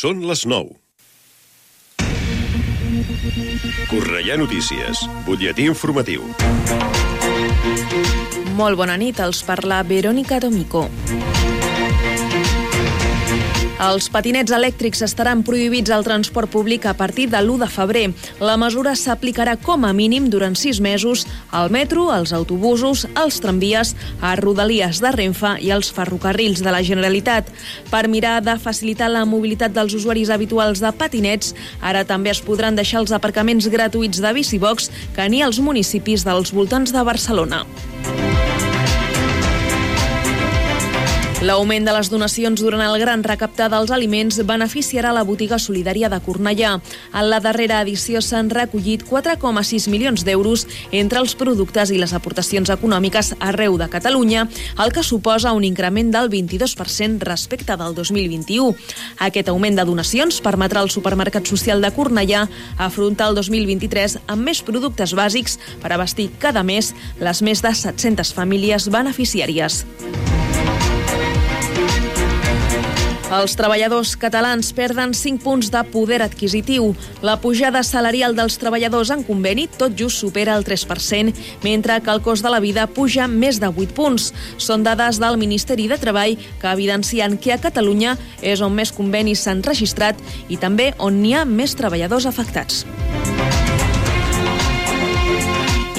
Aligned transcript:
Són 0.00 0.22
les 0.24 0.46
9. 0.48 0.78
Correia 3.90 4.38
Notícies, 4.40 5.02
butlletí 5.26 5.66
informatiu. 5.68 6.24
Molt 8.56 8.80
bona 8.80 8.96
nit, 9.02 9.20
els 9.20 9.42
parla 9.44 9.82
Verónica 9.84 10.40
Domico. 10.40 10.86
Els 13.80 14.10
patinets 14.12 14.52
elèctrics 14.52 15.00
estaran 15.06 15.40
prohibits 15.40 15.88
al 15.94 16.04
transport 16.04 16.50
públic 16.52 16.84
a 16.84 16.92
partir 16.92 17.30
de 17.32 17.38
l'1 17.40 17.62
de 17.62 17.68
febrer. 17.72 18.02
La 18.44 18.58
mesura 18.60 18.92
s'aplicarà 18.92 19.54
com 19.56 19.86
a 19.88 19.92
mínim 19.96 20.26
durant 20.28 20.52
sis 20.52 20.82
mesos 20.84 21.24
al 21.50 21.72
metro, 21.72 22.10
als 22.12 22.34
autobusos, 22.36 23.06
als 23.14 23.40
tramvies, 23.40 23.94
a 24.20 24.34
rodalies 24.36 25.00
de 25.00 25.14
Renfe 25.16 25.54
i 25.64 25.72
als 25.72 25.88
ferrocarrils 25.96 26.60
de 26.60 26.74
la 26.74 26.82
Generalitat. 26.84 27.48
Per 27.88 28.04
mirar 28.12 28.42
de 28.44 28.58
facilitar 28.60 29.08
la 29.08 29.24
mobilitat 29.24 29.72
dels 29.72 29.96
usuaris 29.96 30.28
habituals 30.28 30.84
de 30.84 30.92
patinets, 30.92 31.54
ara 31.80 32.04
també 32.04 32.34
es 32.36 32.44
podran 32.44 32.76
deixar 32.76 33.00
els 33.00 33.16
aparcaments 33.16 33.70
gratuïts 33.72 34.20
de 34.20 34.34
Bicibox 34.36 34.92
que 35.16 35.24
n'hi 35.24 35.40
als 35.40 35.56
municipis 35.56 36.28
dels 36.28 36.52
voltants 36.52 36.92
de 36.92 37.00
Barcelona. 37.00 37.64
L'augment 41.40 41.86
de 41.88 41.92
les 41.96 42.10
donacions 42.12 42.60
durant 42.60 42.82
el 42.84 42.98
gran 43.00 43.22
recaptar 43.24 43.70
dels 43.72 43.88
aliments 43.96 44.36
beneficiarà 44.44 45.08
la 45.16 45.22
botiga 45.24 45.56
solidària 45.56 46.10
de 46.12 46.18
Cornellà. 46.20 46.74
En 47.16 47.28
la 47.32 47.38
darrera 47.40 47.78
edició 47.80 48.20
s'han 48.20 48.50
recollit 48.52 49.06
4,6 49.08 49.86
milions 49.88 50.20
d'euros 50.28 50.66
entre 50.92 51.22
els 51.22 51.32
productes 51.40 51.94
i 51.94 51.96
les 51.96 52.12
aportacions 52.12 52.68
econòmiques 52.68 53.32
arreu 53.40 53.78
de 53.80 53.88
Catalunya, 53.88 54.42
el 54.84 54.92
que 54.92 55.00
suposa 55.02 55.54
un 55.56 55.64
increment 55.64 56.12
del 56.12 56.28
22% 56.28 57.24
respecte 57.24 57.72
del 57.72 57.96
2021. 57.96 58.76
Aquest 59.24 59.48
augment 59.48 59.80
de 59.80 59.88
donacions 59.88 60.42
permetrà 60.44 60.84
al 60.84 60.92
supermercat 60.92 61.48
social 61.48 61.80
de 61.80 61.88
Cornellà 61.96 62.50
afrontar 62.76 63.30
el 63.32 63.40
2023 63.40 64.18
amb 64.26 64.44
més 64.44 64.60
productes 64.60 65.16
bàsics 65.16 65.56
per 65.80 65.94
abastir 65.96 66.28
cada 66.38 66.60
mes 66.60 66.92
les 67.16 67.40
més 67.40 67.64
de 67.64 67.72
700 67.72 68.36
famílies 68.36 68.92
beneficiàries. 68.92 69.86
Els 73.30 73.52
treballadors 73.54 74.16
catalans 74.18 74.72
perden 74.74 75.12
5 75.14 75.38
punts 75.44 75.68
de 75.70 75.80
poder 75.92 76.18
adquisitiu. 76.24 76.88
La 77.22 77.36
pujada 77.38 77.84
salarial 77.86 78.34
dels 78.34 78.58
treballadors 78.58 79.12
en 79.14 79.22
conveni 79.22 79.68
tot 79.70 79.94
just 79.94 80.18
supera 80.18 80.56
el 80.58 80.66
3%, 80.66 81.30
mentre 81.62 82.00
que 82.02 82.10
el 82.10 82.22
cost 82.26 82.42
de 82.42 82.50
la 82.50 82.58
vida 82.58 82.88
puja 82.90 83.28
més 83.30 83.60
de 83.62 83.70
8 83.70 83.94
punts. 83.94 84.32
Són 84.58 84.82
dades 84.82 85.22
del 85.22 85.38
Ministeri 85.38 85.86
de 85.86 86.00
Treball 86.02 86.34
que 86.60 86.74
evidencien 86.74 87.38
que 87.38 87.54
a 87.54 87.60
Catalunya 87.62 88.16
és 88.42 88.64
on 88.66 88.74
més 88.74 88.90
convenis 88.90 89.46
s'han 89.46 89.62
registrat 89.62 90.18
i 90.48 90.58
també 90.58 90.90
on 90.98 91.22
n'hi 91.22 91.36
ha 91.38 91.46
més 91.46 91.78
treballadors 91.78 92.26
afectats 92.26 92.82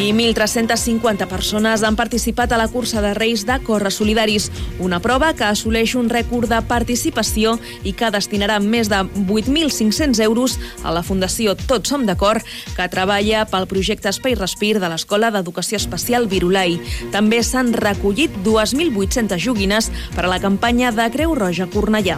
i 0.01 0.13
1.350 0.13 1.27
persones 1.29 1.83
han 1.83 1.95
participat 1.95 2.51
a 2.51 2.57
la 2.57 2.67
cursa 2.67 3.01
de 3.03 3.13
Reis 3.13 3.43
de 3.45 3.59
Corres 3.61 3.99
Solidaris, 3.99 4.47
una 4.79 4.99
prova 4.99 5.33
que 5.37 5.45
assoleix 5.45 5.93
un 5.99 6.09
rècord 6.09 6.49
de 6.49 6.57
participació 6.65 7.57
i 7.85 7.93
que 7.93 8.09
destinarà 8.13 8.57
més 8.63 8.89
de 8.89 9.03
8.500 9.03 10.23
euros 10.25 10.57
a 10.83 10.93
la 10.95 11.03
Fundació 11.05 11.53
Tots 11.59 11.93
Som 11.93 12.07
d'Acord, 12.09 12.41
que 12.75 12.89
treballa 12.89 13.45
pel 13.45 13.69
projecte 13.69 14.09
Espai 14.09 14.33
Respir 14.39 14.79
de 14.81 14.89
l'Escola 14.89 15.29
d'Educació 15.29 15.77
Especial 15.77 16.25
Virulai. 16.31 16.79
També 17.13 17.43
s'han 17.45 17.73
recollit 17.77 18.33
2.800 18.47 19.37
joguines 19.37 19.91
per 20.15 20.25
a 20.25 20.33
la 20.33 20.41
campanya 20.41 20.89
de 20.95 21.11
Creu 21.13 21.37
Roja 21.37 21.69
Cornellà. 21.69 22.17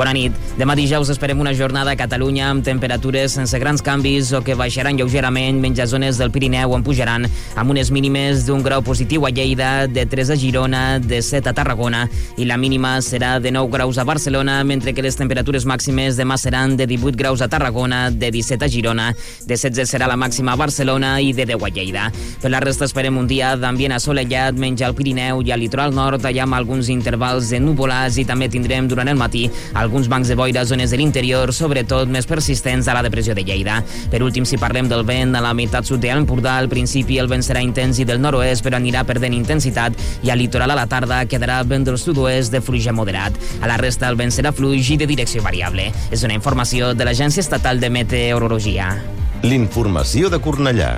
Bona 0.00 0.14
nit. 0.16 0.32
Demà 0.56 0.72
dijous 0.78 1.10
esperem 1.12 1.42
una 1.42 1.52
jornada 1.52 1.92
a 1.92 1.98
Catalunya 1.98 2.46
amb 2.48 2.64
temperatures 2.64 3.34
sense 3.36 3.58
grans 3.60 3.82
canvis 3.84 4.30
o 4.32 4.38
que 4.40 4.54
baixaran 4.56 4.96
lleugerament, 4.96 5.58
menys 5.60 5.82
a 5.82 5.86
zones 5.90 6.16
del 6.16 6.30
Pirineu 6.32 6.72
on 6.72 6.80
pujaran, 6.86 7.26
amb 7.60 7.72
unes 7.74 7.90
mínimes 7.92 8.46
d'un 8.46 8.62
grau 8.64 8.80
positiu 8.80 9.26
a 9.28 9.30
Lleida, 9.30 9.84
de 9.92 10.06
3 10.08 10.30
a 10.32 10.38
Girona, 10.40 10.82
de 11.04 11.18
7 11.20 11.50
a 11.50 11.52
Tarragona 11.52 12.06
i 12.40 12.46
la 12.48 12.56
mínima 12.56 12.94
serà 13.04 13.34
de 13.44 13.52
9 13.52 13.68
graus 13.74 13.98
a 14.00 14.06
Barcelona, 14.08 14.62
mentre 14.64 14.94
que 14.96 15.04
les 15.04 15.20
temperatures 15.20 15.66
màximes 15.68 16.16
demà 16.16 16.38
seran 16.40 16.78
de 16.80 16.86
18 16.88 17.20
graus 17.20 17.44
a 17.44 17.50
Tarragona, 17.52 18.08
de 18.08 18.32
17 18.32 18.64
a 18.64 18.70
Girona, 18.72 19.10
de 19.44 19.60
16 19.60 19.84
serà 19.84 20.08
la 20.08 20.16
màxima 20.16 20.56
a 20.56 20.60
Barcelona 20.62 21.12
i 21.20 21.34
de 21.36 21.44
10 21.52 21.68
a 21.68 21.72
Lleida. 21.76 22.08
Per 22.40 22.48
la 22.48 22.64
resta 22.64 22.88
esperem 22.88 23.20
un 23.20 23.28
dia 23.28 23.52
d'ambient 23.60 23.98
assolellat, 23.98 24.56
menys 24.56 24.80
al 24.80 24.96
Pirineu 24.96 25.44
i 25.44 25.52
al 25.52 25.60
litoral 25.60 25.92
nord, 25.92 26.24
allà 26.24 26.48
amb 26.48 26.56
alguns 26.56 26.88
intervals 26.88 27.52
de 27.52 27.60
nuvolats 27.60 28.16
i 28.16 28.24
també 28.24 28.48
tindrem 28.48 28.88
durant 28.88 29.12
el 29.12 29.20
matí 29.20 29.50
alguns 29.90 30.06
bancs 30.06 30.28
de 30.28 30.36
boira 30.38 30.60
a 30.60 30.64
zones 30.64 30.92
de 30.92 30.98
l'interior, 31.00 31.50
sobretot 31.50 32.06
més 32.06 32.28
persistents 32.30 32.86
a 32.86 32.94
la 32.94 33.02
depressió 33.02 33.34
de 33.34 33.42
Lleida. 33.42 33.80
Per 34.12 34.20
últim, 34.22 34.44
si 34.46 34.54
parlem 34.54 34.86
del 34.86 35.02
vent, 35.02 35.34
a 35.34 35.42
la 35.42 35.50
meitat 35.50 35.88
sud 35.88 35.98
de 35.98 36.12
l'Empordà, 36.14 36.52
al 36.60 36.68
principi 36.70 37.18
el 37.18 37.26
vent 37.26 37.42
serà 37.42 37.58
intens 37.64 37.98
i 37.98 38.06
del 38.06 38.22
nord-oest, 38.22 38.62
però 38.62 38.78
anirà 38.78 39.02
perdent 39.08 39.34
intensitat 39.34 39.98
i 40.22 40.30
al 40.30 40.38
litoral 40.38 40.70
a 40.70 40.78
la 40.78 40.86
tarda 40.86 41.24
quedarà 41.26 41.58
vent 41.66 41.88
del 41.88 41.98
sud-oest 41.98 42.54
de 42.54 42.62
fluix 42.62 42.86
moderat. 42.94 43.34
A 43.60 43.66
la 43.66 43.80
resta 43.82 44.06
el 44.06 44.14
vent 44.20 44.30
serà 44.30 44.54
fluix 44.54 44.92
i 44.94 45.00
de 45.00 45.10
direcció 45.10 45.42
variable. 45.42 45.90
És 46.14 46.22
una 46.22 46.38
informació 46.38 46.94
de 46.94 47.10
l'Agència 47.10 47.42
Estatal 47.42 47.82
de 47.82 47.90
Meteorologia. 47.90 48.94
L'informació 49.42 50.30
de 50.30 50.38
Cornellà. 50.38 50.94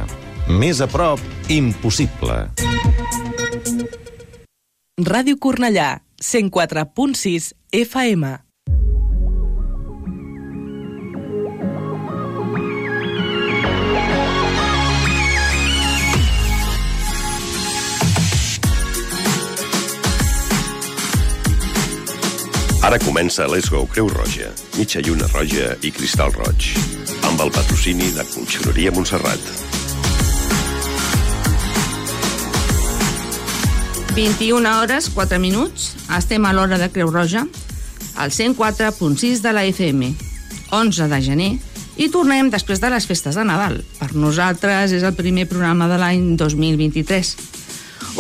Més 0.52 0.84
a 0.84 0.91
prop, 0.91 1.20
impossible. 1.48 2.42
Ràdio 5.00 5.41
Cornellà, 5.41 6.02
104.6 6.20 7.54
FM. 7.72 8.51
Ara 22.92 23.00
comença 23.06 23.47
Let's 23.48 23.70
Go 23.72 23.86
Creu 23.88 24.04
Roja, 24.04 24.50
mitja 24.76 25.00
lluna 25.00 25.25
roja 25.32 25.70
i 25.80 25.88
cristal 25.97 26.28
roig, 26.34 26.66
amb 27.25 27.41
el 27.41 27.48
patrocini 27.48 28.10
de 28.12 28.20
Conxeroria 28.34 28.92
Montserrat. 28.92 29.47
21 34.12 34.69
hores, 34.75 35.08
4 35.14 35.41
minuts, 35.41 35.86
estem 36.19 36.44
a 36.44 36.52
l'hora 36.52 36.76
de 36.76 36.91
Creu 36.92 37.08
Roja, 37.08 37.47
al 38.20 38.28
104.6 38.28 39.41
de 39.41 39.54
la 39.56 39.64
FM, 39.72 40.12
11 40.76 41.08
de 41.14 41.22
gener, 41.31 41.50
i 41.97 42.10
tornem 42.12 42.52
després 42.52 42.84
de 42.84 42.92
les 42.92 43.08
festes 43.08 43.41
de 43.41 43.47
Nadal. 43.48 43.81
Per 44.02 44.10
nosaltres 44.12 44.92
és 44.92 45.08
el 45.08 45.16
primer 45.16 45.48
programa 45.48 45.88
de 45.88 45.97
l'any 45.97 46.34
2023. 46.36 47.34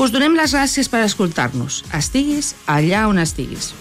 Us 0.00 0.16
donem 0.16 0.40
les 0.40 0.56
gràcies 0.56 0.88
per 0.88 1.04
escoltar-nos, 1.04 1.82
estiguis 1.92 2.54
allà 2.64 3.04
on 3.12 3.20
estiguis. 3.20 3.74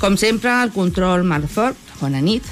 Com 0.00 0.16
sempre, 0.20 0.50
el 0.62 0.72
control 0.72 1.24
Marc 1.24 1.48
Fort, 1.48 1.76
bona 2.00 2.20
nit. 2.20 2.44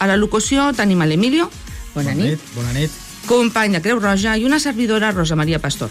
A 0.00 0.06
la 0.08 0.16
locució 0.16 0.70
tenim 0.76 1.02
l'Emilio, 1.02 1.50
bona, 1.94 2.12
Bona 2.12 2.14
nit. 2.14 2.30
nit, 2.30 2.54
bona 2.54 2.72
nit. 2.72 2.90
company 3.26 3.72
de 3.72 3.82
Creu 3.82 3.98
Roja 4.00 4.36
i 4.38 4.44
una 4.44 4.58
servidora, 4.58 5.10
Rosa 5.12 5.36
Maria 5.36 5.58
Pastor. 5.58 5.90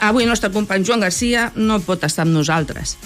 Avui 0.00 0.24
el 0.24 0.28
nostre 0.28 0.50
company 0.50 0.84
Joan 0.84 1.00
Garcia 1.00 1.52
no 1.54 1.78
pot 1.80 2.02
estar 2.04 2.22
amb 2.26 2.32
nosaltres. 2.34 2.96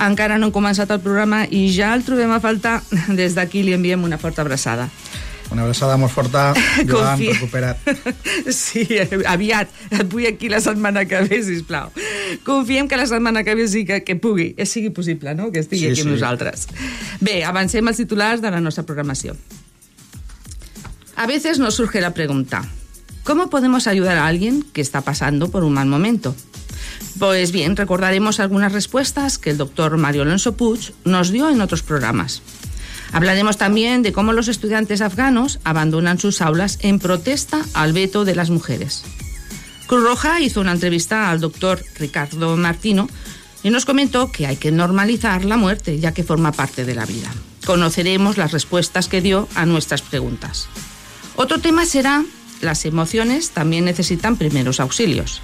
Encara 0.00 0.38
no 0.38 0.46
hem 0.48 0.52
començat 0.52 0.90
el 0.90 1.00
programa 1.00 1.44
i 1.48 1.68
ja 1.72 1.92
el 1.94 2.02
trobem 2.04 2.30
a 2.32 2.40
faltar. 2.40 2.82
Des 3.08 3.34
d'aquí 3.36 3.62
li 3.62 3.72
enviem 3.76 4.02
una 4.04 4.18
forta 4.18 4.42
abraçada. 4.42 4.88
Una 5.52 5.62
abraçada 5.66 5.98
molt 6.00 6.12
forta, 6.14 6.54
Joan, 6.88 7.18
Confia. 7.18 7.32
recuperat. 7.34 7.78
Sí, 8.52 8.86
aviat. 9.28 9.68
Et 9.92 10.06
vull 10.10 10.26
aquí 10.30 10.48
la 10.48 10.60
setmana 10.64 11.04
que 11.08 11.20
ve, 11.28 11.42
sisplau. 11.44 11.90
Confiem 12.46 12.88
que 12.88 12.96
la 12.96 13.06
setmana 13.06 13.44
que 13.44 13.54
ve 13.54 13.68
sí 13.68 13.84
que, 13.84 14.00
que 14.04 14.16
pugui, 14.16 14.52
que 14.56 14.66
sigui 14.66 14.90
possible, 14.90 15.34
no?, 15.36 15.50
que 15.52 15.60
estigui 15.60 15.84
Sí, 15.86 15.90
aquí 15.92 16.00
amb 16.06 16.08
sí. 16.10 16.14
nosaltres. 16.16 16.66
Bé, 17.20 17.42
avancem 17.44 17.86
als 17.92 18.00
titulars 18.00 18.40
de 18.42 18.50
la 18.50 18.60
nostra 18.64 18.84
programació. 18.88 19.36
A 21.16 21.26
veces 21.26 21.58
nos 21.58 21.74
surge 21.74 22.00
la 22.00 22.14
pregunta, 22.14 22.64
¿cómo 23.22 23.50
podemos 23.50 23.86
ayudar 23.86 24.16
a 24.16 24.26
alguien 24.26 24.62
que 24.72 24.80
está 24.80 25.02
pasando 25.02 25.50
por 25.50 25.62
un 25.64 25.74
mal 25.74 25.86
momento? 25.86 26.34
Pues 27.18 27.52
bien, 27.52 27.76
recordaremos 27.76 28.40
algunas 28.40 28.72
respuestas 28.72 29.36
que 29.38 29.50
el 29.50 29.58
doctor 29.58 29.96
Mario 29.98 30.22
Alonso 30.22 30.56
Puig 30.56 30.94
nos 31.04 31.30
dio 31.30 31.50
en 31.50 31.60
otros 31.60 31.82
programas. 31.82 32.42
Hablaremos 33.12 33.58
también 33.58 34.02
de 34.02 34.12
cómo 34.12 34.32
los 34.32 34.48
estudiantes 34.48 35.02
afganos 35.02 35.60
abandonan 35.64 36.18
sus 36.18 36.40
aulas 36.40 36.78
en 36.80 36.98
protesta 36.98 37.64
al 37.74 37.92
veto 37.92 38.24
de 38.24 38.34
las 38.34 38.50
mujeres. 38.50 39.04
Cruz 39.86 40.04
Roja 40.04 40.40
hizo 40.40 40.60
una 40.60 40.72
entrevista 40.72 41.30
al 41.30 41.40
doctor 41.40 41.84
Ricardo 41.98 42.56
Martino 42.56 43.08
y 43.62 43.70
nos 43.70 43.84
comentó 43.84 44.32
que 44.32 44.46
hay 44.46 44.56
que 44.56 44.72
normalizar 44.72 45.44
la 45.44 45.56
muerte 45.56 45.98
ya 45.98 46.12
que 46.12 46.24
forma 46.24 46.52
parte 46.52 46.84
de 46.84 46.94
la 46.94 47.04
vida. 47.04 47.30
Conoceremos 47.66 48.38
las 48.38 48.52
respuestas 48.52 49.08
que 49.08 49.20
dio 49.20 49.48
a 49.54 49.66
nuestras 49.66 50.02
preguntas. 50.02 50.68
Otro 51.36 51.58
tema 51.58 51.84
será 51.84 52.24
las 52.62 52.84
emociones 52.86 53.50
también 53.50 53.84
necesitan 53.84 54.36
primeros 54.36 54.80
auxilios. 54.80 55.42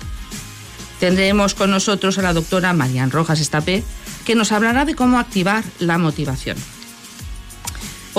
Tendremos 1.00 1.54
con 1.54 1.70
nosotros 1.70 2.16
a 2.18 2.22
la 2.22 2.32
doctora 2.32 2.72
Marian 2.72 3.10
Rojas 3.10 3.40
Estapé, 3.40 3.84
que 4.24 4.34
nos 4.34 4.52
hablará 4.52 4.84
de 4.84 4.94
cómo 4.94 5.18
activar 5.18 5.64
la 5.78 5.98
motivación. 5.98 6.56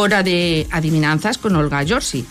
Hora 0.01 0.23
de 0.23 0.65
adivinanzas 0.71 1.37
con 1.37 1.57
Olga 1.57 1.83
Yorsi. 1.83 2.25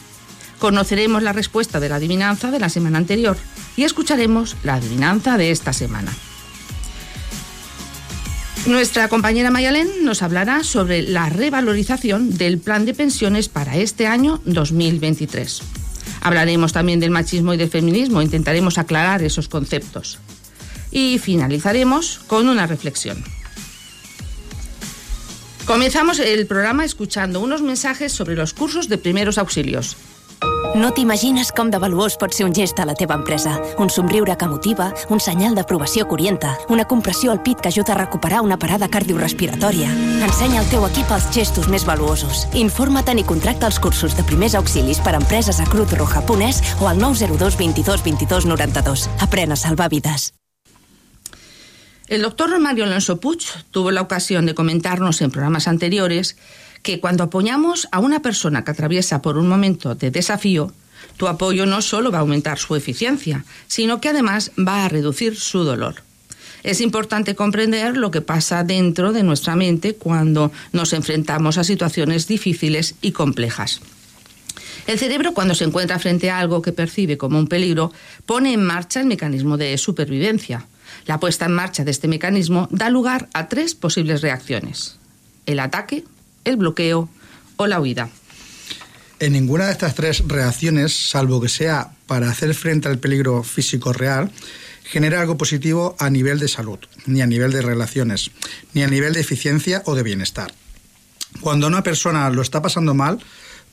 Conoceremos 0.59 1.23
la 1.23 1.35
respuesta 1.35 1.81
de 1.81 1.91
la 1.91 1.97
adivinanza 1.97 2.50
de 2.50 2.59
la 2.59 2.70
semana 2.70 2.97
anterior 2.97 3.37
y 3.76 3.85
escucharemos 3.85 4.56
la 4.62 4.76
adivinanza 4.76 5.37
de 5.37 5.50
esta 5.50 5.75
semana. 5.75 6.11
Nuestra 8.65 9.09
compañera 9.09 9.50
Mayalén 9.50 10.03
nos 10.03 10.23
hablará 10.23 10.65
sobre 10.65 11.03
la 11.03 11.29
revalorización 11.29 12.38
del 12.38 12.56
plan 12.56 12.87
de 12.87 12.94
pensiones 12.94 13.50
para 13.50 13.76
este 13.76 14.06
año 14.06 14.41
2023. 14.47 15.61
Hablaremos 16.23 16.73
también 16.73 17.00
del 17.00 17.11
machismo 17.11 17.53
y 17.53 17.59
del 17.59 17.69
feminismo, 17.69 18.23
intentaremos 18.23 18.79
aclarar 18.79 19.23
esos 19.23 19.49
conceptos. 19.49 20.21
Y 20.91 21.19
finalizaremos 21.19 22.21
con 22.29 22.49
una 22.49 22.67
reflexión. 22.67 23.23
Comenzamos 25.69 26.19
el 26.19 26.47
programa 26.47 26.87
escuchando 26.87 27.41
unos 27.41 27.61
mensajes 27.61 28.11
sobre 28.11 28.35
los 28.35 28.55
cursos 28.55 28.88
de 28.88 28.97
primeros 28.97 29.37
auxilios. 29.37 29.99
No 30.75 30.94
t'imagines 30.97 31.50
com 31.53 31.69
de 31.69 31.76
valuós 31.76 32.17
pot 32.17 32.32
ser 32.32 32.47
un 32.47 32.55
gest 32.56 32.81
a 32.81 32.87
la 32.88 32.94
teva 32.97 33.19
empresa. 33.19 33.59
Un 33.76 33.91
somriure 33.93 34.37
que 34.41 34.49
motiva, 34.49 34.94
un 35.12 35.20
senyal 35.20 35.55
d'aprovació 35.55 36.06
que 36.09 36.17
orienta, 36.17 36.55
una 36.73 36.87
compressió 36.88 37.32
al 37.32 37.43
pit 37.43 37.61
que 37.61 37.69
ajuda 37.69 37.93
a 37.93 37.99
recuperar 37.99 38.41
una 38.41 38.59
parada 38.59 38.88
cardiorrespiratòria. 38.88 39.93
Ensenya 40.25 40.62
al 40.62 40.73
teu 40.73 40.88
equip 40.88 41.12
els 41.12 41.29
gestos 41.37 41.69
més 41.69 41.85
valuosos. 41.85 42.47
Informa't 42.55 43.21
i 43.21 43.29
contracta 43.29 43.69
els 43.69 43.79
cursos 43.79 44.17
de 44.17 44.25
primers 44.25 44.56
auxilis 44.56 45.05
per 45.05 45.19
a 45.19 45.21
empreses 45.21 45.61
a 45.61 45.69
cruzroja.es 45.69 46.64
o 46.81 46.88
al 46.88 46.97
902 46.97 47.61
22 47.61 48.05
22 48.09 48.49
92. 48.56 49.09
Aprèn 49.21 49.53
a 49.53 49.56
salvar 49.69 49.93
vides. 49.93 50.32
El 52.08 52.22
doctor 52.22 52.58
Mario 52.58 52.84
Alonso 52.84 53.20
Puig 53.20 53.40
tuvo 53.70 53.90
la 53.90 54.00
ocasión 54.00 54.46
de 54.46 54.55
comentarnos 54.55 55.20
en 55.20 55.31
programas 55.31 55.69
anteriores 55.69 56.38
que 56.82 57.00
cuando 57.00 57.25
apoyamos 57.25 57.87
a 57.93 57.99
una 57.99 58.22
persona 58.22 58.64
que 58.64 58.70
atraviesa 58.70 59.20
por 59.20 59.37
un 59.37 59.46
momento 59.46 59.94
de 59.94 60.10
desafío, 60.10 60.72
tu 61.19 61.28
apoyo 61.28 61.66
no 61.66 61.82
solo 61.82 62.10
va 62.10 62.19
a 62.19 62.20
aumentar 62.22 62.58
su 62.58 62.75
eficiencia, 62.76 63.44
sino 63.66 64.00
que 64.00 64.08
además 64.08 64.52
va 64.58 64.87
a 64.87 64.88
reducir 64.88 65.37
su 65.37 65.64
dolor. 65.64 65.96
Es 66.62 66.81
importante 66.81 67.34
comprender 67.34 67.99
lo 67.99 68.11
que 68.11 68.22
pasa 68.22 68.64
dentro 68.64 69.12
de 69.12 69.22
nuestra 69.22 69.54
mente 69.54 69.94
cuando 69.94 70.50
nos 70.72 70.94
enfrentamos 70.94 71.58
a 71.58 71.64
situaciones 71.64 72.26
difíciles 72.26 72.94
y 73.02 73.12
complejas. 73.12 73.81
El 74.87 74.99
cerebro, 74.99 75.34
cuando 75.34 75.54
se 75.54 75.64
encuentra 75.64 75.99
frente 75.99 76.31
a 76.31 76.38
algo 76.38 76.62
que 76.62 76.72
percibe 76.72 77.19
como 77.19 77.38
un 77.38 77.49
peligro, 77.49 77.93
pone 78.25 78.54
en 78.54 78.64
marcha 78.64 79.00
el 79.00 79.06
mecanismo 79.06 79.58
de 79.58 79.76
supervivencia. 79.76 80.66
La 81.08 81.19
puesta 81.19 81.46
en 81.46 81.52
marcha 81.52 81.84
de 81.84 81.90
este 81.90 82.06
mecanismo 82.06 82.69
da 82.70 82.90
lugar 82.90 83.31
a 83.32 83.49
tres 83.49 83.75
posibles 83.75 84.20
reacciones. 84.20 84.99
El 85.46 85.58
ataque, 85.58 86.05
el 86.44 86.58
bloqueo 86.58 87.08
o 87.56 87.66
la 87.66 87.81
huida. 87.81 88.10
En 89.19 89.32
ninguna 89.32 89.64
de 89.64 89.72
estas 89.72 89.94
tres 89.94 90.22
reacciones, 90.28 90.93
salvo 91.08 91.40
que 91.40 91.49
sea 91.49 91.93
para 92.06 92.28
hacer 92.28 92.55
frente 92.55 92.88
al 92.88 92.99
peligro 92.99 93.43
físico 93.43 93.94
real, 93.94 94.31
genera 94.84 95.22
algo 95.22 95.38
positivo 95.38 95.96
a 95.99 96.10
nivel 96.10 96.38
de 96.38 96.49
salud, 96.49 96.78
ni 97.06 97.22
a 97.22 97.26
nivel 97.26 97.52
de 97.52 97.62
relaciones, 97.62 98.31
ni 98.75 98.82
a 98.82 98.87
nivel 98.87 99.14
de 99.14 99.20
eficiencia 99.20 99.82
o 99.87 99.94
de 99.94 100.02
bienestar. 100.02 100.52
Cuando 101.40 101.69
una 101.69 101.82
persona 101.82 102.28
lo 102.28 102.43
está 102.43 102.61
pasando 102.61 102.93
mal, 102.93 103.19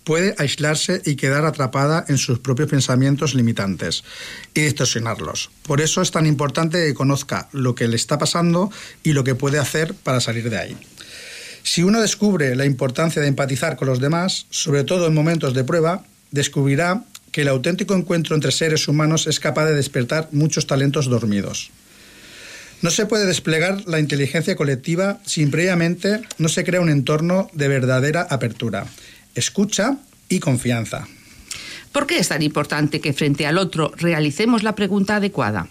puede 0.05 0.35
aislarse 0.37 1.01
y 1.03 1.15
quedar 1.15 1.45
atrapada 1.45 2.05
en 2.07 2.17
sus 2.17 2.39
propios 2.39 2.69
pensamientos 2.69 3.33
limitantes 3.33 4.05
y 4.53 4.61
distorsionarlos. 4.61 5.49
Por 5.63 5.81
eso 5.81 6.01
es 6.01 6.11
tan 6.11 6.25
importante 6.25 6.85
que 6.85 6.93
conozca 6.93 7.49
lo 7.51 7.75
que 7.75 7.89
le 7.89 7.97
está 7.97 8.17
pasando 8.17 8.71
y 9.03 9.11
lo 9.11 9.25
que 9.25 9.35
puede 9.35 9.59
hacer 9.59 9.93
para 9.93 10.21
salir 10.21 10.49
de 10.49 10.57
ahí. 10.57 10.77
Si 11.63 11.83
uno 11.83 11.99
descubre 11.99 12.55
la 12.55 12.65
importancia 12.65 13.21
de 13.21 13.27
empatizar 13.27 13.75
con 13.75 13.87
los 13.87 13.99
demás, 13.99 14.45
sobre 14.51 14.83
todo 14.83 15.07
en 15.07 15.15
momentos 15.15 15.55
de 15.55 15.63
prueba, 15.63 16.05
descubrirá 16.29 17.03
que 17.31 17.41
el 17.41 17.47
auténtico 17.47 17.95
encuentro 17.95 18.35
entre 18.35 18.51
seres 18.51 18.87
humanos 18.87 19.25
es 19.27 19.39
capaz 19.39 19.65
de 19.65 19.75
despertar 19.75 20.29
muchos 20.31 20.67
talentos 20.67 21.07
dormidos. 21.07 21.71
No 22.81 22.91
se 22.91 23.07
puede 23.07 23.25
desplegar 23.25 23.81
la 23.87 23.99
inteligencia 23.99 24.55
colectiva 24.55 25.19
si 25.25 25.45
previamente 25.47 26.21
no 26.37 26.49
se 26.49 26.63
crea 26.63 26.81
un 26.81 26.89
entorno 26.89 27.49
de 27.53 27.67
verdadera 27.67 28.21
apertura, 28.29 28.85
escucha 29.35 29.97
y 30.29 30.39
confianza. 30.39 31.07
¿Por 31.91 32.07
qué 32.07 32.19
es 32.19 32.29
tan 32.29 32.41
importante 32.41 32.99
que 32.99 33.13
frente 33.13 33.45
al 33.45 33.57
otro 33.57 33.93
realicemos 33.97 34.63
la 34.63 34.75
pregunta 34.75 35.17
adecuada? 35.17 35.67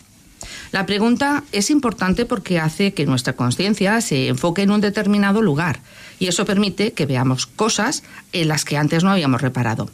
La 0.72 0.87
pregunta 0.87 1.44
es 1.52 1.70
importante 1.70 2.26
porque 2.26 2.58
hace 2.58 2.94
que 2.94 3.06
nuestra 3.06 3.34
conciencia 3.34 4.00
se 4.00 4.28
enfoque 4.28 4.62
en 4.62 4.70
un 4.70 4.81
determinado 4.81 5.43
lugar 5.43 5.81
y 6.19 6.26
eso 6.26 6.44
permite 6.44 6.93
que 6.93 7.06
veamos 7.06 7.46
cosas 7.46 8.02
en 8.32 8.49
las 8.49 8.64
que 8.64 8.76
antes 8.76 9.05
no 9.05 9.11
habíamos 9.11 9.43
reparado. 9.43 9.90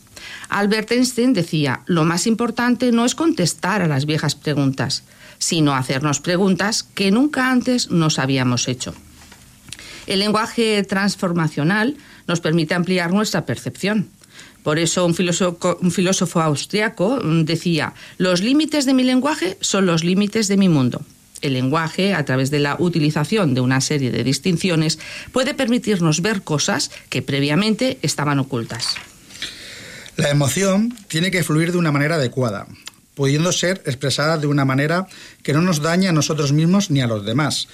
Albert 0.48 0.92
Einstein 0.92 1.32
decía, 1.32 1.80
lo 1.86 2.04
más 2.04 2.26
importante 2.26 2.92
no 2.92 3.04
es 3.04 3.14
contestar 3.14 3.82
a 3.82 3.88
las 3.88 4.06
viejas 4.06 4.34
preguntas, 4.34 5.04
sino 5.38 5.74
hacernos 5.74 6.20
preguntas 6.20 6.82
que 6.82 7.10
nunca 7.10 7.50
antes 7.50 7.90
nos 7.90 8.18
habíamos 8.18 8.68
hecho. 8.68 8.94
El 10.06 10.20
lenguaje 10.20 10.82
transformacional 10.82 11.96
nos 12.30 12.40
permite 12.40 12.74
ampliar 12.74 13.12
nuestra 13.12 13.44
percepción. 13.44 14.08
Por 14.62 14.78
eso 14.78 15.04
un 15.04 15.14
filósofo, 15.14 15.78
un 15.82 15.90
filósofo 15.90 16.40
austriaco 16.40 17.18
decía, 17.44 17.92
los 18.18 18.40
límites 18.40 18.86
de 18.86 18.94
mi 18.94 19.02
lenguaje 19.02 19.58
son 19.60 19.84
los 19.84 20.04
límites 20.04 20.46
de 20.48 20.56
mi 20.56 20.68
mundo. 20.68 21.02
El 21.42 21.54
lenguaje, 21.54 22.14
a 22.14 22.24
través 22.24 22.50
de 22.50 22.60
la 22.60 22.76
utilización 22.78 23.54
de 23.54 23.62
una 23.62 23.80
serie 23.80 24.10
de 24.12 24.22
distinciones, 24.22 24.98
puede 25.32 25.54
permitirnos 25.54 26.20
ver 26.20 26.42
cosas 26.42 26.90
que 27.08 27.22
previamente 27.22 27.98
estaban 28.02 28.38
ocultas. 28.38 28.94
La 30.16 30.30
emoción 30.30 30.94
tiene 31.08 31.30
que 31.30 31.42
fluir 31.42 31.72
de 31.72 31.78
una 31.78 31.92
manera 31.92 32.16
adecuada, 32.16 32.66
pudiendo 33.14 33.52
ser 33.52 33.82
expresada 33.86 34.36
de 34.36 34.46
una 34.46 34.66
manera 34.66 35.06
que 35.42 35.54
no 35.54 35.62
nos 35.62 35.80
dañe 35.80 36.08
a 36.08 36.12
nosotros 36.12 36.52
mismos 36.52 36.90
ni 36.90 37.00
a 37.00 37.06
los 37.06 37.24
demás. 37.24 37.68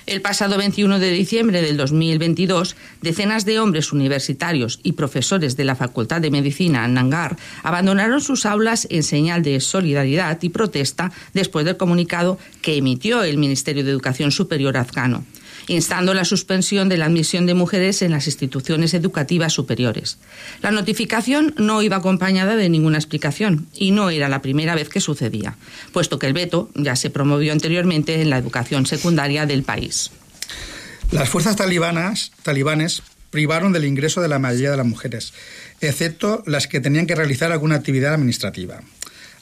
El 0.06 0.20
pasado 0.20 0.56
21 0.56 0.98
de 0.98 1.10
diciembre 1.10 1.62
del 1.62 1.76
2022, 1.76 2.76
decenas 3.02 3.44
de 3.44 3.58
hombres 3.58 3.92
universitarios 3.92 4.78
y 4.82 4.92
profesores 4.92 5.56
de 5.56 5.64
la 5.64 5.74
Facultad 5.74 6.20
de 6.20 6.30
Medicina 6.30 6.84
en 6.84 6.94
Nangar 6.94 7.36
abandonaron 7.62 8.20
sus 8.20 8.46
aulas 8.46 8.86
en 8.90 9.02
señal 9.02 9.42
de 9.42 9.60
solidaridad 9.60 10.38
y 10.42 10.48
protesta 10.48 11.12
después 11.34 11.64
del 11.64 11.76
comunicado 11.76 12.38
que 12.62 12.76
emitió 12.76 13.22
el 13.22 13.38
Ministerio 13.38 13.84
de 13.84 13.90
Educación 13.90 14.30
Superior 14.30 14.76
afgano 14.76 15.24
instando 15.68 16.14
la 16.14 16.24
suspensión 16.24 16.88
de 16.88 16.96
la 16.96 17.06
admisión 17.06 17.46
de 17.46 17.54
mujeres 17.54 18.02
en 18.02 18.12
las 18.12 18.26
instituciones 18.26 18.94
educativas 18.94 19.52
superiores. 19.52 20.18
La 20.62 20.70
notificación 20.70 21.54
no 21.58 21.82
iba 21.82 21.96
acompañada 21.96 22.56
de 22.56 22.68
ninguna 22.68 22.98
explicación 22.98 23.66
y 23.74 23.90
no 23.90 24.10
era 24.10 24.28
la 24.28 24.42
primera 24.42 24.74
vez 24.74 24.88
que 24.88 25.00
sucedía, 25.00 25.56
puesto 25.92 26.18
que 26.18 26.26
el 26.26 26.32
veto 26.32 26.70
ya 26.74 26.96
se 26.96 27.10
promovió 27.10 27.52
anteriormente 27.52 28.20
en 28.20 28.30
la 28.30 28.38
educación 28.38 28.86
secundaria 28.86 29.46
del 29.46 29.62
país. 29.62 30.10
Las 31.12 31.28
fuerzas 31.28 31.56
talibanas, 31.56 32.32
talibanes 32.42 33.02
privaron 33.30 33.72
del 33.72 33.84
ingreso 33.84 34.20
de 34.20 34.28
la 34.28 34.38
mayoría 34.38 34.70
de 34.70 34.76
las 34.76 34.86
mujeres, 34.86 35.32
excepto 35.80 36.42
las 36.46 36.66
que 36.66 36.80
tenían 36.80 37.06
que 37.06 37.14
realizar 37.14 37.52
alguna 37.52 37.76
actividad 37.76 38.14
administrativa. 38.14 38.80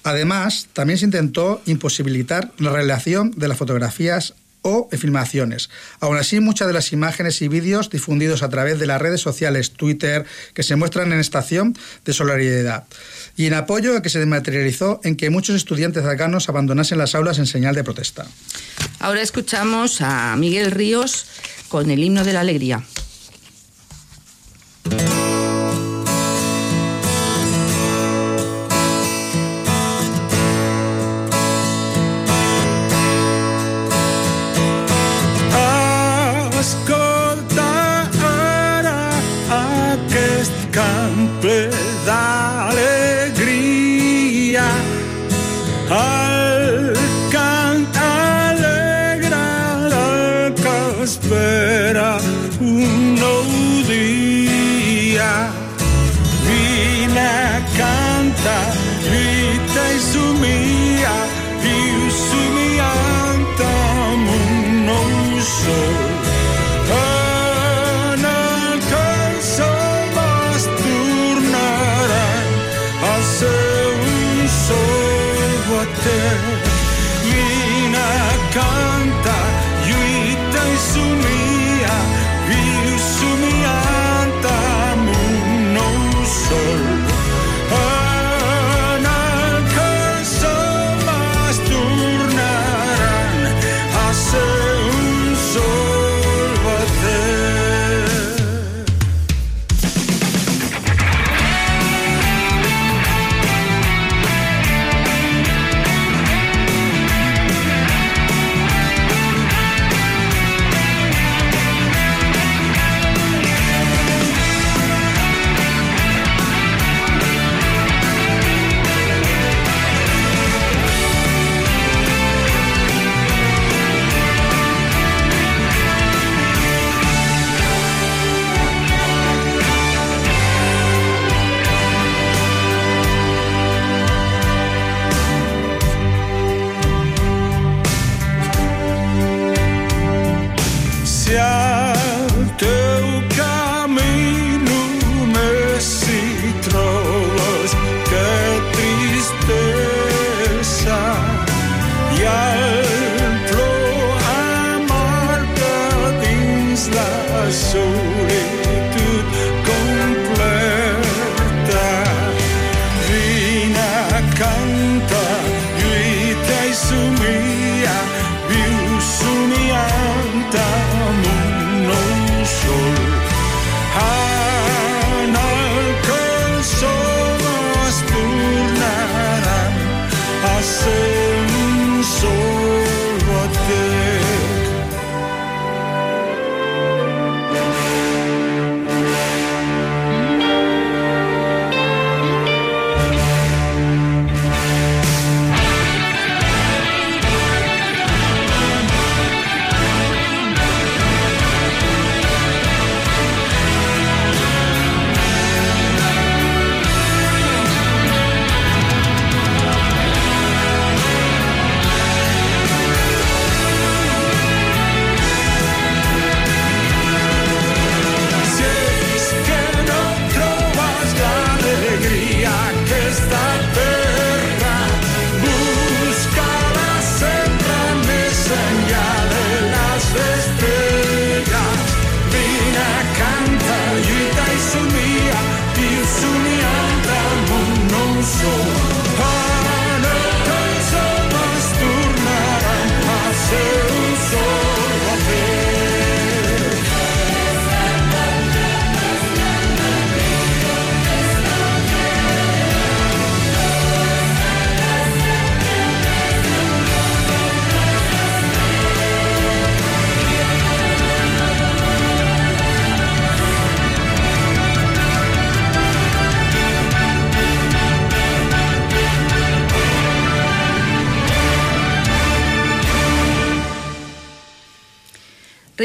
Además, 0.02 0.68
también 0.74 0.98
se 0.98 1.06
intentó 1.06 1.62
imposibilitar 1.64 2.52
la 2.58 2.70
relación 2.70 3.30
de 3.30 3.48
las 3.48 3.56
fotografías 3.56 4.34
o 4.64 4.88
filmaciones. 4.90 5.70
Aún 6.00 6.16
así, 6.16 6.40
muchas 6.40 6.66
de 6.66 6.72
las 6.72 6.92
imágenes 6.92 7.40
y 7.42 7.48
vídeos 7.48 7.90
difundidos 7.90 8.42
a 8.42 8.48
través 8.48 8.80
de 8.80 8.86
las 8.86 9.00
redes 9.00 9.20
sociales 9.20 9.72
Twitter 9.72 10.24
que 10.54 10.62
se 10.62 10.74
muestran 10.74 11.12
en 11.12 11.20
estación 11.20 11.76
de 12.04 12.12
solidaridad 12.12 12.84
y 13.36 13.46
en 13.46 13.54
apoyo 13.54 13.96
a 13.96 14.02
que 14.02 14.08
se 14.08 14.24
materializó 14.24 15.00
en 15.04 15.16
que 15.16 15.30
muchos 15.30 15.54
estudiantes 15.54 16.04
afganos 16.04 16.48
abandonasen 16.48 16.98
las 16.98 17.14
aulas 17.14 17.38
en 17.38 17.46
señal 17.46 17.74
de 17.74 17.84
protesta. 17.84 18.26
Ahora 19.00 19.20
escuchamos 19.20 20.00
a 20.00 20.34
Miguel 20.36 20.70
Ríos 20.70 21.26
con 21.68 21.90
el 21.90 22.02
himno 22.02 22.24
de 22.24 22.32
la 22.32 22.40
alegría. 22.40 22.82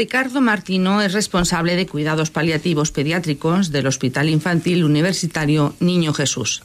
Ricardo 0.00 0.40
Martino 0.40 1.02
es 1.02 1.12
responsable 1.12 1.76
de 1.76 1.86
cuidados 1.86 2.30
paliativos 2.30 2.90
pediátricos 2.90 3.70
del 3.70 3.86
Hospital 3.86 4.30
Infantil 4.30 4.82
Universitario 4.82 5.74
Niño 5.78 6.14
Jesús. 6.14 6.62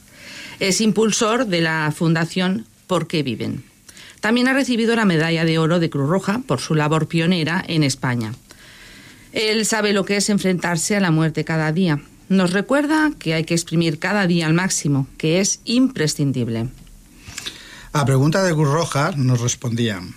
Es 0.61 0.79
impulsor 0.79 1.45
de 1.45 1.59
la 1.59 1.93
Fundación 1.93 2.65
¿Por 2.87 3.07
qué 3.07 3.23
viven? 3.23 3.65
También 4.21 4.47
ha 4.47 4.53
recibido 4.53 4.95
la 4.95 5.03
medalla 5.03 5.43
de 5.43 5.59
oro 5.59 5.81
de 5.81 5.89
Cruz 5.89 6.07
Roja 6.07 6.43
por 6.47 6.61
su 6.61 6.75
labor 6.75 7.09
pionera 7.09 7.61
en 7.67 7.83
España. 7.83 8.33
Él 9.33 9.65
sabe 9.65 9.91
lo 9.91 10.05
que 10.05 10.15
es 10.15 10.29
enfrentarse 10.29 10.95
a 10.95 11.01
la 11.01 11.11
muerte 11.11 11.43
cada 11.43 11.73
día. 11.73 11.99
Nos 12.29 12.53
recuerda 12.53 13.11
que 13.19 13.33
hay 13.33 13.43
que 13.43 13.53
exprimir 13.53 13.99
cada 13.99 14.27
día 14.27 14.45
al 14.45 14.53
máximo, 14.53 15.07
que 15.17 15.41
es 15.41 15.59
imprescindible. 15.65 16.69
A 17.91 18.05
pregunta 18.05 18.43
de 18.43 18.53
Cruz 18.53 18.69
Roja 18.69 19.11
nos 19.17 19.41
respondían. 19.41 20.15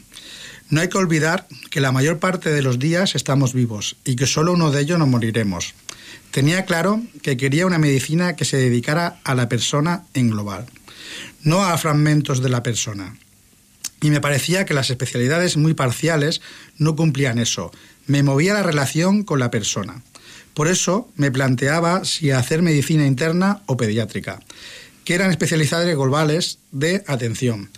No 0.71 0.83
hay 0.83 0.89
que 0.89 0.99
olvidar 0.99 1.47
que 1.71 1.81
la 1.81 1.93
mayor 1.93 2.19
parte 2.19 2.51
de 2.51 2.61
los 2.61 2.79
días 2.79 3.15
estamos 3.15 3.55
vivos 3.55 3.97
y 4.05 4.17
que 4.17 4.27
solo 4.27 4.53
uno 4.53 4.71
de 4.71 4.83
ellos 4.83 4.99
nos 4.99 5.09
moriremos. 5.09 5.75
Tenía 6.31 6.67
claro 6.67 7.03
que 7.23 7.39
quería 7.39 7.67
una 7.67 7.79
medicina 7.79 8.37
que 8.37 8.45
se 8.45 8.59
dedicara 8.59 9.19
a 9.25 9.35
la 9.35 9.49
persona 9.49 10.05
en 10.13 10.29
global, 10.29 10.67
no 11.43 11.65
a 11.65 11.79
fragmentos 11.79 12.43
de 12.43 12.51
la 12.51 12.63
persona. 12.63 13.17
Y 14.03 14.11
me 14.11 14.21
parecía 14.21 14.67
que 14.67 14.75
las 14.75 14.91
especialidades 14.91 15.57
muy 15.57 15.73
parciales 15.73 16.43
no 16.77 16.97
cumplían 16.97 17.39
eso. 17.39 17.73
Me 18.07 18.23
movía 18.23 18.53
la 18.53 18.63
relación 18.63 19.25
con 19.25 19.41
la 19.41 19.51
persona. 19.51 20.03
Por 20.53 20.69
eso 20.69 21.09
me 21.17 21.31
planteaba 21.31 22.05
si 22.05 22.31
hacer 22.31 22.61
medicina 22.61 23.07
interna 23.07 23.63
o 23.67 23.79
pediátrica, 23.79 24.41
que 25.05 25.15
eran 25.15 25.31
especialidades 25.31 25.97
globales 25.97 26.59
de 26.73 27.03
atención. 27.07 27.71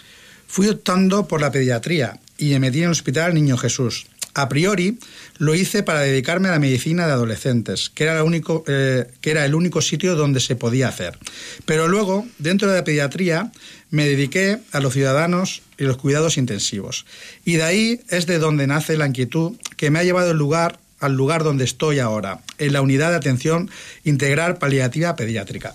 Fui 0.48 0.68
optando 0.68 1.28
por 1.28 1.40
la 1.40 1.52
pediatría 1.52 2.18
y 2.40 2.50
me 2.50 2.60
metí 2.60 2.78
en 2.78 2.84
el 2.84 2.90
Hospital 2.90 3.34
Niño 3.34 3.56
Jesús. 3.56 4.06
A 4.34 4.48
priori 4.48 4.98
lo 5.38 5.54
hice 5.54 5.82
para 5.82 6.00
dedicarme 6.00 6.48
a 6.48 6.52
la 6.52 6.58
medicina 6.58 7.06
de 7.06 7.12
adolescentes, 7.12 7.90
que 7.90 8.04
era, 8.04 8.16
el 8.16 8.22
único, 8.22 8.64
eh, 8.66 9.10
que 9.20 9.30
era 9.30 9.44
el 9.44 9.54
único 9.54 9.82
sitio 9.82 10.16
donde 10.16 10.40
se 10.40 10.56
podía 10.56 10.88
hacer. 10.88 11.18
Pero 11.66 11.88
luego, 11.88 12.26
dentro 12.38 12.68
de 12.68 12.76
la 12.76 12.84
pediatría, 12.84 13.52
me 13.90 14.06
dediqué 14.06 14.58
a 14.72 14.80
los 14.80 14.94
ciudadanos 14.94 15.62
y 15.78 15.84
los 15.84 15.96
cuidados 15.96 16.38
intensivos. 16.38 17.06
Y 17.44 17.56
de 17.56 17.64
ahí 17.64 18.00
es 18.08 18.26
de 18.26 18.38
donde 18.38 18.66
nace 18.66 18.96
la 18.96 19.06
inquietud 19.06 19.56
que 19.76 19.90
me 19.90 19.98
ha 19.98 20.04
llevado 20.04 20.30
el 20.30 20.38
lugar, 20.38 20.78
al 21.00 21.14
lugar 21.14 21.42
donde 21.42 21.64
estoy 21.64 21.98
ahora, 21.98 22.40
en 22.58 22.72
la 22.72 22.82
unidad 22.82 23.10
de 23.10 23.16
atención 23.16 23.70
integral 24.04 24.58
paliativa 24.58 25.16
pediátrica. 25.16 25.74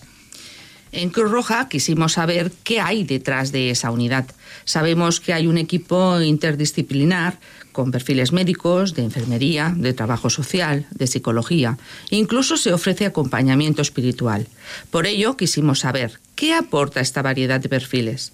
En 0.96 1.10
Cruz 1.10 1.30
Roja 1.30 1.68
quisimos 1.68 2.14
saber 2.14 2.54
qué 2.64 2.80
hay 2.80 3.04
detrás 3.04 3.52
de 3.52 3.70
esa 3.70 3.92
unidad. 3.92 4.28
Sabemos 4.64 5.20
que 5.20 5.34
hay 5.34 5.46
un 5.46 5.58
equipo 5.58 6.22
interdisciplinar 6.22 7.38
con 7.74 7.92
perfiles 7.92 8.32
médicos, 8.32 8.94
de 8.94 9.04
enfermería, 9.04 9.74
de 9.76 9.92
trabajo 9.92 10.30
social, 10.30 10.88
de 10.92 11.08
psicología. 11.08 11.78
Incluso 12.12 12.56
se 12.56 12.72
ofrece 12.72 13.06
acompañamiento 13.06 13.82
espiritual. 13.82 14.48
Por 14.90 15.06
ello 15.06 15.36
quisimos 15.36 15.80
saber 15.80 16.22
qué 16.36 16.54
aporta 16.54 17.02
esta 17.02 17.22
variedad 17.22 17.60
de 17.60 17.68
perfiles. 17.68 18.32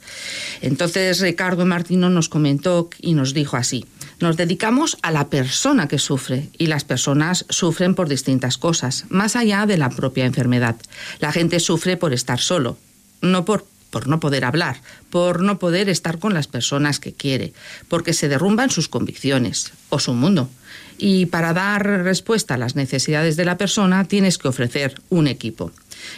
Entonces 0.61 1.19
Ricardo 1.19 1.65
Martino 1.65 2.11
nos 2.11 2.29
comentó 2.29 2.91
y 3.01 3.15
nos 3.15 3.33
dijo 3.33 3.57
así. 3.57 3.87
Nos 4.21 4.37
dedicamos 4.37 4.97
a 5.01 5.11
la 5.11 5.29
persona 5.29 5.87
que 5.87 5.97
sufre 5.97 6.49
y 6.57 6.67
las 6.67 6.83
personas 6.83 7.45
sufren 7.49 7.95
por 7.95 8.07
distintas 8.07 8.57
cosas, 8.57 9.05
más 9.09 9.35
allá 9.35 9.65
de 9.65 9.77
la 9.77 9.89
propia 9.89 10.25
enfermedad. 10.25 10.75
La 11.19 11.31
gente 11.31 11.59
sufre 11.59 11.97
por 11.97 12.13
estar 12.13 12.39
solo, 12.39 12.77
no 13.21 13.45
por 13.45 13.65
por 13.91 14.07
no 14.07 14.21
poder 14.21 14.45
hablar, 14.45 14.77
por 15.09 15.41
no 15.41 15.59
poder 15.59 15.89
estar 15.89 16.17
con 16.17 16.33
las 16.33 16.47
personas 16.47 16.99
que 16.99 17.11
quiere, 17.11 17.51
porque 17.89 18.13
se 18.13 18.29
derrumban 18.29 18.69
sus 18.69 18.87
convicciones 18.87 19.73
o 19.89 19.99
su 19.99 20.13
mundo. 20.13 20.49
Y 20.97 21.25
para 21.25 21.51
dar 21.51 21.85
respuesta 21.85 22.53
a 22.53 22.57
las 22.57 22.75
necesidades 22.77 23.35
de 23.35 23.43
la 23.43 23.57
persona 23.57 24.05
tienes 24.05 24.37
que 24.37 24.47
ofrecer 24.47 25.01
un 25.09 25.27
equipo. 25.27 25.71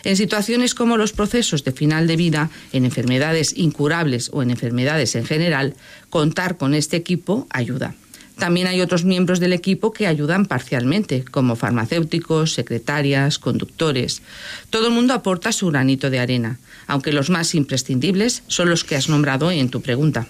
En 0.04 0.18
situaciones 0.18 0.76
como 0.76 0.98
los 0.98 1.14
procesos 1.14 1.64
de 1.64 1.72
final 1.72 2.08
de 2.08 2.16
vida, 2.16 2.50
en 2.72 2.86
enfermedades 2.86 3.54
incurables 3.58 4.30
o 4.34 4.44
en 4.44 4.52
enfermedades 4.52 5.16
en 5.16 5.26
general, 5.26 5.76
contar 6.10 6.58
con 6.58 6.74
este 6.74 6.98
equipo 6.98 7.48
ayuda. 7.50 7.96
También 8.38 8.68
hay 8.68 8.82
otros 8.82 9.04
miembros 9.04 9.40
del 9.40 9.54
equipo 9.54 9.94
que 9.94 10.08
ayudan 10.08 10.46
parcialmente, 10.46 11.24
como 11.24 11.56
farmacéuticos, 11.56 12.54
secretarias, 12.54 13.38
conductores. 13.38 14.22
Todo 14.70 14.88
el 14.88 14.94
mundo 14.94 15.14
aporta 15.14 15.52
su 15.52 15.68
granito 15.68 16.10
de 16.10 16.20
arena, 16.20 16.60
aunque 16.88 17.14
los 17.14 17.30
más 17.30 17.54
imprescindibles 17.54 18.44
son 18.48 18.70
los 18.70 18.84
que 18.84 18.96
has 18.96 19.08
nombrado 19.08 19.52
en 19.52 19.70
tu 19.70 19.82
pregunta. 19.82 20.28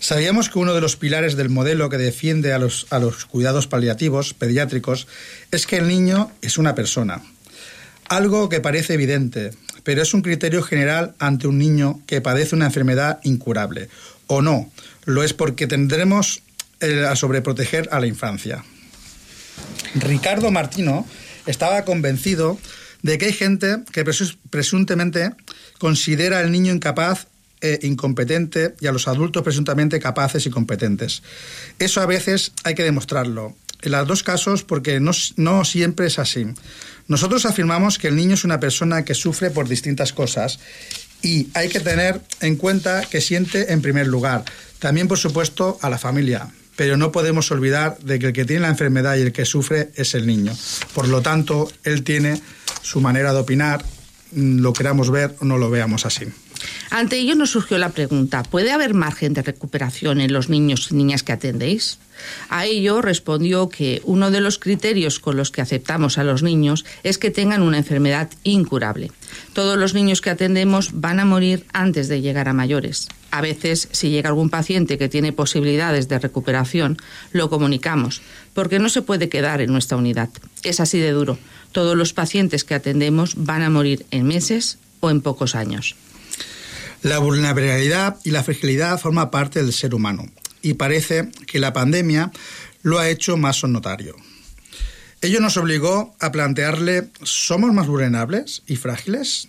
Sabíamos 0.00 0.50
que 0.50 0.58
uno 0.58 0.74
de 0.74 0.80
los 0.80 0.96
pilares 0.96 1.36
del 1.36 1.48
modelo 1.48 1.88
que 1.88 1.96
defiende 1.96 2.52
a 2.52 2.58
los, 2.58 2.86
a 2.90 2.98
los 2.98 3.24
cuidados 3.24 3.66
paliativos 3.66 4.34
pediátricos 4.34 5.06
es 5.50 5.66
que 5.66 5.76
el 5.78 5.88
niño 5.88 6.30
es 6.42 6.58
una 6.58 6.74
persona. 6.74 7.22
Algo 8.08 8.48
que 8.48 8.60
parece 8.60 8.94
evidente, 8.94 9.50
pero 9.82 10.02
es 10.02 10.14
un 10.14 10.22
criterio 10.22 10.62
general 10.62 11.14
ante 11.18 11.46
un 11.46 11.58
niño 11.58 12.00
que 12.06 12.20
padece 12.20 12.54
una 12.54 12.66
enfermedad 12.66 13.20
incurable. 13.24 13.88
O 14.26 14.42
no, 14.42 14.70
lo 15.04 15.22
es 15.22 15.32
porque 15.32 15.66
tendremos 15.66 16.42
eh, 16.80 17.04
a 17.08 17.16
sobreproteger 17.16 17.88
a 17.90 18.00
la 18.00 18.06
infancia. 18.06 18.64
Ricardo 19.94 20.50
Martino 20.50 21.06
estaba 21.46 21.84
convencido 21.84 22.58
de 23.02 23.18
que 23.18 23.26
hay 23.26 23.32
gente 23.32 23.78
que 23.92 24.04
presuntamente 24.50 25.30
considera 25.78 26.40
al 26.40 26.50
niño 26.50 26.72
incapaz 26.72 27.28
e 27.60 27.78
incompetente 27.82 28.74
y 28.80 28.86
a 28.86 28.92
los 28.92 29.08
adultos 29.08 29.42
presuntamente 29.42 29.98
capaces 29.98 30.44
y 30.46 30.50
competentes. 30.50 31.22
Eso 31.78 32.00
a 32.00 32.06
veces 32.06 32.52
hay 32.64 32.74
que 32.74 32.84
demostrarlo. 32.84 33.56
En 33.82 33.92
los 33.92 34.06
dos 34.06 34.22
casos, 34.22 34.62
porque 34.62 35.00
no, 35.00 35.12
no 35.36 35.64
siempre 35.64 36.06
es 36.06 36.18
así. 36.18 36.46
Nosotros 37.08 37.46
afirmamos 37.46 37.98
que 37.98 38.08
el 38.08 38.16
niño 38.16 38.34
es 38.34 38.44
una 38.44 38.58
persona 38.58 39.04
que 39.04 39.14
sufre 39.14 39.50
por 39.50 39.68
distintas 39.68 40.12
cosas 40.12 40.58
y 41.22 41.48
hay 41.54 41.68
que 41.68 41.80
tener 41.80 42.20
en 42.40 42.56
cuenta 42.56 43.02
que 43.02 43.20
siente 43.20 43.72
en 43.72 43.82
primer 43.82 44.06
lugar. 44.06 44.44
También, 44.78 45.08
por 45.08 45.18
supuesto, 45.18 45.78
a 45.82 45.90
la 45.90 45.98
familia, 45.98 46.48
pero 46.76 46.96
no 46.96 47.12
podemos 47.12 47.50
olvidar 47.50 47.98
de 47.98 48.18
que 48.18 48.26
el 48.26 48.32
que 48.32 48.44
tiene 48.44 48.62
la 48.62 48.68
enfermedad 48.68 49.16
y 49.16 49.22
el 49.22 49.32
que 49.32 49.44
sufre 49.44 49.90
es 49.94 50.14
el 50.14 50.26
niño. 50.26 50.52
Por 50.94 51.08
lo 51.08 51.22
tanto, 51.22 51.70
él 51.84 52.02
tiene 52.02 52.40
su 52.82 53.00
manera 53.00 53.32
de 53.32 53.38
opinar, 53.38 53.84
mm, 54.32 54.58
lo 54.58 54.72
queramos 54.72 55.10
ver 55.10 55.34
o 55.40 55.44
no 55.44 55.58
lo 55.58 55.70
veamos 55.70 56.06
así. 56.06 56.26
Ante 56.90 57.18
ello 57.18 57.34
nos 57.34 57.50
surgió 57.50 57.78
la 57.78 57.90
pregunta, 57.90 58.42
¿puede 58.42 58.70
haber 58.70 58.94
margen 58.94 59.34
de 59.34 59.42
recuperación 59.42 60.20
en 60.20 60.32
los 60.32 60.48
niños 60.48 60.88
y 60.90 60.94
niñas 60.94 61.22
que 61.22 61.32
atendéis? 61.32 61.98
A 62.48 62.64
ello 62.64 63.02
respondió 63.02 63.68
que 63.68 64.00
uno 64.04 64.30
de 64.30 64.40
los 64.40 64.58
criterios 64.58 65.18
con 65.18 65.36
los 65.36 65.50
que 65.50 65.60
aceptamos 65.60 66.16
a 66.16 66.24
los 66.24 66.42
niños 66.42 66.84
es 67.02 67.18
que 67.18 67.30
tengan 67.30 67.62
una 67.62 67.78
enfermedad 67.78 68.30
incurable. 68.42 69.10
Todos 69.52 69.76
los 69.76 69.94
niños 69.94 70.20
que 70.20 70.30
atendemos 70.30 70.90
van 70.94 71.20
a 71.20 71.24
morir 71.24 71.66
antes 71.72 72.08
de 72.08 72.20
llegar 72.20 72.48
a 72.48 72.54
mayores. 72.54 73.08
A 73.30 73.40
veces, 73.40 73.88
si 73.92 74.08
llega 74.08 74.30
algún 74.30 74.48
paciente 74.48 74.96
que 74.96 75.08
tiene 75.08 75.32
posibilidades 75.32 76.08
de 76.08 76.18
recuperación, 76.18 76.96
lo 77.32 77.50
comunicamos, 77.50 78.22
porque 78.54 78.78
no 78.78 78.88
se 78.88 79.02
puede 79.02 79.28
quedar 79.28 79.60
en 79.60 79.72
nuestra 79.72 79.98
unidad. 79.98 80.30
Es 80.62 80.80
así 80.80 80.98
de 80.98 81.10
duro. 81.10 81.38
Todos 81.72 81.96
los 81.96 82.14
pacientes 82.14 82.64
que 82.64 82.74
atendemos 82.74 83.34
van 83.36 83.62
a 83.62 83.70
morir 83.70 84.06
en 84.10 84.26
meses 84.26 84.78
o 85.00 85.10
en 85.10 85.20
pocos 85.20 85.54
años. 85.54 85.96
La 87.06 87.20
vulnerabilidad 87.20 88.16
y 88.24 88.32
la 88.32 88.42
fragilidad 88.42 88.98
forman 88.98 89.30
parte 89.30 89.62
del 89.62 89.72
ser 89.72 89.94
humano 89.94 90.26
y 90.60 90.74
parece 90.74 91.30
que 91.46 91.60
la 91.60 91.72
pandemia 91.72 92.32
lo 92.82 92.98
ha 92.98 93.08
hecho 93.08 93.36
más 93.36 93.62
notario. 93.62 94.16
Ello 95.20 95.38
nos 95.38 95.56
obligó 95.56 96.16
a 96.18 96.32
plantearle, 96.32 97.10
¿somos 97.22 97.72
más 97.72 97.86
vulnerables 97.86 98.64
y 98.66 98.74
frágiles? 98.74 99.46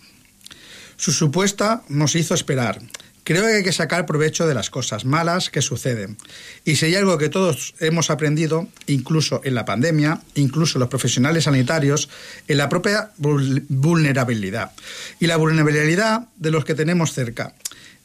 Su 0.96 1.10
supuesta 1.10 1.82
nos 1.88 2.14
hizo 2.14 2.32
esperar. 2.32 2.80
Creo 3.28 3.44
que 3.44 3.56
hay 3.56 3.62
que 3.62 3.72
sacar 3.72 4.06
provecho 4.06 4.46
de 4.46 4.54
las 4.54 4.70
cosas 4.70 5.04
malas 5.04 5.50
que 5.50 5.60
suceden. 5.60 6.16
Y 6.64 6.76
si 6.76 6.86
hay 6.86 6.94
algo 6.94 7.18
que 7.18 7.28
todos 7.28 7.74
hemos 7.78 8.08
aprendido, 8.08 8.68
incluso 8.86 9.42
en 9.44 9.54
la 9.54 9.66
pandemia, 9.66 10.22
incluso 10.34 10.78
los 10.78 10.88
profesionales 10.88 11.44
sanitarios, 11.44 12.08
en 12.48 12.56
la 12.56 12.70
propia 12.70 13.10
vulnerabilidad. 13.18 14.72
Y 15.20 15.26
la 15.26 15.36
vulnerabilidad 15.36 16.28
de 16.36 16.50
los 16.50 16.64
que 16.64 16.74
tenemos 16.74 17.12
cerca. 17.12 17.52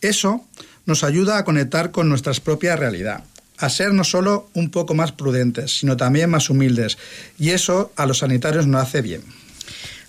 Eso 0.02 0.46
nos 0.86 1.06
ayuda 1.06 1.38
a 1.38 1.46
conectar 1.46 1.92
con 1.92 2.10
nuestra 2.10 2.34
propia 2.34 2.76
realidad 2.76 3.24
a 3.60 3.70
ser 3.70 3.94
no 3.94 4.04
solo 4.04 4.50
un 4.54 4.72
poco 4.72 4.94
más 4.94 5.14
prudentes, 5.14 5.80
sino 5.80 5.96
también 5.96 6.30
más 6.30 6.50
humildes. 6.50 6.98
Y 7.40 7.52
eso 7.52 7.94
a 7.96 8.06
los 8.06 8.18
sanitarios 8.18 8.68
no 8.68 8.78
hace 8.78 9.02
bien. 9.02 9.22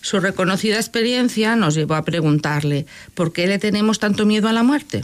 Su 0.04 0.20
reconocida 0.20 0.76
experiencia 0.76 1.56
nos 1.56 1.74
llevó 1.74 1.94
a 1.94 2.04
preguntarle 2.04 2.84
por 3.14 3.32
qué 3.32 3.46
le 3.46 3.58
tenemos 3.58 3.98
tanto 3.98 4.26
miedo 4.26 4.48
a 4.48 4.52
la 4.52 4.62
muerte. 4.62 5.02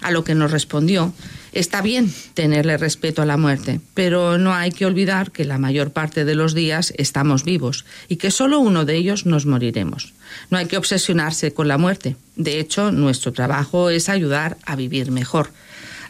A 0.00 0.10
lo 0.10 0.24
que 0.24 0.34
nos 0.34 0.50
respondió, 0.50 1.12
está 1.52 1.82
bien 1.82 2.10
tenerle 2.32 2.78
respeto 2.78 3.20
a 3.20 3.26
la 3.26 3.36
muerte, 3.36 3.82
pero 3.92 4.38
no 4.38 4.54
hay 4.54 4.70
que 4.72 4.86
olvidar 4.86 5.30
que 5.30 5.44
la 5.44 5.58
mayor 5.58 5.92
parte 5.92 6.24
de 6.24 6.34
los 6.34 6.54
días 6.54 6.94
estamos 6.96 7.44
vivos 7.44 7.84
y 8.08 8.16
que 8.16 8.30
solo 8.30 8.60
uno 8.60 8.86
de 8.86 8.96
ellos 8.96 9.26
nos 9.26 9.44
moriremos. 9.44 10.14
No 10.48 10.56
hay 10.56 10.68
que 10.68 10.78
obsesionarse 10.78 11.52
con 11.52 11.68
la 11.68 11.76
muerte. 11.76 12.16
De 12.36 12.60
hecho, 12.60 12.92
nuestro 12.92 13.34
trabajo 13.34 13.90
es 13.90 14.08
ayudar 14.08 14.56
a 14.64 14.74
vivir 14.74 15.10
mejor 15.10 15.50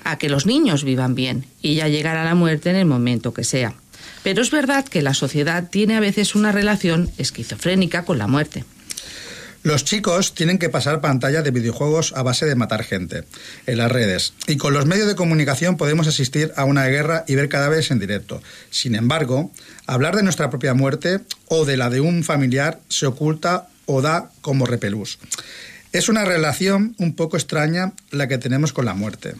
a 0.05 0.19
que 0.19 0.29
los 0.29 0.47
niños 0.47 0.85
vivan 0.85 1.17
bien 1.17 1.47
y 1.63 1.75
ya 1.75 1.89
llegar 1.89 2.17
a 2.17 2.25
la 2.25 2.37
muerte 2.37 2.71
en 2.71 2.77
el 2.77 2.87
momento 2.87 3.35
que 3.35 3.43
sea. 3.43 3.75
Pero 4.23 4.43
es 4.43 4.51
verdad 4.51 4.85
que 4.85 5.03
la 5.03 5.15
sociedad 5.15 5.69
tiene 5.71 5.97
a 5.97 6.01
veces 6.01 6.35
una 6.35 6.53
relación 6.53 7.11
esquizofrénica 7.19 8.05
con 8.05 8.19
la 8.19 8.27
muerte. 8.27 8.65
Los 9.63 9.85
chicos 9.85 10.35
tienen 10.35 10.59
que 10.59 10.71
pasar 10.71 11.03
pantalla 11.03 11.43
de 11.43 11.51
videojuegos 11.51 12.15
a 12.17 12.23
base 12.23 12.47
de 12.47 12.55
matar 12.55 12.83
gente 12.83 13.25
en 13.67 13.77
las 13.77 13.93
redes. 13.93 14.33
Y 14.47 14.57
con 14.57 14.73
los 14.73 14.87
medios 14.87 15.07
de 15.07 15.15
comunicación 15.15 15.77
podemos 15.77 16.07
asistir 16.07 16.51
a 16.57 16.65
una 16.65 16.87
guerra 16.87 17.25
y 17.29 17.35
ver 17.35 17.51
cadáveres 17.51 17.91
en 17.91 17.99
directo. 17.99 18.43
Sin 18.71 18.95
embargo, 18.95 19.51
hablar 19.87 20.17
de 20.17 20.23
nuestra 20.23 20.49
propia 20.49 20.73
muerte 20.73 21.21
o 21.47 21.67
de 21.67 21.77
la 21.77 21.91
de 21.91 22.01
un 22.01 22.25
familiar 22.25 22.81
se 22.89 23.05
oculta 23.05 23.69
o 23.85 24.01
da 24.01 24.31
como 24.41 24.65
repelús. 24.65 25.19
Es 25.93 26.09
una 26.09 26.25
relación 26.25 26.95
un 26.99 27.15
poco 27.15 27.37
extraña 27.37 27.93
la 28.11 28.29
que 28.29 28.39
tenemos 28.39 28.73
con 28.73 28.87
la 28.87 28.95
muerte. 28.95 29.35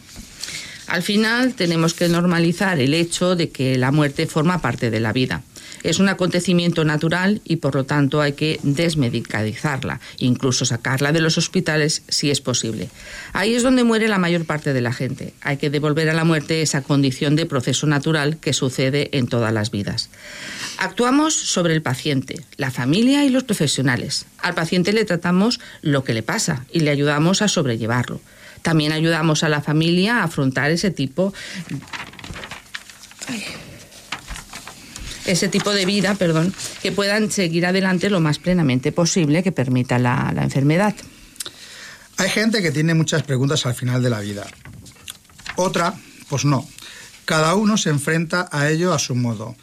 Al 0.91 1.03
final 1.03 1.53
tenemos 1.53 1.93
que 1.93 2.09
normalizar 2.09 2.77
el 2.81 2.93
hecho 2.93 3.37
de 3.37 3.49
que 3.49 3.77
la 3.77 3.91
muerte 3.91 4.27
forma 4.27 4.61
parte 4.61 4.91
de 4.91 4.99
la 4.99 5.13
vida. 5.13 5.41
Es 5.83 5.99
un 5.99 6.09
acontecimiento 6.09 6.83
natural 6.83 7.39
y 7.45 7.55
por 7.55 7.75
lo 7.75 7.85
tanto 7.85 8.19
hay 8.19 8.33
que 8.33 8.59
desmedicalizarla, 8.61 10.01
incluso 10.17 10.65
sacarla 10.65 11.13
de 11.13 11.21
los 11.21 11.37
hospitales 11.37 12.03
si 12.09 12.29
es 12.29 12.41
posible. 12.41 12.89
Ahí 13.31 13.55
es 13.55 13.63
donde 13.63 13.85
muere 13.85 14.09
la 14.09 14.17
mayor 14.17 14.43
parte 14.43 14.73
de 14.73 14.81
la 14.81 14.91
gente. 14.91 15.33
Hay 15.39 15.55
que 15.55 15.69
devolver 15.69 16.09
a 16.09 16.13
la 16.13 16.25
muerte 16.25 16.61
esa 16.61 16.81
condición 16.81 17.37
de 17.37 17.45
proceso 17.45 17.87
natural 17.87 18.35
que 18.35 18.51
sucede 18.51 19.17
en 19.17 19.27
todas 19.27 19.53
las 19.53 19.71
vidas. 19.71 20.09
Actuamos 20.77 21.33
sobre 21.33 21.73
el 21.73 21.81
paciente, 21.81 22.43
la 22.57 22.69
familia 22.69 23.23
y 23.23 23.29
los 23.29 23.45
profesionales. 23.45 24.25
Al 24.39 24.55
paciente 24.55 24.91
le 24.91 25.05
tratamos 25.05 25.61
lo 25.81 26.03
que 26.03 26.13
le 26.13 26.21
pasa 26.21 26.65
y 26.69 26.81
le 26.81 26.91
ayudamos 26.91 27.41
a 27.41 27.47
sobrellevarlo. 27.47 28.19
También 28.61 28.91
ayudamos 28.91 29.43
a 29.43 29.49
la 29.49 29.61
familia 29.61 30.19
a 30.19 30.23
afrontar 30.23 30.71
ese 30.71 30.91
tipo 30.91 31.33
ese 35.25 35.47
tipo 35.47 35.71
de 35.71 35.85
vida, 35.85 36.15
perdón, 36.15 36.53
que 36.81 36.91
puedan 36.91 37.31
seguir 37.31 37.65
adelante 37.65 38.09
lo 38.09 38.19
más 38.19 38.39
plenamente 38.39 38.91
posible 38.91 39.43
que 39.43 39.51
permita 39.51 39.99
la, 39.99 40.31
la 40.33 40.43
enfermedad. 40.43 40.95
Hay 42.17 42.29
gente 42.29 42.61
que 42.61 42.71
tiene 42.71 42.93
muchas 42.93 43.23
preguntas 43.23 43.65
al 43.65 43.75
final 43.75 44.03
de 44.03 44.09
la 44.09 44.19
vida. 44.19 44.47
Otra, 45.55 45.93
pues 46.29 46.45
no. 46.45 46.67
Cada 47.25 47.55
uno 47.55 47.77
se 47.77 47.89
enfrenta 47.89 48.49
a 48.51 48.69
ello 48.69 48.93
a 48.93 48.99
su 48.99 49.15
modo. 49.15 49.55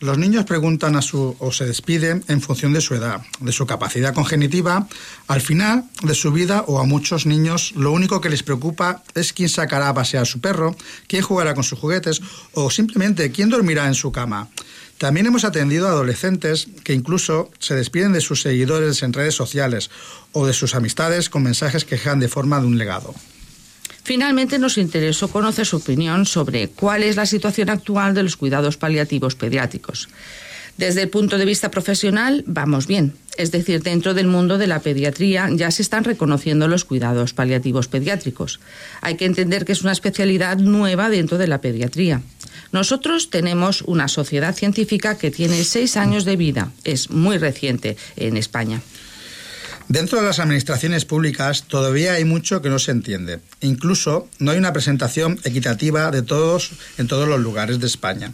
Los 0.00 0.16
niños 0.16 0.46
preguntan 0.46 0.96
a 0.96 1.02
su 1.02 1.36
o 1.38 1.52
se 1.52 1.66
despiden 1.66 2.24
en 2.26 2.40
función 2.40 2.72
de 2.72 2.80
su 2.80 2.94
edad, 2.94 3.20
de 3.40 3.52
su 3.52 3.66
capacidad 3.66 4.14
congenitiva. 4.14 4.88
Al 5.28 5.42
final 5.42 5.84
de 6.02 6.14
su 6.14 6.32
vida 6.32 6.64
o 6.66 6.80
a 6.80 6.86
muchos 6.86 7.26
niños 7.26 7.72
lo 7.76 7.92
único 7.92 8.22
que 8.22 8.30
les 8.30 8.42
preocupa 8.42 9.02
es 9.14 9.34
quién 9.34 9.50
sacará 9.50 9.90
a 9.90 9.94
pasear 9.94 10.22
a 10.22 10.26
su 10.26 10.40
perro, 10.40 10.74
quién 11.06 11.22
jugará 11.22 11.54
con 11.54 11.64
sus 11.64 11.78
juguetes 11.78 12.22
o 12.54 12.70
simplemente 12.70 13.30
quién 13.30 13.50
dormirá 13.50 13.88
en 13.88 13.94
su 13.94 14.10
cama. 14.10 14.48
También 14.96 15.26
hemos 15.26 15.44
atendido 15.44 15.86
a 15.86 15.90
adolescentes 15.90 16.68
que 16.82 16.94
incluso 16.94 17.50
se 17.58 17.74
despiden 17.74 18.14
de 18.14 18.22
sus 18.22 18.40
seguidores 18.40 19.02
en 19.02 19.12
redes 19.12 19.34
sociales 19.34 19.90
o 20.32 20.46
de 20.46 20.54
sus 20.54 20.74
amistades 20.74 21.28
con 21.28 21.42
mensajes 21.42 21.84
que 21.84 21.96
dejan 21.96 22.20
de 22.20 22.28
forma 22.28 22.58
de 22.58 22.66
un 22.66 22.78
legado. 22.78 23.14
Finalmente 24.02 24.58
nos 24.58 24.78
interesó 24.78 25.28
conocer 25.28 25.66
su 25.66 25.76
opinión 25.76 26.26
sobre 26.26 26.68
cuál 26.68 27.02
es 27.02 27.16
la 27.16 27.26
situación 27.26 27.70
actual 27.70 28.14
de 28.14 28.22
los 28.22 28.36
cuidados 28.36 28.76
paliativos 28.76 29.34
pediátricos. 29.34 30.08
Desde 30.76 31.02
el 31.02 31.10
punto 31.10 31.36
de 31.36 31.44
vista 31.44 31.70
profesional, 31.70 32.42
vamos 32.46 32.86
bien. 32.86 33.12
Es 33.36 33.50
decir, 33.50 33.82
dentro 33.82 34.14
del 34.14 34.26
mundo 34.26 34.56
de 34.56 34.66
la 34.66 34.80
pediatría 34.80 35.48
ya 35.52 35.70
se 35.70 35.82
están 35.82 36.04
reconociendo 36.04 36.68
los 36.68 36.84
cuidados 36.84 37.34
paliativos 37.34 37.86
pediátricos. 37.86 38.60
Hay 39.02 39.16
que 39.16 39.26
entender 39.26 39.64
que 39.64 39.72
es 39.72 39.82
una 39.82 39.92
especialidad 39.92 40.56
nueva 40.56 41.10
dentro 41.10 41.36
de 41.36 41.48
la 41.48 41.60
pediatría. 41.60 42.22
Nosotros 42.72 43.30
tenemos 43.30 43.82
una 43.82 44.08
sociedad 44.08 44.54
científica 44.54 45.18
que 45.18 45.30
tiene 45.30 45.64
seis 45.64 45.96
años 45.96 46.24
de 46.24 46.36
vida. 46.36 46.72
Es 46.84 47.10
muy 47.10 47.36
reciente 47.36 47.96
en 48.16 48.36
España. 48.36 48.80
Dentro 49.90 50.20
de 50.20 50.24
las 50.24 50.38
administraciones 50.38 51.04
públicas 51.04 51.64
todavía 51.64 52.12
hay 52.12 52.24
mucho 52.24 52.62
que 52.62 52.68
no 52.68 52.78
se 52.78 52.92
entiende. 52.92 53.40
Incluso 53.60 54.28
no 54.38 54.52
hay 54.52 54.58
una 54.58 54.72
presentación 54.72 55.40
equitativa 55.42 56.12
de 56.12 56.22
todos 56.22 56.70
en 56.96 57.08
todos 57.08 57.26
los 57.26 57.40
lugares 57.40 57.80
de 57.80 57.88
España. 57.88 58.32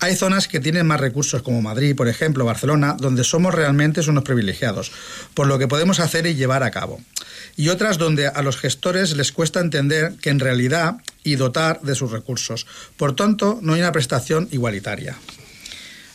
Hay 0.00 0.16
zonas 0.16 0.48
que 0.48 0.58
tienen 0.58 0.88
más 0.88 0.98
recursos, 0.98 1.42
como 1.42 1.62
Madrid, 1.62 1.94
por 1.94 2.08
ejemplo, 2.08 2.44
Barcelona, 2.44 2.96
donde 2.98 3.22
somos 3.22 3.54
realmente 3.54 4.00
unos 4.08 4.24
privilegiados, 4.24 4.90
por 5.32 5.46
lo 5.46 5.60
que 5.60 5.68
podemos 5.68 6.00
hacer 6.00 6.26
y 6.26 6.34
llevar 6.34 6.64
a 6.64 6.72
cabo. 6.72 7.00
Y 7.56 7.68
otras 7.68 7.96
donde 7.96 8.26
a 8.26 8.42
los 8.42 8.56
gestores 8.56 9.16
les 9.16 9.30
cuesta 9.30 9.60
entender 9.60 10.14
que 10.20 10.30
en 10.30 10.40
realidad 10.40 10.96
y 11.22 11.36
dotar 11.36 11.80
de 11.82 11.94
sus 11.94 12.10
recursos. 12.10 12.66
Por 12.96 13.14
tanto, 13.14 13.60
no 13.62 13.74
hay 13.74 13.80
una 13.80 13.92
prestación 13.92 14.48
igualitaria. 14.50 15.16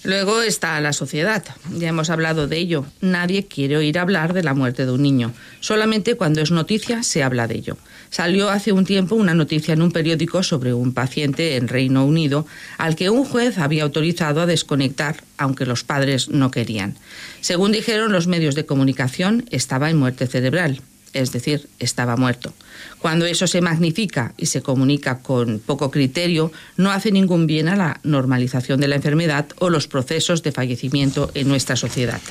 Luego 0.05 0.43
está 0.43 0.79
la 0.81 0.93
sociedad. 0.93 1.43
Ya 1.75 1.89
hemos 1.89 2.11
hablado 2.11 2.47
de 2.47 2.57
ello. 2.57 2.85
Nadie 3.01 3.47
quiere 3.47 3.75
oír 3.75 3.97
hablar 3.97 4.33
de 4.33 4.43
la 4.43 4.53
muerte 4.53 4.85
de 4.85 4.91
un 4.91 5.01
niño. 5.01 5.33
Solamente 5.61 6.13
cuando 6.15 6.41
es 6.41 6.51
noticia 6.51 7.01
se 7.01 7.23
habla 7.23 7.47
de 7.47 7.55
ello. 7.55 7.77
Salió 8.11 8.51
hace 8.51 8.71
un 8.71 8.85
tiempo 8.85 9.15
una 9.15 9.33
noticia 9.33 9.73
en 9.73 9.81
un 9.81 9.91
periódico 9.91 10.43
sobre 10.43 10.75
un 10.75 10.93
paciente 10.93 11.55
en 11.55 11.67
Reino 11.67 12.05
Unido 12.05 12.45
al 12.77 12.95
que 12.95 13.09
un 13.09 13.25
juez 13.25 13.57
había 13.57 13.81
autorizado 13.81 14.41
a 14.41 14.45
desconectar, 14.45 15.23
aunque 15.37 15.65
los 15.65 15.83
padres 15.83 16.29
no 16.29 16.51
querían. 16.51 16.95
Según 17.41 17.71
dijeron 17.71 18.11
los 18.11 18.27
medios 18.27 18.53
de 18.53 18.67
comunicación, 18.67 19.45
estaba 19.49 19.89
en 19.89 19.97
muerte 19.97 20.27
cerebral 20.27 20.81
es 21.15 21.31
decir, 21.31 21.67
estaba 21.79 22.17
muerto. 22.17 22.53
Cuando 22.99 23.25
eso 23.25 23.47
se 23.47 23.61
magnifica 23.61 24.33
y 24.37 24.47
se 24.47 24.61
comunica 24.61 25.19
con 25.19 25.59
poco 25.59 25.89
criterio, 25.89 26.51
no 26.77 26.91
hace 26.91 27.11
ningún 27.11 27.47
bien 27.47 27.69
a 27.69 27.75
la 27.75 27.99
normalización 28.03 28.79
de 28.81 28.89
la 28.89 28.97
enfermedad 28.97 29.47
o 29.59 29.69
los 29.69 29.87
procesos 29.87 30.43
de 30.43 30.51
fallecimiento 30.51 31.31
en 31.33 31.47
nuestra 31.47 31.75
sociedad. 31.75 32.21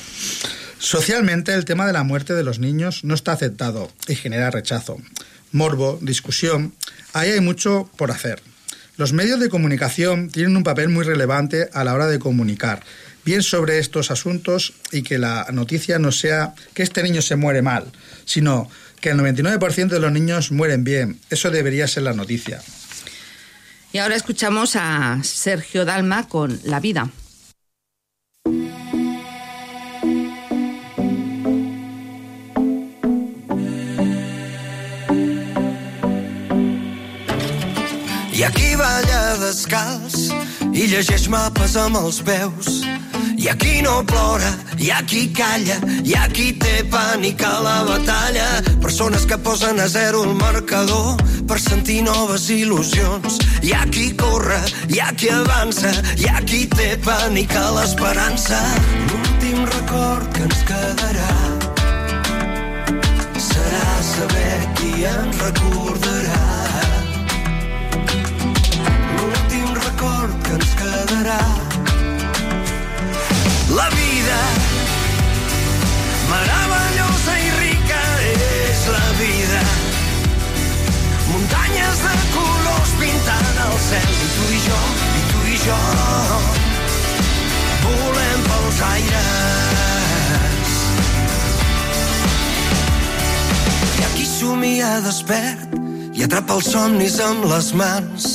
Socialmente, 0.77 1.53
el 1.53 1.65
tema 1.65 1.87
de 1.87 1.93
la 1.93 2.03
muerte 2.03 2.33
de 2.33 2.43
los 2.43 2.59
niños 2.59 3.03
no 3.03 3.15
está 3.15 3.31
aceptado 3.31 3.91
y 4.07 4.15
genera 4.15 4.51
rechazo, 4.51 4.97
morbo, 5.51 5.97
discusión. 6.01 6.73
Ahí 7.13 7.31
hay 7.31 7.41
mucho 7.41 7.89
por 7.97 8.11
hacer. 8.11 8.41
Los 8.97 9.11
medios 9.11 9.39
de 9.39 9.49
comunicación 9.49 10.29
tienen 10.29 10.55
un 10.55 10.63
papel 10.63 10.89
muy 10.89 11.03
relevante 11.03 11.69
a 11.73 11.83
la 11.83 11.93
hora 11.93 12.07
de 12.07 12.19
comunicar 12.19 12.83
bien 13.25 13.43
sobre 13.43 13.79
estos 13.79 14.11
asuntos 14.11 14.73
y 14.91 15.01
que 15.01 15.17
la 15.17 15.47
noticia 15.51 15.99
no 15.99 16.11
sea 16.11 16.53
que 16.73 16.83
este 16.83 17.03
niño 17.03 17.21
se 17.21 17.35
muere 17.35 17.61
mal, 17.61 17.91
sino 18.23 18.69
que 19.01 19.09
el 19.09 19.17
99% 19.17 19.87
de 19.87 19.99
los 19.99 20.11
niños 20.11 20.51
mueren 20.51 20.83
bien. 20.83 21.19
Eso 21.29 21.51
debería 21.51 21.87
ser 21.87 22.03
la 22.03 22.13
noticia. 22.13 22.61
Y 23.91 23.97
ahora 23.97 24.15
escuchamos 24.15 24.75
a 24.75 25.19
Sergio 25.23 25.85
Dalma 25.85 26.27
con 26.27 26.59
La 26.63 26.79
vida. 26.79 27.09
I 38.35 38.43
aquí 38.43 38.75
balla 38.75 39.37
descalç 39.39 40.25
i 40.75 40.89
llegeix 40.91 41.29
mapes 41.31 41.77
amb 41.79 41.95
els 42.01 42.17
peus 42.27 42.81
hi 43.45 43.49
ha 43.49 43.55
qui 43.57 43.81
no 43.83 44.03
plora, 44.03 44.47
hi 44.81 44.87
ha 44.89 45.03
qui 45.05 45.27
calla, 45.29 45.75
hi 46.01 46.15
ha 46.17 46.23
qui 46.33 46.47
té 46.57 46.79
pànic 46.89 47.43
a 47.45 47.51
la 47.61 47.75
batalla. 47.85 48.45
Persones 48.81 49.27
que 49.29 49.37
posen 49.37 49.77
a 49.79 49.85
zero 49.87 50.23
el 50.25 50.33
marcador 50.39 51.21
per 51.45 51.59
sentir 51.61 51.99
noves 52.07 52.47
il·lusions. 52.49 53.37
Hi 53.61 53.75
ha 53.77 53.83
qui 53.93 54.07
corre, 54.17 54.57
hi 54.89 54.97
ha 54.97 55.11
qui 55.13 55.29
avança, 55.29 55.93
hi 56.17 56.25
ha 56.25 56.41
qui 56.41 56.63
té 56.73 56.95
pànic 57.05 57.53
a 57.61 57.67
l'esperança. 57.77 58.63
L'últim 59.11 59.61
record 59.75 60.25
que 60.33 60.49
ens 60.49 60.65
quedarà 60.71 61.29
serà 63.51 63.87
saber 64.09 64.57
qui 64.81 65.05
ens 65.13 65.45
recordarà. 65.45 66.44
Muntanyes 81.45 81.99
de 82.01 82.11
colors 82.33 82.91
pintant 82.97 83.57
el 83.61 83.75
cel 83.85 84.13
i 84.13 84.29
tu 84.35 84.45
i 84.49 84.61
jo, 84.63 84.77
i 85.17 85.19
tu 85.29 85.41
i 85.51 85.57
jo 85.61 85.75
volem 87.83 88.39
pels 88.47 88.79
aires. 88.87 90.71
Hi 93.91 94.01
ha 94.07 94.09
qui 94.15 94.25
somia 94.31 94.89
despert 95.05 95.77
i 96.17 96.25
atrapa 96.25 96.57
els 96.57 96.71
somnis 96.73 97.19
amb 97.27 97.45
les 97.53 97.69
mans 97.77 98.27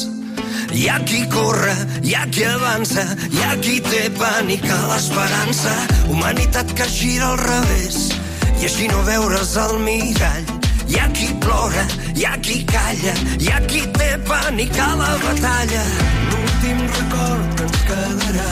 hi 0.70 0.86
ha 0.86 1.00
qui 1.02 1.24
corre, 1.34 1.74
hi 2.06 2.14
ha 2.14 2.30
qui 2.30 2.46
avança, 2.46 3.08
hi 3.26 3.42
ha 3.42 3.58
qui 3.58 3.80
té 3.90 4.06
pànic 4.22 4.70
a 4.70 4.78
l'esperança. 4.92 5.74
Humanitat 6.14 6.78
que 6.78 6.86
gira 6.94 7.34
al 7.34 7.42
revés 7.42 8.14
i 8.60 8.70
així 8.70 8.86
no 8.94 9.02
veure's 9.10 9.58
al 9.58 9.80
mirall. 9.82 10.59
Hi 10.90 10.96
ha 10.98 11.06
qui 11.14 11.32
plora, 11.38 11.84
hi 12.16 12.24
ha 12.24 12.36
qui 12.42 12.64
calla, 12.66 13.12
hi 13.38 13.50
ha 13.54 13.58
qui 13.70 13.82
té 13.94 14.08
pànic 14.26 14.78
a 14.82 14.88
la 14.98 15.10
batalla. 15.22 15.82
L'últim 16.30 16.80
record 16.96 17.52
que 17.60 17.66
ens 17.66 17.78
quedarà 17.90 18.48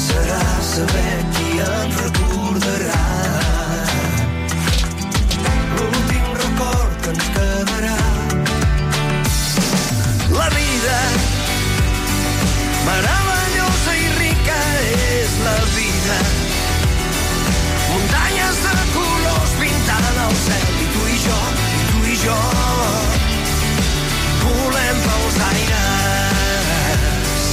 serà 0.00 0.40
saber 0.70 1.12
qui 1.36 1.60
ens 1.66 2.00
recordarà. 2.00 3.04
L'últim 5.76 6.26
record 6.40 6.98
que 7.04 7.14
ens 7.14 7.28
quedarà. 7.36 7.94
La 10.40 10.50
vida 10.58 10.98
meravellosa 12.90 13.25
el 20.26 20.36
cel 20.36 20.78
i 20.82 20.86
tu 20.94 21.02
i 21.06 21.16
jo, 21.22 21.36
i 21.78 21.82
tu 21.90 21.98
i 22.12 22.16
jo 22.22 22.36
volem 24.42 24.98
pels 25.04 25.36
aires. 25.50 27.44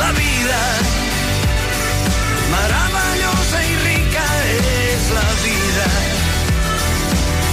La 0.00 0.10
vida 0.18 0.60
meravellosa 2.54 3.62
i 3.70 3.78
rica 3.86 4.26
és 4.56 5.08
la 5.18 5.30
vida. 5.46 5.88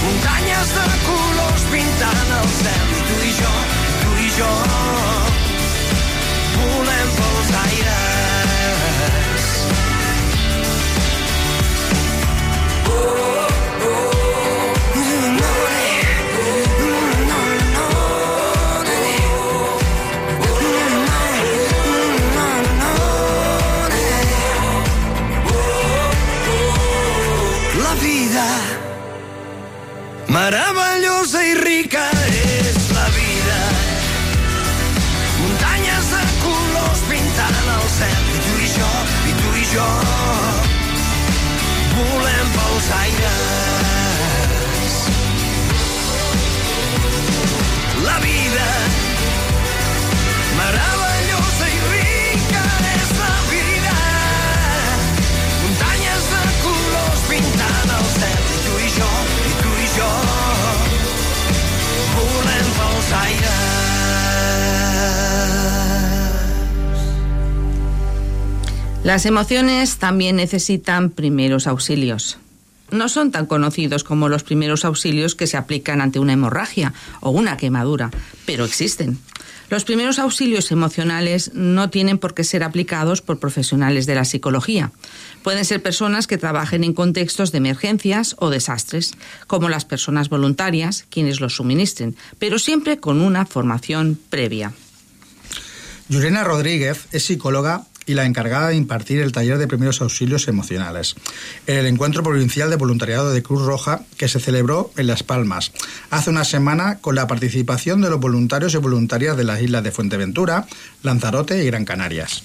Muntanyes 0.02 0.76
de 0.80 0.86
colors 1.08 1.66
pintant 1.72 2.38
el 2.42 2.54
cel 2.60 2.87
Las 69.08 69.24
emociones 69.24 69.96
también 69.96 70.36
necesitan 70.36 71.08
primeros 71.08 71.66
auxilios. 71.66 72.36
No 72.90 73.08
son 73.08 73.30
tan 73.30 73.46
conocidos 73.46 74.04
como 74.04 74.28
los 74.28 74.42
primeros 74.42 74.84
auxilios 74.84 75.34
que 75.34 75.46
se 75.46 75.56
aplican 75.56 76.02
ante 76.02 76.18
una 76.18 76.34
hemorragia 76.34 76.92
o 77.20 77.30
una 77.30 77.56
quemadura, 77.56 78.10
pero 78.44 78.66
existen. 78.66 79.18
Los 79.70 79.84
primeros 79.84 80.18
auxilios 80.18 80.70
emocionales 80.72 81.52
no 81.54 81.88
tienen 81.88 82.18
por 82.18 82.34
qué 82.34 82.44
ser 82.44 82.62
aplicados 82.62 83.22
por 83.22 83.38
profesionales 83.38 84.04
de 84.04 84.14
la 84.14 84.26
psicología. 84.26 84.92
Pueden 85.42 85.64
ser 85.64 85.82
personas 85.82 86.26
que 86.26 86.36
trabajen 86.36 86.84
en 86.84 86.92
contextos 86.92 87.50
de 87.50 87.58
emergencias 87.58 88.36
o 88.38 88.50
desastres, 88.50 89.12
como 89.46 89.70
las 89.70 89.86
personas 89.86 90.28
voluntarias, 90.28 91.06
quienes 91.08 91.40
los 91.40 91.56
suministren, 91.56 92.14
pero 92.38 92.58
siempre 92.58 92.98
con 92.98 93.22
una 93.22 93.46
formación 93.46 94.18
previa. 94.28 94.74
Yurena 96.10 96.44
Rodríguez 96.44 97.06
es 97.12 97.24
psicóloga 97.24 97.86
y 98.08 98.14
la 98.14 98.24
encargada 98.24 98.68
de 98.68 98.76
impartir 98.76 99.20
el 99.20 99.32
taller 99.32 99.58
de 99.58 99.68
primeros 99.68 100.00
auxilios 100.00 100.48
emocionales 100.48 101.14
en 101.66 101.76
el 101.76 101.86
Encuentro 101.86 102.22
Provincial 102.22 102.70
de 102.70 102.76
Voluntariado 102.76 103.30
de 103.30 103.42
Cruz 103.42 103.62
Roja 103.62 104.00
que 104.16 104.28
se 104.28 104.40
celebró 104.40 104.90
en 104.96 105.06
Las 105.06 105.22
Palmas 105.22 105.72
hace 106.10 106.30
una 106.30 106.44
semana 106.44 106.98
con 106.98 107.14
la 107.14 107.26
participación 107.26 108.00
de 108.00 108.10
los 108.10 108.18
voluntarios 108.18 108.74
y 108.74 108.78
voluntarias 108.78 109.36
de 109.36 109.44
las 109.44 109.60
islas 109.60 109.84
de 109.84 109.92
Fuerteventura, 109.92 110.66
Lanzarote 111.02 111.62
y 111.62 111.66
Gran 111.66 111.84
Canarias. 111.84 112.42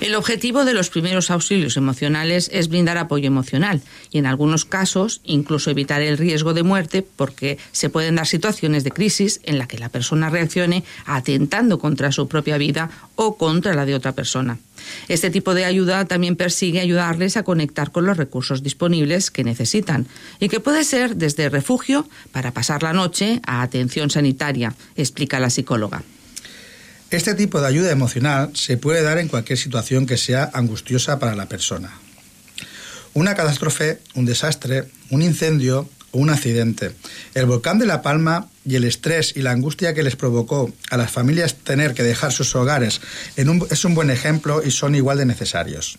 El 0.00 0.14
objetivo 0.14 0.64
de 0.64 0.74
los 0.74 0.90
primeros 0.90 1.30
auxilios 1.30 1.76
emocionales 1.76 2.50
es 2.52 2.68
brindar 2.68 2.98
apoyo 2.98 3.26
emocional 3.26 3.82
y 4.10 4.18
en 4.18 4.26
algunos 4.26 4.64
casos 4.64 5.20
incluso 5.24 5.70
evitar 5.70 6.02
el 6.02 6.18
riesgo 6.18 6.54
de 6.54 6.62
muerte 6.62 7.02
porque 7.02 7.58
se 7.70 7.90
pueden 7.90 8.16
dar 8.16 8.26
situaciones 8.26 8.84
de 8.84 8.90
crisis 8.90 9.40
en 9.44 9.58
la 9.58 9.68
que 9.68 9.78
la 9.78 9.88
persona 9.88 10.30
reaccione 10.30 10.84
atentando 11.06 11.78
contra 11.78 12.12
su 12.12 12.28
propia 12.28 12.58
vida 12.58 12.90
o 13.14 13.36
contra 13.36 13.74
la 13.74 13.86
de 13.86 13.94
otra 13.94 14.12
persona. 14.12 14.58
Este 15.08 15.30
tipo 15.30 15.54
de 15.54 15.64
ayuda 15.64 16.04
también 16.06 16.36
persigue 16.36 16.80
ayudarles 16.80 17.36
a 17.36 17.44
conectar 17.44 17.92
con 17.92 18.06
los 18.06 18.16
recursos 18.16 18.62
disponibles 18.62 19.30
que 19.30 19.44
necesitan 19.44 20.06
y 20.40 20.48
que 20.48 20.60
puede 20.60 20.84
ser 20.84 21.16
desde 21.16 21.48
refugio 21.48 22.08
para 22.32 22.52
pasar 22.52 22.82
la 22.82 22.92
noche 22.92 23.40
a 23.46 23.62
atención 23.62 24.10
sanitaria, 24.10 24.74
explica 24.96 25.40
la 25.40 25.50
psicóloga. 25.50 26.02
Este 27.12 27.34
tipo 27.34 27.60
de 27.60 27.66
ayuda 27.66 27.90
emocional 27.90 28.52
se 28.54 28.78
puede 28.78 29.02
dar 29.02 29.18
en 29.18 29.28
cualquier 29.28 29.58
situación 29.58 30.06
que 30.06 30.16
sea 30.16 30.50
angustiosa 30.54 31.18
para 31.18 31.36
la 31.36 31.44
persona. 31.44 31.92
Una 33.12 33.34
catástrofe, 33.34 34.00
un 34.14 34.24
desastre, 34.24 34.84
un 35.10 35.20
incendio 35.20 35.86
o 36.12 36.18
un 36.18 36.30
accidente. 36.30 36.92
El 37.34 37.44
volcán 37.44 37.78
de 37.78 37.84
La 37.84 38.00
Palma 38.00 38.48
y 38.64 38.76
el 38.76 38.84
estrés 38.84 39.34
y 39.36 39.42
la 39.42 39.50
angustia 39.50 39.92
que 39.92 40.02
les 40.02 40.16
provocó 40.16 40.72
a 40.88 40.96
las 40.96 41.10
familias 41.10 41.56
tener 41.56 41.92
que 41.92 42.02
dejar 42.02 42.32
sus 42.32 42.56
hogares 42.56 43.02
es 43.36 43.84
un 43.84 43.94
buen 43.94 44.08
ejemplo 44.08 44.62
y 44.64 44.70
son 44.70 44.94
igual 44.94 45.18
de 45.18 45.26
necesarios. 45.26 45.98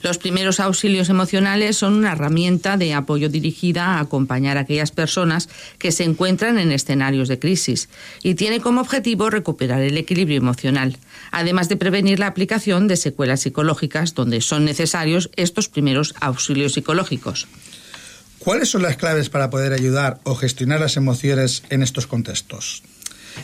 Los 0.00 0.18
primeros 0.18 0.60
auxilios 0.60 1.08
emocionales 1.08 1.76
son 1.76 1.94
una 1.94 2.12
herramienta 2.12 2.76
de 2.76 2.94
apoyo 2.94 3.28
dirigida 3.28 3.84
a 3.84 4.00
acompañar 4.00 4.56
a 4.56 4.60
aquellas 4.60 4.92
personas 4.92 5.48
que 5.78 5.90
se 5.90 6.04
encuentran 6.04 6.58
en 6.58 6.70
escenarios 6.70 7.28
de 7.28 7.38
crisis 7.38 7.88
y 8.22 8.34
tiene 8.34 8.60
como 8.60 8.80
objetivo 8.80 9.30
recuperar 9.30 9.82
el 9.82 9.96
equilibrio 9.96 10.36
emocional, 10.36 10.98
además 11.32 11.68
de 11.68 11.76
prevenir 11.76 12.20
la 12.20 12.28
aplicación 12.28 12.86
de 12.86 12.96
secuelas 12.96 13.40
psicológicas 13.40 14.14
donde 14.14 14.40
son 14.40 14.64
necesarios 14.64 15.30
estos 15.36 15.68
primeros 15.68 16.14
auxilios 16.20 16.74
psicológicos. 16.74 17.48
¿Cuáles 18.38 18.70
son 18.70 18.82
las 18.82 18.96
claves 18.96 19.30
para 19.30 19.50
poder 19.50 19.72
ayudar 19.72 20.20
o 20.22 20.36
gestionar 20.36 20.80
las 20.80 20.96
emociones 20.96 21.64
en 21.70 21.82
estos 21.82 22.06
contextos? 22.06 22.82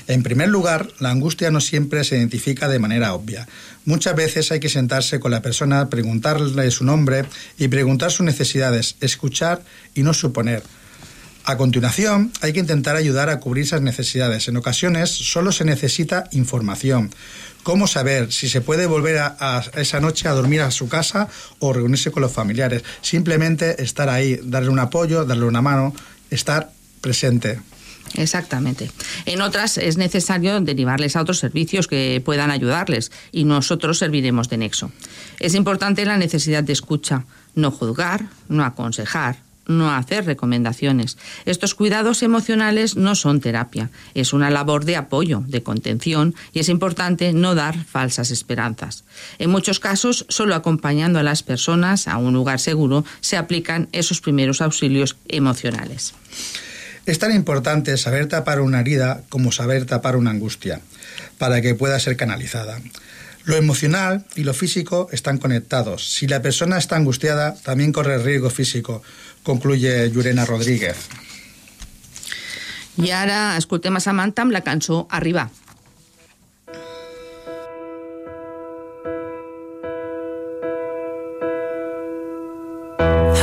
En 0.06 0.22
primer 0.22 0.48
lugar, 0.48 0.88
la 0.98 1.10
angustia 1.10 1.50
no 1.50 1.60
siempre 1.60 2.04
se 2.04 2.16
identifica 2.16 2.68
de 2.68 2.78
manera 2.78 3.14
obvia. 3.14 3.46
Muchas 3.84 4.16
veces 4.16 4.50
hay 4.50 4.60
que 4.60 4.68
sentarse 4.68 5.20
con 5.20 5.30
la 5.30 5.42
persona, 5.42 5.90
preguntarle 5.90 6.70
su 6.70 6.84
nombre 6.84 7.26
y 7.58 7.68
preguntar 7.68 8.10
sus 8.10 8.24
necesidades, 8.24 8.96
escuchar 9.00 9.62
y 9.94 10.02
no 10.02 10.14
suponer. 10.14 10.62
A 11.46 11.58
continuación, 11.58 12.32
hay 12.40 12.54
que 12.54 12.60
intentar 12.60 12.96
ayudar 12.96 13.28
a 13.28 13.38
cubrir 13.38 13.64
esas 13.64 13.82
necesidades. 13.82 14.48
En 14.48 14.56
ocasiones 14.56 15.10
solo 15.10 15.52
se 15.52 15.66
necesita 15.66 16.24
información. 16.32 17.10
¿Cómo 17.62 17.86
saber 17.86 18.32
si 18.32 18.48
se 18.48 18.62
puede 18.62 18.86
volver 18.86 19.18
a, 19.18 19.36
a, 19.38 19.62
esa 19.78 20.00
noche 20.00 20.28
a 20.28 20.32
dormir 20.32 20.62
a 20.62 20.70
su 20.70 20.88
casa 20.88 21.28
o 21.58 21.74
reunirse 21.74 22.10
con 22.10 22.22
los 22.22 22.32
familiares? 22.32 22.82
Simplemente 23.02 23.82
estar 23.82 24.08
ahí, 24.08 24.40
darle 24.42 24.70
un 24.70 24.78
apoyo, 24.78 25.26
darle 25.26 25.44
una 25.44 25.60
mano, 25.60 25.94
estar 26.30 26.72
presente. 27.02 27.60
Exactamente. 28.14 28.90
En 29.26 29.40
otras 29.40 29.76
es 29.76 29.96
necesario 29.96 30.60
derivarles 30.60 31.16
a 31.16 31.20
otros 31.20 31.38
servicios 31.38 31.88
que 31.88 32.22
puedan 32.24 32.50
ayudarles 32.50 33.10
y 33.32 33.44
nosotros 33.44 33.98
serviremos 33.98 34.48
de 34.48 34.58
nexo. 34.58 34.92
Es 35.40 35.54
importante 35.54 36.04
la 36.04 36.16
necesidad 36.16 36.62
de 36.62 36.72
escucha, 36.72 37.24
no 37.54 37.70
juzgar, 37.70 38.26
no 38.48 38.64
aconsejar, 38.64 39.38
no 39.66 39.90
hacer 39.90 40.26
recomendaciones. 40.26 41.16
Estos 41.44 41.74
cuidados 41.74 42.22
emocionales 42.22 42.96
no 42.96 43.14
son 43.14 43.40
terapia, 43.40 43.90
es 44.14 44.32
una 44.32 44.50
labor 44.50 44.84
de 44.84 44.96
apoyo, 44.96 45.42
de 45.46 45.62
contención 45.62 46.34
y 46.52 46.60
es 46.60 46.68
importante 46.68 47.32
no 47.32 47.54
dar 47.54 47.84
falsas 47.84 48.30
esperanzas. 48.30 49.04
En 49.38 49.50
muchos 49.50 49.80
casos, 49.80 50.26
solo 50.28 50.54
acompañando 50.54 51.18
a 51.18 51.22
las 51.22 51.42
personas 51.42 52.08
a 52.08 52.18
un 52.18 52.34
lugar 52.34 52.60
seguro 52.60 53.04
se 53.20 53.36
aplican 53.36 53.88
esos 53.92 54.20
primeros 54.20 54.60
auxilios 54.60 55.16
emocionales. 55.28 56.14
Es 57.06 57.18
tan 57.18 57.32
importante 57.32 57.96
saber 57.98 58.28
tapar 58.28 58.60
una 58.60 58.80
herida 58.80 59.22
como 59.28 59.52
saber 59.52 59.84
tapar 59.84 60.16
una 60.16 60.30
angustia, 60.30 60.80
para 61.38 61.60
que 61.60 61.74
pueda 61.74 62.00
ser 62.00 62.16
canalizada. 62.16 62.80
Lo 63.44 63.56
emocional 63.56 64.24
y 64.36 64.44
lo 64.44 64.54
físico 64.54 65.08
están 65.12 65.36
conectados. 65.36 66.08
Si 66.08 66.26
la 66.26 66.40
persona 66.40 66.78
está 66.78 66.96
angustiada, 66.96 67.54
también 67.62 67.92
corre 67.92 68.16
riesgo 68.18 68.48
físico, 68.48 69.02
concluye 69.42 70.10
Yurena 70.10 70.46
Rodríguez. 70.46 70.96
I 72.96 73.10
ara 73.10 73.56
escoltem 73.58 73.96
a 73.98 74.00
Samantha 74.00 74.44
amb 74.44 74.54
la 74.54 74.62
cançó 74.62 75.08
Arribar. 75.10 75.48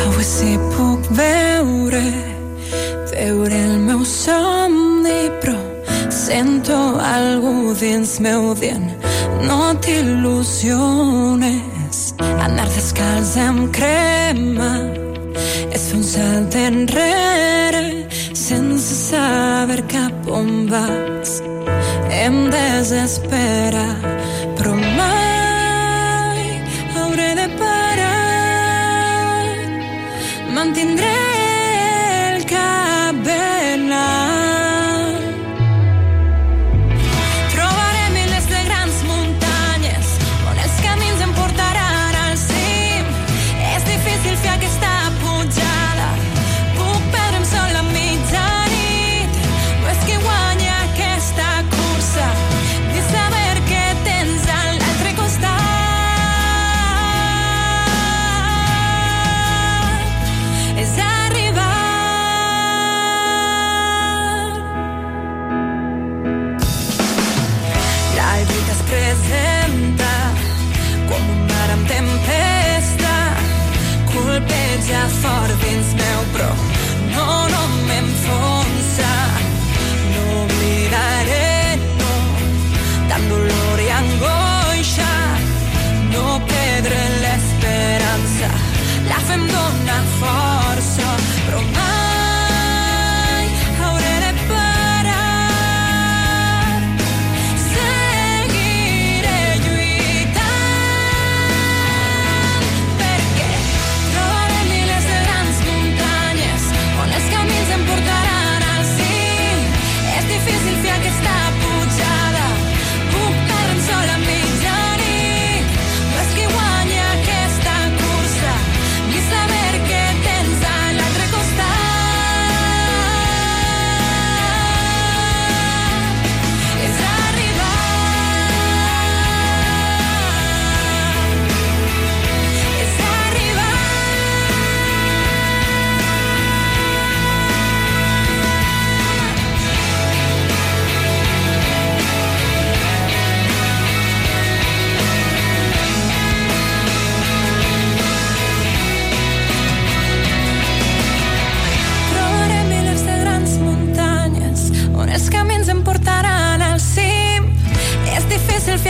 Avui 0.06 0.24
sí 0.24 0.56
puc 0.72 1.12
veure, 1.18 2.06
veure 3.22 3.54
el 3.54 3.78
meu 3.86 4.02
somni, 4.06 5.30
però 5.42 5.58
sento 6.10 6.98
algú 7.06 7.74
dins 7.78 8.20
meu 8.26 8.56
dient 8.58 8.90
no 9.46 9.78
t'il·lusiones. 9.84 11.98
Anar 12.46 12.70
descalç 12.74 13.34
amb 13.46 13.62
crema 13.78 14.74
és 15.72 15.84
fer 15.88 15.98
un 16.00 16.06
salt 16.14 16.54
enrere 16.66 17.86
sense 18.34 18.94
saber 19.06 19.82
cap 19.96 20.16
on 20.40 20.50
vas. 20.72 21.32
Em 22.24 22.36
desespera, 22.58 23.88
però 24.58 24.74
mai 25.00 26.44
hauré 26.98 27.32
de 27.40 27.48
parar. 27.62 29.46
Mantindré 30.58 31.21
Colpeja 74.92 75.08
fort 75.08 75.54
dins 75.64 75.94
meu, 75.94 76.24
però 76.34 76.50
no, 77.14 77.48
no 77.48 77.62
m'enfonsa. 77.88 79.51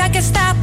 había 0.02 0.12
que 0.12 0.20
stop. 0.20 0.61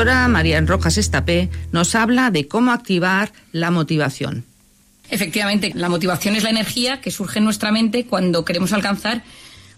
Doctora 0.00 0.28
María 0.28 0.58
Rojas 0.62 0.96
Estapé 0.96 1.50
nos 1.72 1.94
habla 1.94 2.30
de 2.30 2.48
cómo 2.48 2.72
activar 2.72 3.32
la 3.52 3.70
motivación. 3.70 4.46
Efectivamente, 5.10 5.72
la 5.74 5.90
motivación 5.90 6.36
es 6.36 6.42
la 6.42 6.48
energía 6.48 7.02
que 7.02 7.10
surge 7.10 7.38
en 7.38 7.44
nuestra 7.44 7.70
mente 7.70 8.06
cuando 8.06 8.42
queremos 8.42 8.72
alcanzar 8.72 9.22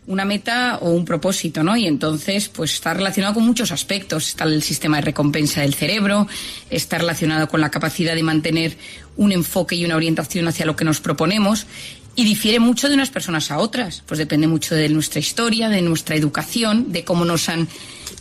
una 0.07 0.25
meta 0.25 0.79
o 0.81 0.91
un 0.91 1.05
propósito, 1.05 1.65
¿no? 1.65 1.77
Y 1.77 1.89
entonces, 1.89 2.49
pues 2.49 2.73
está 2.75 2.95
relacionado 2.95 3.35
con 3.35 3.45
muchos 3.45 3.73
aspectos. 3.73 4.29
Está 4.29 4.45
el 4.45 4.63
sistema 4.63 4.99
de 4.99 5.07
recompensa 5.07 5.63
del 5.63 5.75
cerebro, 5.75 6.29
está 6.71 6.99
relacionado 6.99 7.49
con 7.49 7.61
la 7.61 7.73
capacidad 7.73 8.15
de 8.15 8.23
mantener 8.23 8.79
un 9.17 9.33
enfoque 9.33 9.75
y 9.75 9.85
una 9.85 9.97
orientación 9.97 10.47
hacia 10.47 10.67
lo 10.67 10.77
que 10.77 10.85
nos 10.85 11.01
proponemos 11.01 11.67
y 12.15 12.25
difiere 12.25 12.61
mucho 12.61 12.89
de 12.89 12.95
unas 12.95 13.11
personas 13.11 13.51
a 13.51 13.59
otras. 13.59 14.05
Pues 14.07 14.19
depende 14.19 14.47
mucho 14.47 14.77
de 14.77 14.89
nuestra 14.89 15.19
historia, 15.19 15.69
de 15.69 15.83
nuestra 15.83 16.15
educación, 16.15 16.93
de 16.93 17.03
cómo 17.03 17.25
nos 17.25 17.49
han 17.49 17.67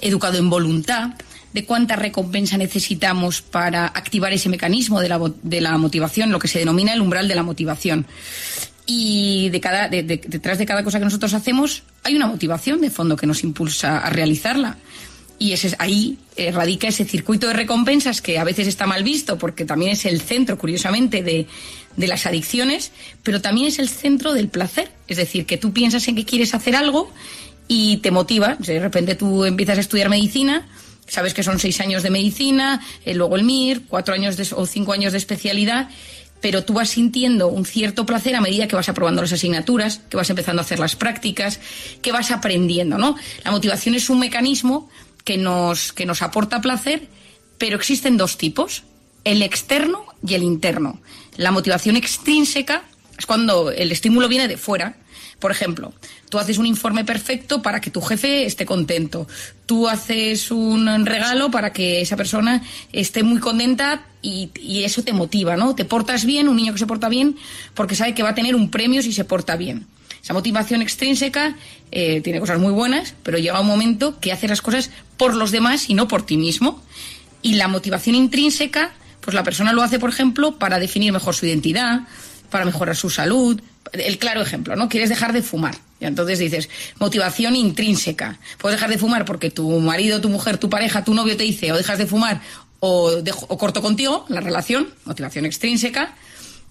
educado 0.02 0.40
en 0.40 0.50
voluntad, 0.50 1.12
de 1.54 1.66
cuánta 1.66 1.96
recompensa 1.96 2.58
necesitamos 2.58 3.42
para 3.42 3.86
activar 3.88 4.32
ese 4.34 4.50
mecanismo 4.50 5.00
de 5.02 5.10
la, 5.10 5.20
de 5.44 5.62
la 5.62 5.78
motivación, 5.78 6.32
lo 6.32 6.40
que 6.40 6.48
se 6.48 6.60
denomina 6.60 6.94
el 6.94 7.02
umbral 7.02 7.28
de 7.28 7.36
la 7.36 7.44
motivación. 7.44 8.06
Y 8.86 9.50
de 9.50 9.60
cada, 9.62 9.88
de- 9.90 10.04
de- 10.04 10.22
detrás 10.28 10.58
de 10.58 10.66
cada 10.66 10.84
cosa 10.84 11.00
que 11.00 11.06
nosotros 11.06 11.34
hacemos 11.34 11.84
hay 12.04 12.16
una 12.16 12.28
motivación 12.28 12.82
de 12.82 12.90
fondo 12.90 13.16
que 13.16 13.28
nos 13.28 13.44
impulsa 13.44 14.00
a 14.00 14.10
realizarla. 14.10 14.78
Y 15.38 15.54
ese, 15.54 15.76
ahí 15.80 16.20
radica 16.54 16.88
ese 16.88 17.04
circuito 17.06 17.48
de 17.48 17.54
recompensas 17.54 18.22
que 18.22 18.38
a 18.38 18.44
veces 18.44 18.68
está 18.68 18.86
mal 18.86 19.04
visto 19.04 19.38
porque 19.40 19.66
también 19.66 19.92
es 19.94 20.06
el 20.06 20.22
centro, 20.22 20.58
curiosamente, 20.58 21.24
de, 21.24 21.48
de 21.98 22.08
las 22.08 22.26
adicciones, 22.28 22.92
pero 23.24 23.42
también 23.42 23.68
es 23.68 23.80
el 23.80 23.90
centro 23.90 24.34
del 24.34 24.50
placer. 24.50 24.92
Es 25.08 25.18
decir, 25.18 25.46
que 25.48 25.58
tú 25.58 25.74
piensas 25.74 26.08
en 26.08 26.16
que 26.16 26.26
quieres 26.26 26.54
hacer 26.54 26.76
algo 26.76 27.12
y 27.68 27.98
te 27.98 28.12
motiva. 28.12 28.56
De 28.60 28.80
repente 28.80 29.16
tú 29.16 29.46
empiezas 29.46 29.78
a 29.80 29.82
estudiar 29.82 30.10
medicina, 30.10 30.68
sabes 31.12 31.34
que 31.34 31.44
son 31.44 31.60
seis 31.60 31.82
años 31.82 32.04
de 32.04 32.10
medicina, 32.10 32.80
eh, 33.04 33.14
luego 33.14 33.36
el 33.36 33.44
MIR, 33.44 33.82
cuatro 33.90 34.14
años 34.14 34.38
de- 34.38 34.48
o 34.56 34.66
cinco 34.66 34.94
años 34.94 35.12
de 35.12 35.18
especialidad, 35.18 35.90
pero 36.40 36.64
tú 36.64 36.74
vas 36.74 36.90
sintiendo 36.90 37.50
un 37.50 37.66
cierto 37.66 38.06
placer 38.06 38.34
a 38.34 38.40
medida 38.42 38.66
que 38.70 38.78
vas 38.78 38.88
aprobando 38.88 39.22
las 39.22 39.34
asignaturas, 39.34 40.00
que 40.10 40.16
vas 40.16 40.30
empezando 40.30 40.62
a 40.62 40.64
hacer 40.66 40.80
las 40.80 40.96
prácticas, 40.96 41.60
que 42.02 42.14
vas 42.14 42.32
aprendiendo, 42.32 42.98
¿no? 42.98 43.18
La 43.44 43.52
motivación 43.52 43.94
es 43.94 44.10
un 44.10 44.20
mecanismo 44.20 44.90
que 45.26 45.38
nos, 45.38 45.92
que 45.92 46.06
nos 46.06 46.22
aporta 46.22 46.62
placer, 46.62 47.10
pero 47.58 47.76
existen 47.76 48.16
dos 48.16 48.38
tipos, 48.38 48.84
el 49.26 49.42
externo 49.44 50.06
y 50.26 50.34
el 50.36 50.44
interno. 50.44 51.02
La 51.36 51.52
motivación 51.52 51.98
extrínseca 51.98 52.84
es 53.20 53.26
cuando 53.26 53.70
el 53.70 53.92
estímulo 53.92 54.30
viene 54.30 54.48
de 54.48 54.56
fuera. 54.58 54.96
Por 55.40 55.52
ejemplo, 55.52 55.94
tú 56.32 56.40
haces 56.40 56.58
un 56.58 56.66
informe 56.66 57.04
perfecto 57.04 57.62
para 57.62 57.82
que 57.82 57.92
tu 57.92 58.02
jefe 58.02 58.46
esté 58.46 58.66
contento. 58.66 59.28
Tú 59.66 59.90
haces 59.90 60.50
un 60.50 61.06
regalo 61.06 61.52
para 61.52 61.74
que 61.74 62.00
esa 62.00 62.16
persona 62.16 62.64
esté 62.94 63.22
muy 63.22 63.40
contenta 63.42 64.06
y, 64.22 64.50
eso 64.86 65.04
te 65.04 65.12
motiva, 65.12 65.58
¿no? 65.58 65.76
Te 65.76 65.84
portas 65.84 66.24
bien, 66.24 66.48
un 66.48 66.56
niño 66.56 66.72
que 66.72 66.80
se 66.80 66.88
porta 66.88 67.10
bien, 67.10 67.36
porque 67.74 67.96
sabe 67.96 68.16
que 68.16 68.24
va 68.24 68.30
a 68.30 68.36
tener 68.36 68.56
un 68.56 68.72
premio 68.72 69.02
si 69.02 69.12
se 69.12 69.26
porta 69.26 69.58
bien. 69.58 69.86
Esa 70.24 70.34
motivación 70.34 70.82
extrínseca 70.82 71.58
eh, 71.92 72.22
tiene 72.22 72.40
cosas 72.40 72.60
muy 72.60 72.72
buenas, 72.72 73.14
pero 73.24 73.38
llega 73.38 73.60
un 73.60 73.68
momento 73.68 74.18
que 74.22 74.32
hace 74.32 74.48
las 74.48 74.62
cosas 74.62 74.90
por 75.18 75.36
los 75.36 75.52
demás 75.52 75.90
y 75.90 75.96
no 75.96 76.08
por 76.08 76.26
ti 76.26 76.38
mismo. 76.38 76.82
Y 77.42 77.56
la 77.56 77.68
motivación 77.68 78.16
intrínseca, 78.16 78.94
pues 79.20 79.34
la 79.36 79.44
persona 79.44 79.74
lo 79.74 79.84
hace, 79.84 80.00
por 80.00 80.10
ejemplo, 80.10 80.58
para 80.58 80.80
definir 80.80 81.12
mejor 81.12 81.36
su 81.36 81.46
identidad, 81.46 82.04
para 82.50 82.64
mejorar 82.64 82.96
su 82.96 83.10
salud. 83.10 83.60
El 83.92 84.18
claro 84.18 84.42
ejemplo, 84.42 84.78
¿no? 84.78 84.88
Quieres 84.88 85.10
dejar 85.10 85.34
de 85.34 85.42
fumar. 85.42 85.91
Y 86.02 86.06
entonces 86.06 86.40
dices, 86.40 86.68
motivación 87.00 87.56
intrínseca. 87.56 88.40
Puedes 88.58 88.78
dejar 88.78 88.90
de 88.90 88.98
fumar 88.98 89.24
porque 89.24 89.52
tu 89.52 89.70
marido, 89.80 90.20
tu 90.20 90.30
mujer, 90.30 90.58
tu 90.58 90.70
pareja, 90.70 91.04
tu 91.04 91.14
novio 91.14 91.38
te 91.38 91.44
dice 91.44 91.72
o 91.72 91.78
dejas 91.78 91.98
de 92.00 92.08
fumar 92.08 92.42
o, 92.80 93.12
dejo- 93.22 93.46
o 93.48 93.58
corto 93.58 93.82
contigo 93.84 94.26
la 94.28 94.42
relación, 94.42 94.90
motivación 95.06 95.46
extrínseca, 95.46 96.16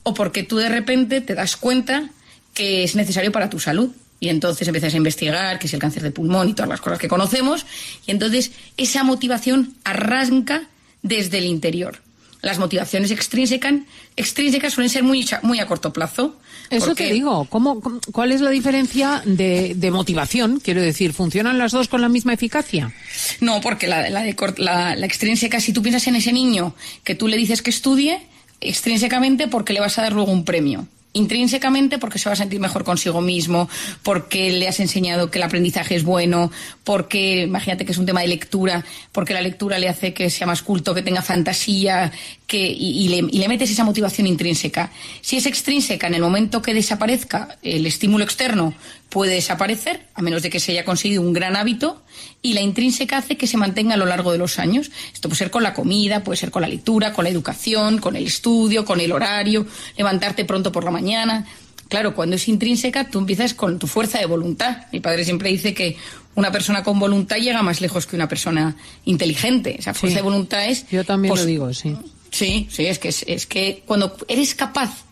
o 0.03 0.13
porque 0.15 0.43
tú 0.43 0.57
de 0.57 0.69
repente 0.69 1.21
te 1.21 1.35
das 1.37 1.57
cuenta 1.57 2.11
que 2.53 2.83
es 2.83 2.97
necesario 2.97 3.31
para 3.31 3.49
tu 3.49 3.61
salud. 3.61 3.91
Y 4.19 4.29
entonces 4.29 4.67
empiezas 4.69 4.93
a 4.93 4.97
investigar 4.97 5.59
que 5.59 5.67
es 5.69 5.73
el 5.73 5.81
cáncer 5.81 6.03
de 6.03 6.11
pulmón 6.11 6.49
y 6.49 6.53
todas 6.53 6.69
las 6.69 6.81
cosas 6.81 6.99
que 6.99 7.09
conocemos. 7.09 7.65
Y 8.07 8.11
entonces 8.11 8.51
esa 8.77 9.03
motivación 9.05 9.75
arranca 9.85 10.65
desde 11.03 11.39
el 11.39 11.45
interior. 11.45 12.03
Las 12.43 12.59
motivaciones 12.59 13.11
extrínsecas, 13.11 13.75
extrínsecas 14.17 14.73
suelen 14.73 14.89
ser 14.91 15.03
muy, 15.03 15.27
a 15.61 15.67
corto 15.67 15.93
plazo. 15.93 16.37
Eso 16.71 16.87
porque- 16.87 17.09
te 17.09 17.13
digo, 17.15 17.45
¿cómo, 17.51 17.81
cómo- 17.81 18.01
¿cuál 18.13 18.33
es 18.33 18.41
la 18.41 18.51
diferencia 18.51 19.23
de, 19.27 19.75
de 19.77 19.91
motivación? 19.91 20.61
Quiero 20.61 20.81
decir, 20.81 21.13
¿funcionan 21.13 21.59
las 21.59 21.73
dos 21.73 21.89
con 21.89 22.01
la 22.01 22.09
misma 22.09 22.33
eficacia? 22.33 22.93
No, 23.41 23.61
porque 23.61 23.87
la, 23.89 24.09
la, 24.09 24.23
de 24.23 24.35
la, 24.59 24.95
la 24.97 25.07
extrínseca, 25.07 25.61
si 25.61 25.73
tú 25.73 25.83
piensas 25.83 26.07
en 26.07 26.17
ese 26.17 26.33
niño 26.33 26.75
que 27.05 27.15
tú 27.15 27.29
le 27.29 27.37
dices 27.37 27.61
que 27.63 27.71
estudie, 27.71 28.21
extrínsecamente 28.61 29.49
porque 29.49 29.73
le 29.73 29.81
vas 29.81 29.99
a 29.99 30.03
dar 30.03 30.13
luego 30.13 30.33
un 30.33 30.45
premio. 30.45 30.87
Intrínsecamente 31.13 31.99
porque 31.99 32.21
se 32.21 32.29
va 32.29 32.35
a 32.35 32.37
sentir 32.37 32.61
mejor 32.61 32.85
consigo 32.85 33.21
mismo, 33.21 33.69
porque 34.05 34.53
le 34.53 34.69
has 34.69 34.79
enseñado 34.79 35.29
que 35.29 35.39
el 35.39 35.43
aprendizaje 35.43 35.97
es 35.97 36.05
bueno, 36.05 36.53
porque 36.85 37.43
imagínate 37.43 37.85
que 37.85 37.91
es 37.91 37.99
un 37.99 38.07
tema 38.07 38.21
de 38.21 38.29
lectura, 38.29 38.85
porque 39.11 39.35
la 39.35 39.43
lectura 39.43 39.79
le 39.81 39.89
hace 39.89 40.15
que 40.15 40.31
sea 40.31 40.47
más 40.47 40.63
culto, 40.63 40.95
que 40.95 41.03
tenga 41.03 41.21
fantasía, 41.21 42.13
que, 42.47 42.59
y, 42.59 43.09
le, 43.09 43.29
y 43.29 43.39
le 43.39 43.49
metes 43.49 43.71
esa 43.71 43.83
motivación 43.83 44.29
intrínseca. 44.29 44.93
Si 45.21 45.37
es 45.37 45.47
extrínseca, 45.47 46.07
en 46.07 46.15
el 46.15 46.23
momento 46.23 46.63
que 46.63 46.75
desaparezca 46.75 47.59
el 47.63 47.87
estímulo 47.87 48.23
externo, 48.23 48.75
puede 49.11 49.35
desaparecer, 49.35 50.07
a 50.15 50.23
menos 50.23 50.43
de 50.43 50.51
que 50.51 50.61
se 50.61 50.73
haya 50.73 50.85
conseguido 50.85 51.21
un 51.21 51.33
gran 51.33 51.57
hábito, 51.57 52.03
y 52.43 52.55
la 52.55 52.61
intrínseca 52.63 53.19
hace 53.19 53.37
que 53.37 53.47
se 53.47 53.57
mantenga 53.57 53.95
a 53.95 53.97
lo 53.97 54.07
largo 54.07 54.33
de 54.33 54.39
los 54.39 54.59
años. 54.59 54.91
Esto 55.13 55.29
puede 55.29 55.39
ser 55.39 55.51
con 55.51 55.63
la 55.63 55.75
comida, 55.75 56.25
puede 56.25 56.37
ser 56.37 56.51
con 56.51 56.63
la 56.63 56.69
lectura, 56.69 57.13
con 57.13 57.25
la 57.25 57.31
educación, 57.31 57.99
con 57.99 58.17
el 58.17 58.27
estudio, 58.27 58.85
con 58.85 59.01
el 59.01 59.13
horario, 59.13 59.67
levantarte 59.99 60.45
pronto 60.45 60.73
por 60.73 60.85
la 60.85 60.91
mañana. 60.91 61.47
Claro, 61.89 62.15
cuando 62.15 62.37
es 62.37 62.47
intrínseca, 62.47 63.09
tú 63.11 63.19
empiezas 63.19 63.53
con 63.53 63.79
tu 63.81 63.89
fuerza 63.89 64.21
de 64.21 64.27
voluntad. 64.27 64.85
Mi 64.93 65.01
padre 65.01 65.25
siempre 65.25 65.51
dice 65.51 65.75
que 65.75 65.97
una 66.37 66.53
persona 66.53 66.85
con 66.85 67.01
voluntad 67.01 67.37
llega 67.39 67.63
más 67.63 67.81
lejos 67.81 68.07
que 68.07 68.15
una 68.15 68.29
persona 68.29 68.77
inteligente. 69.05 69.75
Esa 69.77 69.93
fuerza 69.93 70.15
Sí. 70.15 70.19
de 70.19 70.23
voluntad 70.23 70.65
es. 70.67 70.87
Yo 70.89 71.05
también 71.05 71.31
pues, 71.31 71.41
lo 71.41 71.47
digo, 71.47 71.75
sí. 71.75 71.97
Sí, 72.31 72.69
sí, 72.71 72.87
es 72.87 73.01
que, 73.01 73.09
es, 73.09 73.25
es 73.27 73.47
que 73.47 73.83
cuando 73.87 74.17
eres 74.29 74.55
capaz 74.55 75.03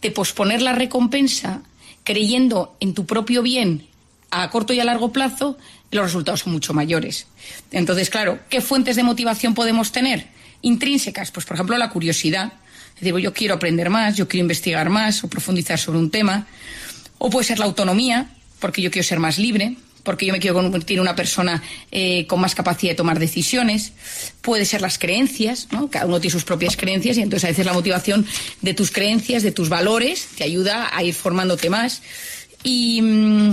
de 0.00 0.12
posponer 0.12 0.62
la 0.62 0.72
recompensa 0.74 1.62
creyendo 2.08 2.74
en 2.80 2.94
tu 2.94 3.04
propio 3.04 3.42
bien 3.42 3.86
a 4.30 4.48
corto 4.48 4.72
y 4.72 4.80
a 4.80 4.84
largo 4.84 5.12
plazo, 5.12 5.58
los 5.90 6.06
resultados 6.06 6.40
son 6.40 6.54
mucho 6.54 6.72
mayores. 6.72 7.26
Entonces, 7.70 8.08
claro, 8.08 8.38
¿qué 8.48 8.62
fuentes 8.62 8.96
de 8.96 9.02
motivación 9.02 9.52
podemos 9.52 9.92
tener? 9.92 10.26
Intrínsecas, 10.62 11.30
pues 11.30 11.44
por 11.44 11.56
ejemplo 11.56 11.76
la 11.76 11.90
curiosidad. 11.90 12.54
Es 12.94 13.02
decir, 13.02 13.14
yo 13.18 13.34
quiero 13.34 13.56
aprender 13.56 13.90
más, 13.90 14.16
yo 14.16 14.26
quiero 14.26 14.40
investigar 14.40 14.88
más 14.88 15.22
o 15.22 15.28
profundizar 15.28 15.78
sobre 15.78 15.98
un 15.98 16.10
tema. 16.10 16.46
O 17.18 17.28
puede 17.28 17.44
ser 17.44 17.58
la 17.58 17.66
autonomía, 17.66 18.30
porque 18.58 18.80
yo 18.80 18.90
quiero 18.90 19.06
ser 19.06 19.18
más 19.18 19.38
libre, 19.38 19.76
porque 20.08 20.24
yo 20.24 20.32
me 20.32 20.40
quiero 20.40 20.54
convertir 20.54 20.96
en 20.96 21.02
una 21.02 21.14
persona 21.14 21.62
eh, 21.92 22.26
con 22.26 22.40
más 22.40 22.54
capacidad 22.54 22.92
de 22.92 22.96
tomar 22.96 23.18
decisiones. 23.18 23.92
Puede 24.40 24.64
ser 24.64 24.80
las 24.80 24.98
creencias, 24.98 25.68
¿no? 25.70 25.90
Cada 25.90 26.06
uno 26.06 26.18
tiene 26.18 26.32
sus 26.32 26.44
propias 26.44 26.78
creencias 26.78 27.18
y 27.18 27.20
entonces 27.20 27.44
a 27.44 27.48
veces 27.48 27.66
la 27.66 27.74
motivación 27.74 28.24
de 28.62 28.72
tus 28.72 28.90
creencias, 28.90 29.42
de 29.42 29.52
tus 29.52 29.68
valores, 29.68 30.28
te 30.38 30.44
ayuda 30.44 30.88
a 30.96 31.02
ir 31.02 31.12
formándote 31.12 31.68
más. 31.68 32.00
Y 32.64 33.02
mm, 33.02 33.50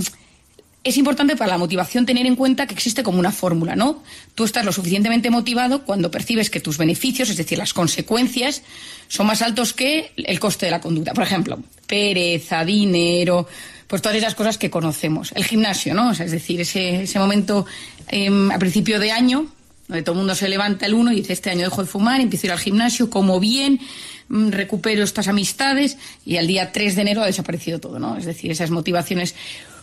es 0.82 0.96
importante 0.96 1.36
para 1.36 1.50
la 1.50 1.58
motivación 1.58 2.06
tener 2.06 2.24
en 2.24 2.36
cuenta 2.36 2.66
que 2.66 2.72
existe 2.72 3.02
como 3.02 3.18
una 3.18 3.32
fórmula, 3.32 3.76
¿no? 3.76 4.02
Tú 4.34 4.44
estás 4.44 4.64
lo 4.64 4.72
suficientemente 4.72 5.28
motivado 5.28 5.84
cuando 5.84 6.10
percibes 6.10 6.48
que 6.48 6.60
tus 6.60 6.78
beneficios, 6.78 7.28
es 7.28 7.36
decir, 7.36 7.58
las 7.58 7.74
consecuencias, 7.74 8.62
son 9.08 9.26
más 9.26 9.42
altos 9.42 9.74
que 9.74 10.12
el 10.16 10.40
coste 10.40 10.64
de 10.64 10.70
la 10.70 10.80
conducta. 10.80 11.12
Por 11.12 11.24
ejemplo, 11.24 11.62
pereza, 11.86 12.64
dinero, 12.64 13.46
pues 13.86 14.02
todas 14.02 14.16
esas 14.18 14.34
cosas 14.34 14.58
que 14.58 14.70
conocemos. 14.70 15.32
El 15.34 15.44
gimnasio, 15.44 15.94
¿no? 15.94 16.10
O 16.10 16.14
sea, 16.14 16.26
es 16.26 16.32
decir, 16.32 16.60
ese, 16.60 17.02
ese 17.02 17.18
momento 17.18 17.66
em, 18.08 18.50
a 18.50 18.58
principio 18.58 18.98
de 18.98 19.12
año, 19.12 19.46
donde 19.88 20.02
todo 20.02 20.14
el 20.14 20.18
mundo 20.18 20.34
se 20.34 20.48
levanta 20.48 20.86
el 20.86 20.94
uno 20.94 21.12
y 21.12 21.16
dice, 21.16 21.32
este 21.32 21.50
año 21.50 21.64
dejo 21.64 21.82
de 21.82 21.88
fumar, 21.88 22.20
empiezo 22.20 22.44
a 22.44 22.48
ir 22.48 22.52
al 22.52 22.58
gimnasio, 22.58 23.08
como 23.10 23.38
bien, 23.38 23.80
mm, 24.28 24.48
recupero 24.50 25.04
estas 25.04 25.28
amistades 25.28 25.96
y 26.24 26.36
al 26.36 26.46
día 26.46 26.72
3 26.72 26.96
de 26.96 27.02
enero 27.02 27.22
ha 27.22 27.26
desaparecido 27.26 27.78
todo, 27.78 27.98
¿no? 27.98 28.16
Es 28.16 28.24
decir, 28.24 28.50
esas 28.50 28.70
motivaciones 28.70 29.34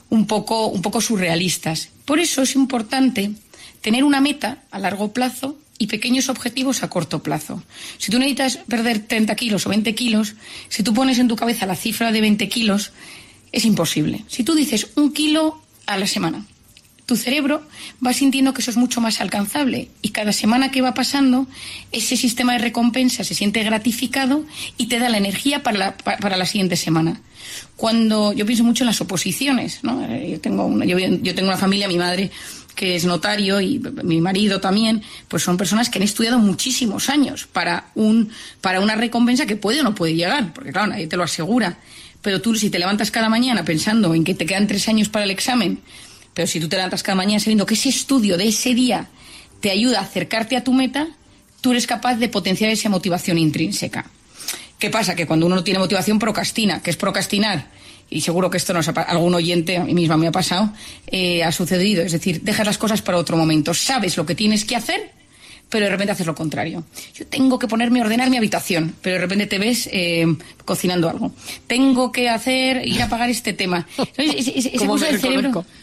un 0.09 0.27
poco, 0.27 0.67
un 0.67 0.81
poco 0.81 1.01
surrealistas. 1.01 1.89
Por 2.05 2.19
eso 2.19 2.41
es 2.41 2.55
importante 2.55 3.31
tener 3.81 4.03
una 4.03 4.21
meta 4.21 4.59
a 4.71 4.79
largo 4.79 5.13
plazo 5.13 5.57
y 5.77 5.87
pequeños 5.87 6.29
objetivos 6.29 6.83
a 6.83 6.89
corto 6.89 7.23
plazo. 7.23 7.63
Si 7.97 8.11
tú 8.11 8.19
necesitas 8.19 8.57
perder 8.67 8.99
30 8.99 9.35
kilos 9.35 9.65
o 9.65 9.69
20 9.69 9.95
kilos, 9.95 10.35
si 10.69 10.83
tú 10.83 10.93
pones 10.93 11.19
en 11.19 11.27
tu 11.27 11.35
cabeza 11.35 11.65
la 11.65 11.75
cifra 11.75 12.11
de 12.11 12.21
20 12.21 12.47
kilos, 12.47 12.91
es 13.53 13.63
imposible. 13.63 14.25
Si 14.27 14.43
tú 14.43 14.53
dices 14.55 14.87
un 14.95 15.13
kilo 15.13 15.61
a 15.85 15.97
la 15.97 16.07
semana, 16.07 16.45
tu 17.05 17.15
cerebro 17.17 17.61
va 18.05 18.13
sintiendo 18.13 18.53
que 18.53 18.61
eso 18.61 18.71
es 18.71 18.77
mucho 18.77 18.99
más 19.01 19.19
alcanzable 19.21 19.89
y 20.01 20.09
cada 20.09 20.31
semana 20.33 20.71
que 20.71 20.81
va 20.81 20.93
pasando, 20.93 21.47
ese 21.91 22.15
sistema 22.17 22.53
de 22.53 22.59
recompensa 22.59 23.23
se 23.23 23.35
siente 23.35 23.61
gratificado 23.63 24.45
y 24.77 24.87
te 24.87 24.99
da 24.99 25.09
la 25.09 25.17
energía 25.17 25.63
para 25.63 25.77
la, 25.77 25.97
pa- 25.97 26.17
para 26.17 26.37
la 26.37 26.45
siguiente 26.45 26.75
semana. 26.77 27.21
Cuando 27.75 28.33
yo 28.33 28.45
pienso 28.45 28.63
mucho 28.63 28.83
en 28.83 28.87
las 28.87 29.01
oposiciones, 29.01 29.79
¿no? 29.83 30.01
Eh, 30.05 30.29
Yo 30.31 30.39
tengo 30.39 30.65
una, 30.65 30.85
yo 30.85 31.35
tengo 31.35 31.49
una 31.49 31.57
familia, 31.57 31.87
mi 31.87 31.97
madre 31.97 32.31
que 32.75 32.95
es 32.95 33.05
notario 33.05 33.61
y 33.61 33.79
mi 34.03 34.19
marido 34.19 34.59
también, 34.59 35.03
pues 35.27 35.43
son 35.43 35.57
personas 35.57 35.89
que 35.89 35.99
han 35.99 36.03
estudiado 36.03 36.39
muchísimos 36.39 37.07
años 37.09 37.45
para 37.51 37.91
un 37.93 38.29
para 38.61 38.79
una 38.81 38.95
recompensa 38.95 39.45
que 39.45 39.55
puede 39.57 39.81
o 39.81 39.83
no 39.83 39.93
puede 39.93 40.15
llegar, 40.15 40.53
porque 40.53 40.71
claro, 40.71 40.87
nadie 40.87 41.05
te 41.05 41.15
lo 41.17 41.23
asegura. 41.23 41.77
Pero 42.23 42.41
tú 42.41 42.55
si 42.55 42.71
te 42.71 42.79
levantas 42.79 43.11
cada 43.11 43.29
mañana 43.29 43.63
pensando 43.63 44.15
en 44.15 44.23
que 44.23 44.33
te 44.33 44.47
quedan 44.47 44.65
tres 44.65 44.87
años 44.87 45.09
para 45.09 45.25
el 45.25 45.31
examen, 45.31 45.79
pero 46.33 46.47
si 46.47 46.59
tú 46.59 46.67
te 46.67 46.77
levantas 46.77 47.03
cada 47.03 47.15
mañana 47.15 47.39
sabiendo 47.39 47.67
que 47.67 47.75
ese 47.75 47.89
estudio 47.89 48.37
de 48.37 48.47
ese 48.47 48.73
día 48.73 49.09
te 49.59 49.69
ayuda 49.69 49.99
a 49.99 50.03
acercarte 50.03 50.57
a 50.57 50.63
tu 50.63 50.73
meta, 50.73 51.07
tú 51.61 51.71
eres 51.71 51.85
capaz 51.85 52.15
de 52.15 52.29
potenciar 52.29 52.71
esa 52.71 52.89
motivación 52.89 53.37
intrínseca. 53.37 54.05
¿Qué 54.79 54.89
pasa? 54.89 55.15
Que 55.15 55.27
cuando 55.27 55.45
uno 55.45 55.55
no 55.55 55.63
tiene 55.63 55.79
motivación 55.79 56.19
procrastina. 56.19 56.81
¿Qué 56.81 56.89
es 56.89 56.97
procrastinar? 56.97 57.67
Y 58.09 58.21
seguro 58.21 58.49
que 58.49 58.57
esto 58.57 58.73
nos 58.73 58.89
algún 58.89 59.33
oyente, 59.33 59.77
a 59.77 59.85
mí 59.85 59.93
misma 59.93 60.17
me 60.17 60.27
ha 60.27 60.31
pasado, 60.31 60.73
eh, 61.07 61.43
ha 61.43 61.51
sucedido. 61.51 62.03
Es 62.03 62.11
decir, 62.11 62.41
dejas 62.41 62.65
las 62.65 62.77
cosas 62.77 63.01
para 63.01 63.17
otro 63.17 63.37
momento. 63.37 63.73
Sabes 63.73 64.17
lo 64.17 64.25
que 64.25 64.35
tienes 64.35 64.65
que 64.65 64.75
hacer, 64.75 65.11
pero 65.73 65.85
de 65.85 65.91
repente 65.91 66.11
haces 66.13 66.25
lo 66.27 66.35
contrario. 66.35 66.83
Yo 67.15 67.25
tengo 67.27 67.57
que 67.59 67.67
ponerme 67.67 67.99
a 67.99 68.03
ordenar 68.03 68.29
mi 68.29 68.37
habitación, 68.37 68.93
pero 69.01 69.15
de 69.15 69.21
repente 69.21 69.47
te 69.47 69.57
ves 69.57 69.89
eh, 69.91 70.25
cocinando 70.65 71.09
algo. 71.09 71.31
Tengo 71.67 72.11
que 72.11 72.29
hacer, 72.29 72.87
ir 72.87 73.01
a 73.01 73.09
pagar 73.09 73.29
este 73.31 73.53
tema. 73.53 73.87
¿Sabes? 73.97 74.35
Ese- 74.37 74.57
ese- 74.59 74.69
esa 74.69 74.77
¿Cómo 74.79 74.91
cosa 74.93 75.05
me 75.07 75.11
del 75.13 75.21
cerebro. 75.21 75.65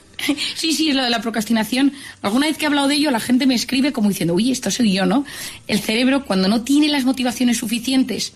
Sí, 0.55 0.75
sí, 0.75 0.91
es 0.91 0.95
lo 0.97 1.03
de 1.03 1.09
la 1.09 1.23
procrastinación. 1.23 1.95
Alguna 2.21 2.47
vez 2.47 2.59
que 2.59 2.65
he 2.65 2.69
hablado 2.69 2.89
de 2.89 2.95
ello, 2.97 3.11
la 3.11 3.21
gente 3.21 3.47
me 3.47 3.55
escribe 3.55 3.91
como 3.93 4.11
diciendo, 4.11 4.35
uy, 4.35 4.53
esto 4.53 4.71
soy 4.71 4.93
yo, 4.93 5.07
¿no? 5.07 5.25
El 5.67 5.81
cerebro, 5.81 6.27
cuando 6.27 6.47
no 6.47 6.61
tiene 6.63 6.89
las 6.89 7.05
motivaciones 7.07 7.57
suficientes 7.57 8.35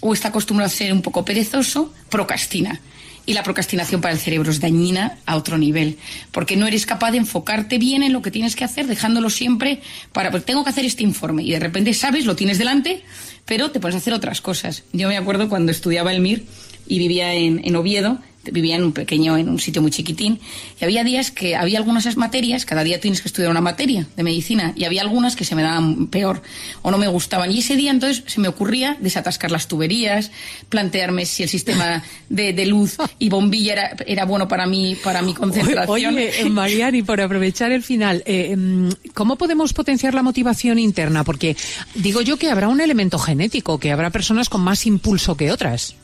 o 0.00 0.14
está 0.14 0.28
acostumbrado 0.28 0.68
a 0.68 0.72
ser 0.72 0.92
un 0.92 1.02
poco 1.02 1.24
perezoso, 1.24 1.92
procrastina. 2.10 2.80
Y 3.26 3.34
la 3.34 3.42
procrastinación 3.42 4.00
para 4.00 4.14
el 4.14 4.20
cerebro 4.20 4.50
es 4.50 4.60
dañina 4.60 5.18
a 5.26 5.36
otro 5.36 5.58
nivel, 5.58 5.98
porque 6.30 6.56
no 6.56 6.66
eres 6.66 6.86
capaz 6.86 7.10
de 7.10 7.18
enfocarte 7.18 7.76
bien 7.76 8.04
en 8.04 8.12
lo 8.12 8.22
que 8.22 8.30
tienes 8.30 8.54
que 8.54 8.64
hacer, 8.64 8.86
dejándolo 8.86 9.30
siempre 9.30 9.80
para, 10.12 10.30
pues 10.30 10.44
tengo 10.44 10.62
que 10.62 10.70
hacer 10.70 10.84
este 10.84 11.02
informe, 11.02 11.42
y 11.42 11.50
de 11.50 11.58
repente 11.58 11.92
sabes, 11.92 12.24
lo 12.24 12.36
tienes 12.36 12.58
delante, 12.58 13.02
pero 13.44 13.72
te 13.72 13.80
pones 13.80 13.96
a 13.96 13.98
hacer 13.98 14.14
otras 14.14 14.40
cosas. 14.40 14.84
Yo 14.92 15.08
me 15.08 15.16
acuerdo 15.16 15.48
cuando 15.48 15.72
estudiaba 15.72 16.12
el 16.12 16.20
MIR 16.20 16.44
y 16.86 16.98
vivía 17.00 17.34
en, 17.34 17.60
en 17.64 17.74
Oviedo, 17.74 18.18
vivía 18.52 18.76
en 18.76 18.84
un 18.84 18.92
pequeño, 18.92 19.36
en 19.36 19.48
un 19.48 19.58
sitio 19.58 19.82
muy 19.82 19.90
chiquitín, 19.90 20.40
y 20.80 20.84
había 20.84 21.04
días 21.04 21.30
que 21.30 21.56
había 21.56 21.78
algunas 21.78 22.16
materias, 22.16 22.64
cada 22.64 22.84
día 22.84 23.00
tienes 23.00 23.20
que 23.20 23.28
estudiar 23.28 23.50
una 23.50 23.60
materia 23.60 24.06
de 24.16 24.22
medicina, 24.22 24.72
y 24.76 24.84
había 24.84 25.02
algunas 25.02 25.36
que 25.36 25.44
se 25.44 25.54
me 25.54 25.62
daban 25.62 26.06
peor 26.08 26.42
o 26.82 26.90
no 26.90 26.98
me 26.98 27.08
gustaban. 27.08 27.50
Y 27.52 27.58
ese 27.58 27.76
día 27.76 27.90
entonces 27.90 28.24
se 28.26 28.40
me 28.40 28.48
ocurría 28.48 28.96
desatascar 29.00 29.50
las 29.50 29.68
tuberías, 29.68 30.30
plantearme 30.68 31.26
si 31.26 31.42
el 31.42 31.48
sistema 31.48 32.02
de, 32.28 32.52
de 32.52 32.66
luz 32.66 32.96
y 33.18 33.28
bombilla 33.28 33.72
era, 33.72 33.96
era 34.06 34.24
bueno 34.24 34.48
para 34.48 34.66
mí, 34.66 34.96
para 35.02 35.22
mi 35.22 35.34
concentración. 35.34 35.88
Oye, 35.90 36.40
eh, 36.40 36.48
Mariani, 36.48 37.02
por 37.02 37.20
aprovechar 37.20 37.72
el 37.72 37.82
final, 37.82 38.22
eh, 38.26 38.54
mm, 38.56 38.88
¿cómo 39.14 39.36
podemos 39.36 39.72
potenciar 39.72 40.14
la 40.14 40.22
motivación 40.22 40.78
interna? 40.78 41.24
Porque 41.24 41.56
digo 41.94 42.20
yo 42.22 42.36
que 42.36 42.50
habrá 42.50 42.68
un 42.68 42.80
elemento 42.80 43.18
genético, 43.18 43.78
que 43.78 43.92
habrá 43.92 44.10
personas 44.10 44.48
con 44.48 44.60
más 44.60 44.86
impulso 44.86 45.36
que 45.36 45.50
otras. 45.50 45.94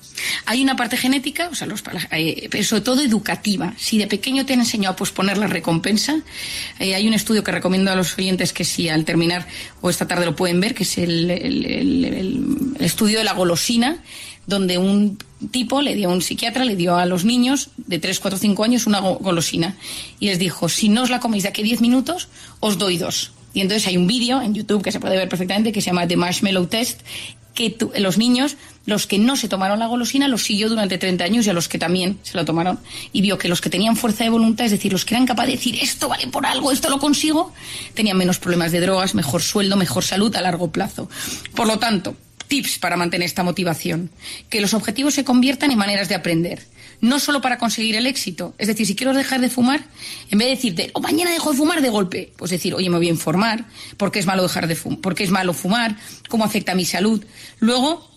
Hay 0.47 0.63
una 0.63 0.77
parte 0.77 0.97
genética, 0.97 1.49
o 1.51 1.55
sea, 1.55 1.67
los, 1.67 1.83
eh, 2.11 2.49
sobre 2.65 2.83
todo 2.83 3.03
educativa. 3.03 3.75
Si 3.79 3.99
de 3.99 4.07
pequeño 4.07 4.45
te 4.47 4.53
han 4.55 4.61
enseñado 4.61 4.93
a 4.95 4.97
posponer 4.97 5.39
la 5.39 5.47
recompensa, 5.47 6.21
eh, 6.79 6.95
hay 6.95 7.07
un 7.09 7.15
estudio 7.15 7.43
que 7.45 7.53
recomiendo 7.53 7.91
a 7.91 7.95
los 7.97 8.17
oyentes 8.19 8.53
que 8.53 8.65
si 8.65 8.89
al 8.89 9.05
terminar 9.05 9.47
o 9.81 9.91
esta 9.91 10.07
tarde 10.07 10.27
lo 10.27 10.37
pueden 10.37 10.61
ver, 10.61 10.75
que 10.75 10.83
es 10.83 10.99
el, 10.99 11.31
estudio 12.81 13.19
de 13.19 13.25
la 13.25 13.33
golosina, 13.35 13.99
donde 14.47 14.79
un 14.79 15.19
tipo 15.51 15.83
le 15.83 15.95
dio, 15.95 16.11
un 16.11 16.21
psiquiatra 16.23 16.65
le 16.65 16.77
dio 16.77 16.97
a 16.97 17.07
los 17.07 17.25
niños 17.25 17.71
de 17.77 17.99
3, 17.99 18.19
4, 18.19 18.39
5 18.39 18.65
años 18.65 18.87
una 18.87 19.01
go- 19.01 19.19
golosina 19.21 19.77
y 20.19 20.27
les 20.27 20.39
dijo, 20.39 20.69
si 20.69 20.89
no 20.89 21.03
os 21.03 21.11
la 21.11 21.21
coméis 21.21 21.45
de 21.45 21.51
aquí 21.51 21.63
a 21.63 21.65
10 21.65 21.81
minutos, 21.81 22.29
os 22.61 22.79
doy 22.79 22.99
dos. 22.99 23.33
Y 23.55 23.61
entonces 23.61 23.87
hay 23.87 23.97
un 23.99 24.07
vídeo 24.07 24.41
en 24.41 24.55
YouTube 24.55 24.83
que 24.83 24.91
se 24.93 24.99
puede 24.99 25.17
ver 25.17 25.29
perfectamente 25.29 25.73
que 25.73 25.81
se 25.81 25.87
llama 25.91 26.07
The 26.09 26.17
Marshmallow 26.17 26.67
Test, 26.67 27.01
que 27.55 27.77
los 27.99 28.19
niños, 28.19 28.57
los 28.87 29.07
que 29.07 29.19
no 29.19 29.37
se 29.37 29.49
tomaron 29.49 29.79
la 29.79 29.87
golosina, 29.87 30.29
los 30.29 30.45
siguió 30.45 30.69
durante 30.69 30.99
30 30.99 31.25
años 31.25 31.47
y 31.47 31.51
a 31.51 31.53
los 31.53 31.69
que 31.69 31.79
también 31.79 32.19
se 32.23 32.37
lo 32.37 32.45
tomaron. 32.45 32.79
Y 33.13 33.23
vio 33.23 33.39
que 33.39 33.49
los 33.49 33.61
que 33.61 33.71
tenían 33.71 33.97
fuerza 33.97 34.25
de 34.25 34.31
voluntad, 34.31 34.67
es 34.67 34.73
decir, 34.73 34.93
los 34.93 35.05
que 35.05 35.15
eran 35.15 35.27
capaces 35.27 35.53
de 35.53 35.57
decir 35.57 35.79
esto 35.81 36.09
vale 36.09 36.27
por 36.29 36.47
algo, 36.47 36.73
esto 36.73 36.89
lo 36.91 36.99
consigo, 36.99 37.53
tenían 37.95 38.17
menos 38.17 38.39
problemas 38.39 38.73
de 38.73 38.81
drogas, 38.81 39.15
mejor 39.15 39.43
sueldo, 39.43 39.77
mejor 39.77 40.05
salud 40.05 40.35
a 40.37 40.41
largo 40.41 40.71
plazo. 40.71 41.09
Por 41.55 41.67
lo 41.67 41.79
tanto, 41.79 42.17
tips 42.49 42.79
para 42.79 42.97
mantener 42.97 43.27
esta 43.27 43.43
motivación. 43.43 44.11
Que 44.51 44.61
los 44.61 44.75
objetivos 44.75 45.15
se 45.15 45.25
conviertan 45.25 45.71
en 45.71 45.79
maneras 45.79 46.09
de 46.09 46.15
aprender. 46.15 46.67
No 47.03 47.19
solo 47.19 47.41
para 47.41 47.59
conseguir 47.59 47.97
el 47.97 48.07
éxito. 48.07 48.55
Es 48.59 48.69
decir, 48.69 48.87
si 48.87 48.95
quiero 48.95 49.13
dejar 49.13 49.41
de 49.41 49.51
fumar, 49.51 49.85
en 50.31 50.39
vez 50.39 50.47
de 50.47 50.55
decirte, 50.55 50.91
o 50.95 51.01
mañana 51.01 51.33
dejo 51.33 51.51
de 51.51 51.59
fumar 51.59 51.83
de 51.83 51.91
golpe, 51.91 52.33
pues 52.37 52.53
decir, 52.53 52.75
oye, 52.75 52.89
me 52.89 52.97
voy 52.97 53.09
a 53.09 53.11
informar, 53.11 53.67
por 53.97 54.13
qué 54.13 54.21
es 54.21 54.27
malo 54.27 54.45
dejar 54.45 54.69
de 54.69 54.77
fumar, 54.77 55.01
por 55.01 55.15
qué 55.17 55.25
es 55.25 55.31
malo 55.31 55.53
fumar, 55.53 55.97
cómo 56.29 56.45
afecta 56.45 56.73
a 56.73 56.75
mi 56.77 56.85
salud. 56.85 57.23
Luego, 57.59 58.09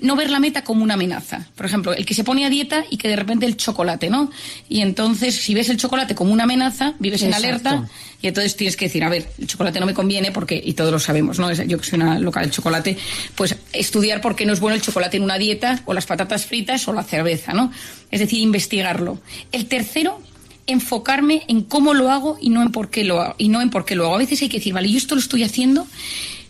no 0.00 0.16
ver 0.16 0.30
la 0.30 0.40
meta 0.40 0.64
como 0.64 0.82
una 0.82 0.94
amenaza. 0.94 1.48
Por 1.54 1.66
ejemplo, 1.66 1.92
el 1.92 2.06
que 2.06 2.14
se 2.14 2.24
pone 2.24 2.46
a 2.46 2.50
dieta 2.50 2.84
y 2.90 2.96
que 2.96 3.08
de 3.08 3.16
repente 3.16 3.44
el 3.46 3.56
chocolate, 3.56 4.08
¿no? 4.08 4.30
Y 4.68 4.80
entonces, 4.80 5.34
si 5.34 5.54
ves 5.54 5.68
el 5.68 5.76
chocolate 5.76 6.14
como 6.14 6.32
una 6.32 6.44
amenaza, 6.44 6.94
vives 6.98 7.22
en 7.22 7.34
alerta 7.34 7.88
y 8.22 8.28
entonces 8.28 8.56
tienes 8.56 8.76
que 8.76 8.86
decir, 8.86 9.04
a 9.04 9.10
ver, 9.10 9.28
el 9.38 9.46
chocolate 9.46 9.80
no 9.80 9.86
me 9.86 9.92
conviene 9.92 10.32
porque, 10.32 10.60
y 10.64 10.72
todos 10.72 10.90
lo 10.90 10.98
sabemos, 10.98 11.38
¿no? 11.38 11.52
Yo 11.52 11.78
que 11.78 11.84
soy 11.84 12.00
una 12.00 12.18
loca 12.18 12.40
del 12.40 12.50
chocolate, 12.50 12.96
pues 13.34 13.56
estudiar 13.72 14.20
por 14.22 14.34
qué 14.34 14.46
no 14.46 14.54
es 14.54 14.60
bueno 14.60 14.74
el 14.74 14.82
chocolate 14.82 15.18
en 15.18 15.24
una 15.24 15.36
dieta, 15.36 15.82
o 15.84 15.92
las 15.92 16.06
patatas 16.06 16.46
fritas, 16.46 16.88
o 16.88 16.92
la 16.94 17.02
cerveza, 17.02 17.52
¿no? 17.52 17.70
Es 18.10 18.20
decir, 18.20 18.40
investigarlo. 18.40 19.18
El 19.52 19.66
tercero, 19.66 20.20
enfocarme 20.66 21.42
en 21.48 21.62
cómo 21.62 21.92
lo 21.92 22.10
hago 22.10 22.38
y 22.40 22.48
no 22.48 22.62
en 22.62 22.72
por 22.72 22.88
qué 22.88 23.04
lo 23.04 23.20
hago. 23.20 23.34
Y 23.36 23.48
no 23.48 23.60
en 23.60 23.68
por 23.68 23.84
qué 23.84 23.94
lo 23.94 24.06
hago. 24.06 24.14
A 24.14 24.18
veces 24.18 24.40
hay 24.40 24.48
que 24.48 24.56
decir, 24.58 24.72
vale, 24.72 24.90
yo 24.90 24.96
esto 24.96 25.14
lo 25.14 25.20
estoy 25.20 25.42
haciendo, 25.42 25.86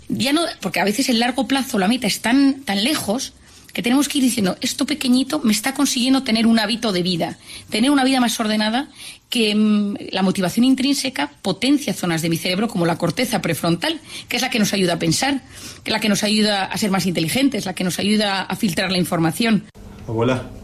ya 0.08 0.32
no, 0.32 0.42
porque 0.60 0.80
a 0.80 0.84
veces 0.84 1.08
el 1.08 1.18
largo 1.18 1.46
plazo 1.46 1.78
la 1.78 1.88
meta 1.88 2.06
es 2.06 2.20
tan, 2.20 2.62
tan 2.62 2.84
lejos 2.84 3.32
que 3.74 3.82
tenemos 3.82 4.08
que 4.08 4.18
ir 4.18 4.24
diciendo, 4.24 4.56
esto 4.60 4.86
pequeñito 4.86 5.40
me 5.40 5.52
está 5.52 5.74
consiguiendo 5.74 6.22
tener 6.22 6.46
un 6.46 6.60
hábito 6.60 6.92
de 6.92 7.02
vida, 7.02 7.38
tener 7.70 7.90
una 7.90 8.04
vida 8.04 8.20
más 8.20 8.38
ordenada, 8.38 8.88
que 9.28 9.52
mm, 9.54 9.96
la 10.12 10.22
motivación 10.22 10.64
intrínseca 10.64 11.32
potencia 11.42 11.92
zonas 11.92 12.22
de 12.22 12.30
mi 12.30 12.36
cerebro 12.36 12.68
como 12.68 12.86
la 12.86 12.96
corteza 12.96 13.42
prefrontal, 13.42 14.00
que 14.28 14.36
es 14.36 14.42
la 14.42 14.48
que 14.48 14.60
nos 14.60 14.72
ayuda 14.72 14.94
a 14.94 14.98
pensar, 15.00 15.42
que 15.82 15.90
es 15.90 15.92
la 15.92 16.00
que 16.00 16.08
nos 16.08 16.22
ayuda 16.22 16.64
a 16.64 16.78
ser 16.78 16.92
más 16.92 17.04
inteligentes, 17.04 17.66
la 17.66 17.74
que 17.74 17.82
nos 17.82 17.98
ayuda 17.98 18.42
a 18.42 18.56
filtrar 18.56 18.92
la 18.92 18.98
información. 18.98 19.64
Abuela. 20.06 20.63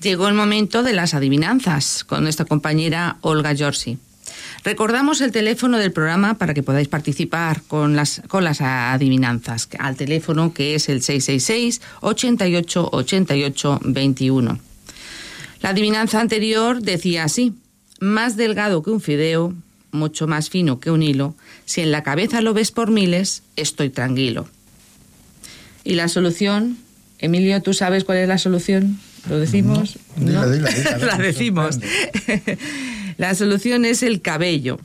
Llegó 0.00 0.28
el 0.28 0.34
momento 0.34 0.82
de 0.82 0.94
las 0.94 1.12
adivinanzas 1.12 2.04
con 2.04 2.22
nuestra 2.22 2.46
compañera 2.46 3.18
Olga 3.20 3.54
Giorgi. 3.54 3.98
Recordamos 4.64 5.20
el 5.20 5.30
teléfono 5.30 5.76
del 5.76 5.92
programa 5.92 6.38
para 6.38 6.54
que 6.54 6.62
podáis 6.62 6.88
participar 6.88 7.60
con 7.68 7.96
las, 7.96 8.22
con 8.28 8.42
las 8.42 8.62
adivinanzas, 8.62 9.68
al 9.78 9.96
teléfono 9.96 10.54
que 10.54 10.74
es 10.74 10.88
el 10.88 11.02
666 11.02 11.82
88 12.00 12.88
88 12.92 13.80
21. 13.84 14.58
La 15.60 15.68
adivinanza 15.68 16.20
anterior 16.20 16.80
decía 16.80 17.24
así, 17.24 17.52
más 18.00 18.36
delgado 18.36 18.82
que 18.82 18.90
un 18.90 19.02
fideo, 19.02 19.54
mucho 19.92 20.26
más 20.26 20.48
fino 20.48 20.80
que 20.80 20.90
un 20.90 21.02
hilo, 21.02 21.34
si 21.66 21.82
en 21.82 21.90
la 21.90 22.02
cabeza 22.02 22.40
lo 22.40 22.54
ves 22.54 22.70
por 22.70 22.90
miles, 22.90 23.42
estoy 23.56 23.90
tranquilo. 23.90 24.48
Y 25.84 25.94
la 25.94 26.08
solución, 26.08 26.78
Emilio, 27.18 27.60
¿tú 27.60 27.74
sabes 27.74 28.04
cuál 28.04 28.18
es 28.18 28.28
la 28.28 28.38
solución? 28.38 28.98
¿Lo 29.28 29.38
decimos? 29.38 29.98
¿No? 30.16 30.48
dila, 30.48 30.70
dila, 30.70 30.98
la 30.98 31.16
decimos. 31.16 31.78
la 33.18 33.34
solución 33.34 33.84
es 33.84 34.02
el 34.02 34.22
cabello. 34.22 34.78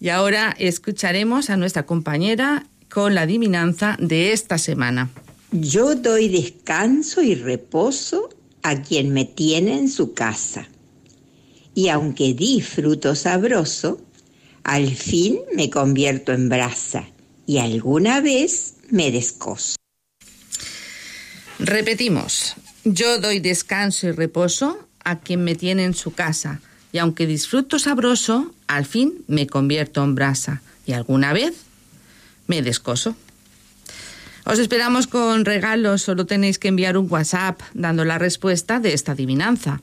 Y 0.00 0.10
ahora 0.10 0.54
escucharemos 0.58 1.50
a 1.50 1.56
nuestra 1.56 1.86
compañera 1.86 2.66
con 2.90 3.14
la 3.14 3.22
adivinanza 3.22 3.96
de 4.00 4.32
esta 4.32 4.58
semana. 4.58 5.10
Yo 5.52 5.94
doy 5.94 6.28
descanso 6.28 7.22
y 7.22 7.34
reposo 7.34 8.30
a 8.62 8.82
quien 8.82 9.12
me 9.12 9.24
tiene 9.24 9.78
en 9.78 9.88
su 9.88 10.12
casa. 10.12 10.68
Y 11.74 11.88
aunque 11.88 12.34
di 12.34 12.60
fruto 12.60 13.14
sabroso, 13.14 14.00
al 14.64 14.94
fin 14.94 15.38
me 15.54 15.70
convierto 15.70 16.32
en 16.32 16.48
brasa 16.48 17.08
y 17.46 17.58
alguna 17.58 18.20
vez 18.20 18.74
me 18.90 19.12
descoso. 19.12 19.76
Repetimos, 21.58 22.54
yo 22.84 23.18
doy 23.18 23.40
descanso 23.40 24.06
y 24.06 24.12
reposo 24.12 24.86
a 25.04 25.18
quien 25.20 25.42
me 25.42 25.54
tiene 25.54 25.84
en 25.84 25.94
su 25.94 26.12
casa, 26.12 26.60
y 26.92 26.98
aunque 26.98 27.26
disfruto 27.26 27.78
sabroso, 27.78 28.52
al 28.66 28.84
fin 28.84 29.24
me 29.26 29.46
convierto 29.46 30.04
en 30.04 30.14
brasa, 30.14 30.60
y 30.84 30.92
alguna 30.92 31.32
vez 31.32 31.54
me 32.46 32.62
descoso. 32.62 33.16
Os 34.44 34.58
esperamos 34.58 35.06
con 35.06 35.44
regalos, 35.44 36.02
solo 36.02 36.26
tenéis 36.26 36.58
que 36.58 36.68
enviar 36.68 36.96
un 36.96 37.10
WhatsApp 37.10 37.60
dando 37.74 38.04
la 38.04 38.18
respuesta 38.18 38.78
de 38.78 38.92
esta 38.92 39.12
adivinanza 39.12 39.80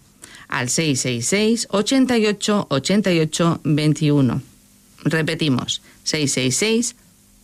al 0.47 0.69
666 0.69 1.67
88 1.69 2.67
88 2.69 3.61
21. 3.63 4.41
Repetimos, 5.03 5.81
666 6.03 6.95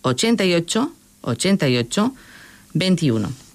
88 0.04 0.94
88 1.22 2.16
21. 2.74 3.49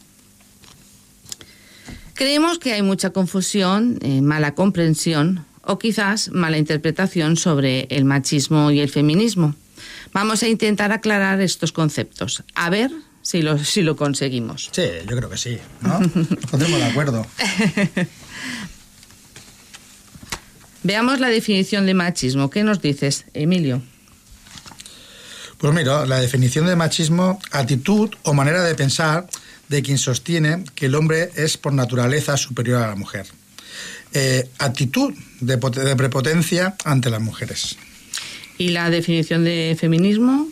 Creemos 2.14 2.58
que 2.58 2.72
hay 2.72 2.82
mucha 2.82 3.10
confusión, 3.10 3.98
eh, 4.02 4.20
mala 4.22 4.54
comprensión 4.54 5.44
o 5.62 5.78
quizás 5.78 6.30
mala 6.30 6.58
interpretación 6.58 7.36
sobre 7.36 7.86
el 7.90 8.04
machismo 8.04 8.70
y 8.70 8.80
el 8.80 8.88
feminismo. 8.88 9.54
Vamos 10.12 10.42
a 10.42 10.48
intentar 10.48 10.92
aclarar 10.92 11.40
estos 11.40 11.72
conceptos. 11.72 12.44
A 12.54 12.70
ver 12.70 12.92
si 13.22 13.42
lo, 13.42 13.58
si 13.58 13.82
lo 13.82 13.96
conseguimos. 13.96 14.70
Sí, 14.70 14.82
yo 15.08 15.16
creo 15.16 15.28
que 15.28 15.38
sí, 15.38 15.58
¿no? 15.80 15.98
Nos 16.14 16.46
pondremos 16.50 16.78
de 16.78 16.84
acuerdo. 16.84 17.26
Veamos 20.84 21.18
la 21.18 21.28
definición 21.28 21.86
de 21.86 21.94
machismo. 21.94 22.50
¿Qué 22.50 22.62
nos 22.62 22.82
dices, 22.82 23.24
Emilio? 23.32 23.80
Pues 25.64 25.74
mira, 25.74 26.04
la 26.04 26.20
definición 26.20 26.66
de 26.66 26.76
machismo, 26.76 27.40
actitud 27.50 28.10
o 28.24 28.34
manera 28.34 28.62
de 28.62 28.74
pensar 28.74 29.26
de 29.70 29.80
quien 29.80 29.96
sostiene 29.96 30.62
que 30.74 30.84
el 30.84 30.94
hombre 30.94 31.30
es 31.36 31.56
por 31.56 31.72
naturaleza 31.72 32.36
superior 32.36 32.82
a 32.82 32.88
la 32.88 32.96
mujer. 32.96 33.24
Eh, 34.12 34.46
actitud 34.58 35.14
de, 35.40 35.56
de 35.56 35.96
prepotencia 35.96 36.76
ante 36.84 37.08
las 37.08 37.22
mujeres. 37.22 37.78
¿Y 38.58 38.72
la 38.72 38.90
definición 38.90 39.42
de 39.42 39.74
feminismo? 39.80 40.50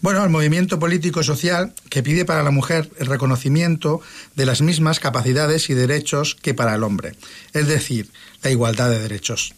Bueno, 0.00 0.24
el 0.24 0.30
movimiento 0.30 0.78
político-social 0.78 1.74
que 1.90 2.02
pide 2.02 2.24
para 2.24 2.42
la 2.42 2.50
mujer 2.50 2.88
el 3.00 3.08
reconocimiento 3.08 4.00
de 4.34 4.46
las 4.46 4.62
mismas 4.62 4.98
capacidades 4.98 5.68
y 5.68 5.74
derechos 5.74 6.36
que 6.40 6.54
para 6.54 6.74
el 6.74 6.84
hombre, 6.84 7.16
es 7.52 7.68
decir, 7.68 8.08
la 8.42 8.50
igualdad 8.50 8.88
de 8.88 8.98
derechos. 8.98 9.52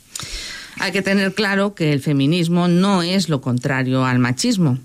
Hay 0.79 0.93
que 0.93 1.03
tener 1.03 1.35
claro 1.35 1.75
que 1.75 1.93
el 1.93 2.01
feminismo 2.01 2.69
no 2.69 3.03
es 3.03 3.29
lo 3.29 3.41
contrario 3.41 4.05
al 4.05 4.19
machismo. 4.19 4.79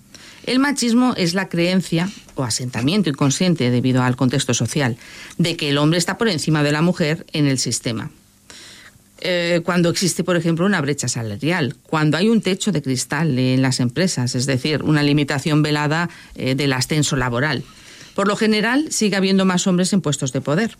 El 0.45 0.59
machismo 0.59 1.13
es 1.17 1.33
la 1.33 1.49
creencia 1.49 2.09
o 2.35 2.43
asentamiento 2.43 3.09
inconsciente 3.09 3.69
debido 3.69 4.01
al 4.01 4.15
contexto 4.15 4.53
social 4.53 4.97
de 5.37 5.55
que 5.57 5.69
el 5.69 5.77
hombre 5.77 5.99
está 5.99 6.17
por 6.17 6.27
encima 6.27 6.63
de 6.63 6.71
la 6.71 6.81
mujer 6.81 7.25
en 7.33 7.45
el 7.47 7.59
sistema. 7.59 8.11
Eh, 9.21 9.61
cuando 9.65 9.89
existe, 9.89 10.23
por 10.23 10.37
ejemplo, 10.37 10.65
una 10.65 10.79
brecha 10.79 11.09
salarial, 11.09 11.75
cuando 11.83 12.17
hay 12.17 12.29
un 12.29 12.41
techo 12.41 12.71
de 12.71 12.81
cristal 12.81 13.37
en 13.37 13.61
las 13.61 13.81
empresas, 13.81 14.33
es 14.33 14.45
decir, 14.45 14.81
una 14.83 15.03
limitación 15.03 15.61
velada 15.61 16.09
eh, 16.35 16.55
del 16.55 16.71
ascenso 16.71 17.17
laboral. 17.17 17.63
Por 18.15 18.27
lo 18.27 18.37
general, 18.37 18.87
sigue 18.91 19.17
habiendo 19.17 19.45
más 19.45 19.67
hombres 19.67 19.91
en 19.91 20.01
puestos 20.01 20.31
de 20.31 20.41
poder. 20.41 20.75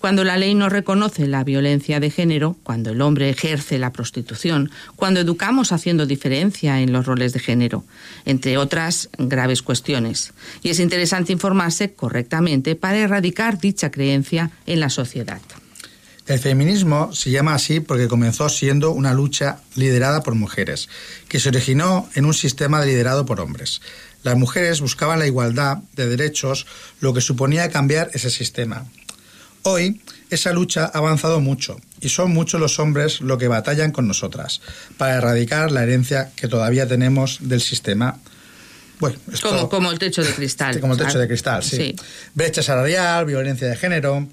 Cuando 0.00 0.24
la 0.24 0.38
ley 0.38 0.54
no 0.54 0.70
reconoce 0.70 1.28
la 1.28 1.44
violencia 1.44 2.00
de 2.00 2.10
género, 2.10 2.56
cuando 2.62 2.90
el 2.90 3.02
hombre 3.02 3.28
ejerce 3.28 3.78
la 3.78 3.92
prostitución, 3.92 4.70
cuando 4.96 5.20
educamos 5.20 5.72
haciendo 5.72 6.06
diferencia 6.06 6.80
en 6.80 6.90
los 6.90 7.04
roles 7.04 7.34
de 7.34 7.38
género, 7.38 7.84
entre 8.24 8.56
otras 8.56 9.10
graves 9.18 9.60
cuestiones. 9.60 10.32
Y 10.62 10.70
es 10.70 10.80
interesante 10.80 11.34
informarse 11.34 11.92
correctamente 11.92 12.76
para 12.76 12.96
erradicar 12.96 13.60
dicha 13.60 13.90
creencia 13.90 14.50
en 14.64 14.80
la 14.80 14.88
sociedad. 14.88 15.42
El 16.26 16.38
feminismo 16.38 17.12
se 17.12 17.30
llama 17.30 17.54
así 17.54 17.80
porque 17.80 18.08
comenzó 18.08 18.48
siendo 18.48 18.92
una 18.92 19.12
lucha 19.12 19.58
liderada 19.74 20.22
por 20.22 20.34
mujeres, 20.34 20.88
que 21.28 21.40
se 21.40 21.50
originó 21.50 22.08
en 22.14 22.24
un 22.24 22.32
sistema 22.32 22.82
liderado 22.82 23.26
por 23.26 23.40
hombres. 23.40 23.82
Las 24.22 24.36
mujeres 24.36 24.80
buscaban 24.80 25.18
la 25.18 25.26
igualdad 25.26 25.78
de 25.94 26.06
derechos, 26.06 26.66
lo 27.00 27.12
que 27.12 27.20
suponía 27.20 27.68
cambiar 27.70 28.10
ese 28.14 28.30
sistema. 28.30 28.86
Hoy, 29.62 30.00
esa 30.30 30.52
lucha 30.52 30.84
ha 30.92 30.98
avanzado 30.98 31.40
mucho 31.40 31.78
y 32.00 32.08
son 32.08 32.32
muchos 32.32 32.60
los 32.60 32.78
hombres 32.78 33.20
los 33.20 33.38
que 33.38 33.48
batallan 33.48 33.92
con 33.92 34.06
nosotras 34.08 34.60
para 34.96 35.16
erradicar 35.16 35.70
la 35.72 35.82
herencia 35.82 36.30
que 36.36 36.48
todavía 36.48 36.86
tenemos 36.88 37.38
del 37.40 37.60
sistema. 37.60 38.18
Bueno, 39.00 39.18
esto, 39.32 39.48
Como, 39.48 39.68
como 39.68 39.90
el 39.90 39.98
techo 39.98 40.22
de 40.22 40.30
cristal. 40.32 40.78
como 40.80 40.92
el 40.94 40.98
techo 40.98 41.12
¿sabes? 41.12 41.22
de 41.22 41.28
cristal, 41.28 41.62
sí. 41.62 41.76
Sí. 41.76 41.96
Brecha 42.34 42.62
salarial, 42.62 43.24
violencia 43.24 43.66
de 43.66 43.76
género, 43.76 44.28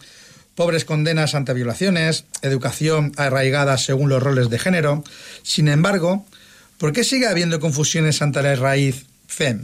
pobres 0.55 0.85
condenas 0.85 1.35
ante 1.35 1.53
violaciones, 1.53 2.25
educación 2.41 3.11
arraigada 3.15 3.77
según 3.77 4.09
los 4.09 4.21
roles 4.21 4.49
de 4.49 4.59
género. 4.59 5.03
Sin 5.43 5.67
embargo, 5.67 6.25
¿por 6.77 6.91
qué 6.93 7.03
sigue 7.03 7.27
habiendo 7.27 7.59
confusiones 7.59 8.21
ante 8.21 8.41
la 8.41 8.55
raíz 8.55 9.05
FEM? 9.27 9.61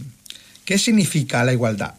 ¿Qué 0.65 0.77
significa 0.77 1.43
la 1.43 1.51
igualdad? 1.53 1.95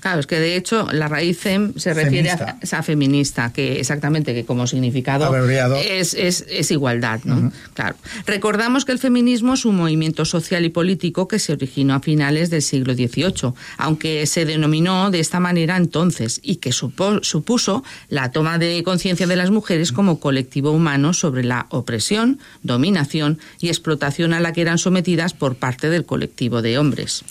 Claro, 0.00 0.20
es 0.20 0.26
que 0.26 0.38
de 0.38 0.56
hecho 0.56 0.88
la 0.92 1.08
raíz 1.08 1.38
FEM 1.38 1.74
se 1.78 1.94
refiere 1.94 2.30
a, 2.30 2.58
a 2.72 2.82
feminista, 2.82 3.52
que 3.52 3.80
exactamente 3.80 4.34
que 4.34 4.44
como 4.44 4.66
significado 4.66 5.24
Abreviado. 5.24 5.76
es, 5.76 6.14
es, 6.14 6.44
es 6.50 6.70
igualdad, 6.70 7.20
¿no? 7.24 7.52
Claro. 7.74 7.96
Recordamos 8.26 8.84
que 8.84 8.92
el 8.92 8.98
feminismo 8.98 9.54
es 9.54 9.64
un 9.64 9.76
movimiento 9.76 10.24
social 10.24 10.64
y 10.64 10.68
político 10.70 11.26
que 11.28 11.38
se 11.38 11.52
originó 11.52 11.94
a 11.94 12.00
finales 12.00 12.50
del 12.50 12.62
siglo 12.62 12.94
XVIII, 12.94 13.52
aunque 13.78 14.26
se 14.26 14.44
denominó 14.44 15.10
de 15.10 15.20
esta 15.20 15.40
manera 15.40 15.76
entonces 15.76 16.40
y 16.42 16.56
que 16.56 16.70
supo- 16.70 17.22
supuso 17.22 17.82
la 18.08 18.30
toma 18.30 18.58
de 18.58 18.82
conciencia 18.82 19.26
de 19.26 19.36
las 19.36 19.50
mujeres 19.50 19.92
como 19.92 20.20
colectivo 20.20 20.70
humano 20.70 21.12
sobre 21.14 21.44
la 21.44 21.66
opresión, 21.70 22.38
dominación 22.62 23.38
y 23.60 23.68
explotación 23.68 24.34
a 24.34 24.40
la 24.40 24.52
que 24.52 24.60
eran 24.62 24.78
sometidas 24.78 25.32
por 25.32 25.56
parte 25.56 25.88
del 25.88 26.04
colectivo 26.04 26.60
de 26.62 26.78
hombres. 26.78 27.24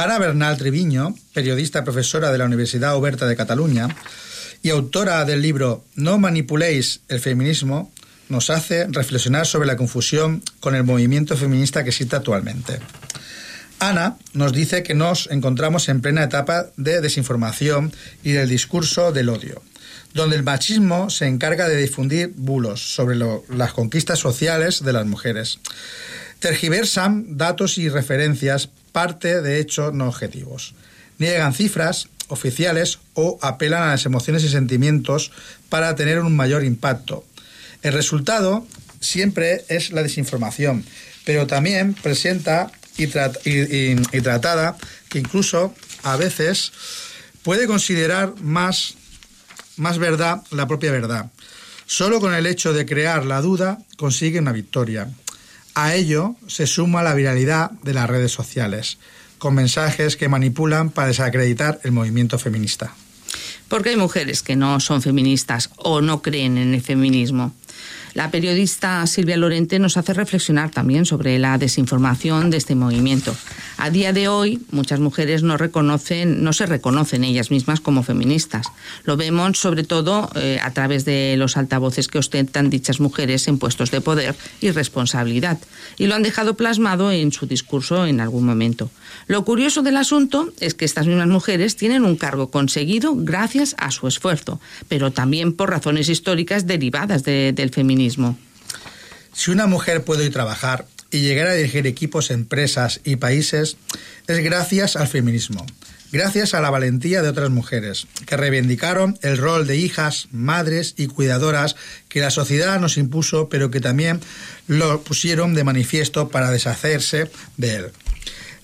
Ana 0.00 0.18
Bernal 0.18 0.56
Treviño, 0.56 1.14
periodista 1.34 1.84
profesora 1.84 2.32
de 2.32 2.38
la 2.38 2.46
Universidad 2.46 2.96
Oberta 2.96 3.26
de 3.26 3.36
Cataluña 3.36 3.94
y 4.62 4.70
autora 4.70 5.26
del 5.26 5.42
libro 5.42 5.84
No 5.94 6.18
manipuléis 6.18 7.02
el 7.08 7.20
feminismo, 7.20 7.92
nos 8.30 8.48
hace 8.48 8.86
reflexionar 8.88 9.46
sobre 9.46 9.66
la 9.66 9.76
confusión 9.76 10.42
con 10.60 10.74
el 10.74 10.84
movimiento 10.84 11.36
feminista 11.36 11.82
que 11.82 11.90
existe 11.90 12.16
actualmente. 12.16 12.78
Ana 13.78 14.16
nos 14.32 14.54
dice 14.54 14.82
que 14.82 14.94
nos 14.94 15.30
encontramos 15.30 15.90
en 15.90 16.00
plena 16.00 16.24
etapa 16.24 16.70
de 16.78 17.02
desinformación 17.02 17.92
y 18.22 18.32
del 18.32 18.48
discurso 18.48 19.12
del 19.12 19.28
odio, 19.28 19.62
donde 20.14 20.36
el 20.36 20.44
machismo 20.44 21.10
se 21.10 21.26
encarga 21.26 21.68
de 21.68 21.76
difundir 21.76 22.32
bulos 22.34 22.94
sobre 22.94 23.18
las 23.18 23.74
conquistas 23.74 24.18
sociales 24.18 24.82
de 24.82 24.94
las 24.94 25.04
mujeres. 25.04 25.58
Tergiversan 26.38 27.36
datos 27.36 27.76
y 27.76 27.90
referencias, 27.90 28.70
parte 28.92 29.40
de 29.40 29.58
hechos 29.60 29.92
no 29.94 30.08
objetivos. 30.08 30.74
Niegan 31.18 31.54
cifras 31.54 32.08
oficiales 32.28 32.98
o 33.14 33.38
apelan 33.42 33.82
a 33.82 33.86
las 33.90 34.06
emociones 34.06 34.44
y 34.44 34.48
sentimientos 34.48 35.32
para 35.68 35.94
tener 35.96 36.20
un 36.20 36.34
mayor 36.36 36.64
impacto. 36.64 37.24
El 37.82 37.92
resultado 37.92 38.66
siempre 39.00 39.64
es 39.68 39.90
la 39.92 40.02
desinformación, 40.02 40.84
pero 41.24 41.46
también 41.46 41.94
presenta 41.94 42.70
y, 42.96 43.06
trat- 43.06 43.38
y- 43.44 43.92
y- 43.92 44.02
y 44.16 44.20
tratada 44.20 44.76
que 45.08 45.18
incluso 45.18 45.74
a 46.02 46.16
veces 46.16 46.72
puede 47.42 47.66
considerar 47.66 48.34
más, 48.40 48.94
más 49.76 49.98
verdad 49.98 50.42
la 50.50 50.66
propia 50.68 50.92
verdad. 50.92 51.30
Solo 51.86 52.20
con 52.20 52.34
el 52.34 52.46
hecho 52.46 52.72
de 52.72 52.86
crear 52.86 53.24
la 53.26 53.40
duda 53.40 53.78
consigue 53.96 54.38
una 54.38 54.52
victoria. 54.52 55.08
A 55.74 55.94
ello 55.94 56.36
se 56.46 56.66
suma 56.66 57.02
la 57.02 57.14
viralidad 57.14 57.70
de 57.82 57.94
las 57.94 58.08
redes 58.08 58.32
sociales, 58.32 58.98
con 59.38 59.54
mensajes 59.54 60.16
que 60.16 60.28
manipulan 60.28 60.90
para 60.90 61.08
desacreditar 61.08 61.80
el 61.84 61.92
movimiento 61.92 62.38
feminista. 62.38 62.94
Porque 63.68 63.90
hay 63.90 63.96
mujeres 63.96 64.42
que 64.42 64.56
no 64.56 64.80
son 64.80 65.00
feministas 65.00 65.70
o 65.76 66.00
no 66.00 66.22
creen 66.22 66.58
en 66.58 66.74
el 66.74 66.82
feminismo. 66.82 67.52
La 68.14 68.30
periodista 68.30 69.06
Silvia 69.06 69.36
Lorente 69.36 69.78
nos 69.78 69.96
hace 69.96 70.12
reflexionar 70.14 70.70
también 70.70 71.06
sobre 71.06 71.38
la 71.38 71.58
desinformación 71.58 72.50
de 72.50 72.56
este 72.56 72.74
movimiento. 72.74 73.36
A 73.78 73.90
día 73.90 74.12
de 74.12 74.26
hoy, 74.26 74.60
muchas 74.72 74.98
mujeres 74.98 75.42
no 75.44 75.56
reconocen, 75.56 76.42
no 76.42 76.52
se 76.52 76.66
reconocen 76.66 77.22
ellas 77.24 77.50
mismas 77.50 77.80
como 77.80 78.02
feministas. 78.02 78.66
Lo 79.04 79.16
vemos 79.16 79.58
sobre 79.58 79.84
todo 79.84 80.28
eh, 80.34 80.58
a 80.62 80.72
través 80.72 81.04
de 81.04 81.36
los 81.38 81.56
altavoces 81.56 82.08
que 82.08 82.18
ostentan 82.18 82.68
dichas 82.68 82.98
mujeres 83.00 83.46
en 83.46 83.58
puestos 83.58 83.90
de 83.92 84.00
poder 84.00 84.34
y 84.60 84.70
responsabilidad. 84.72 85.58
Y 85.96 86.06
lo 86.08 86.14
han 86.16 86.22
dejado 86.24 86.54
plasmado 86.56 87.12
en 87.12 87.30
su 87.32 87.46
discurso 87.46 88.06
en 88.06 88.20
algún 88.20 88.44
momento. 88.44 88.90
Lo 89.28 89.44
curioso 89.44 89.82
del 89.82 89.96
asunto 89.96 90.52
es 90.58 90.74
que 90.74 90.84
estas 90.84 91.06
mismas 91.06 91.28
mujeres 91.28 91.76
tienen 91.76 92.04
un 92.04 92.16
cargo 92.16 92.50
conseguido 92.50 93.14
gracias 93.16 93.76
a 93.78 93.90
su 93.92 94.08
esfuerzo, 94.08 94.60
pero 94.88 95.12
también 95.12 95.52
por 95.52 95.70
razones 95.70 96.08
históricas 96.08 96.66
derivadas 96.66 97.22
de- 97.22 97.52
del 97.54 97.70
feminismo. 97.70 97.99
Si 99.32 99.50
una 99.50 99.66
mujer 99.66 100.04
puede 100.04 100.24
hoy 100.24 100.30
trabajar 100.30 100.86
y 101.10 101.20
llegar 101.20 101.48
a 101.48 101.54
dirigir 101.54 101.86
equipos, 101.86 102.30
empresas 102.30 103.00
y 103.04 103.16
países, 103.16 103.76
es 104.26 104.38
gracias 104.38 104.96
al 104.96 105.08
feminismo, 105.08 105.66
gracias 106.12 106.54
a 106.54 106.60
la 106.60 106.70
valentía 106.70 107.22
de 107.22 107.28
otras 107.28 107.50
mujeres, 107.50 108.06
que 108.26 108.36
reivindicaron 108.36 109.18
el 109.22 109.38
rol 109.38 109.66
de 109.66 109.76
hijas, 109.76 110.28
madres 110.30 110.94
y 110.96 111.06
cuidadoras 111.06 111.76
que 112.08 112.20
la 112.20 112.30
sociedad 112.30 112.80
nos 112.80 112.96
impuso, 112.96 113.48
pero 113.48 113.70
que 113.70 113.80
también 113.80 114.20
lo 114.66 115.02
pusieron 115.02 115.54
de 115.54 115.64
manifiesto 115.64 116.28
para 116.28 116.50
deshacerse 116.50 117.30
de 117.56 117.76
él. 117.76 117.86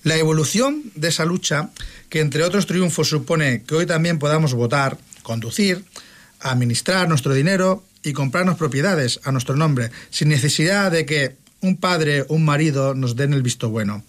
La 0.03 0.17
evolución 0.17 0.85
de 0.95 1.09
esa 1.09 1.25
lucha, 1.25 1.71
que 2.11 2.21
entre 2.21 2.45
otros 2.45 2.67
triunfos 2.67 3.09
supone 3.09 3.63
que 3.67 3.75
hoy 3.75 3.87
también 3.87 4.21
podamos 4.21 4.55
votar, 4.55 4.99
conducir, 5.23 5.85
administrar 6.39 7.09
nuestro 7.09 7.35
dinero 7.35 7.83
y 8.07 8.13
comprarnos 8.13 8.57
propiedades 8.57 9.19
a 9.25 9.33
nuestro 9.33 9.57
nombre, 9.57 9.91
sin 10.11 10.29
necesidad 10.29 10.93
de 10.93 11.05
que 11.05 11.35
un 11.61 11.77
padre 11.77 12.23
o 12.23 12.35
un 12.35 12.45
marido 12.45 12.95
nos 12.95 13.17
den 13.17 13.33
el 13.33 13.43
visto 13.43 13.69
bueno. 13.69 14.05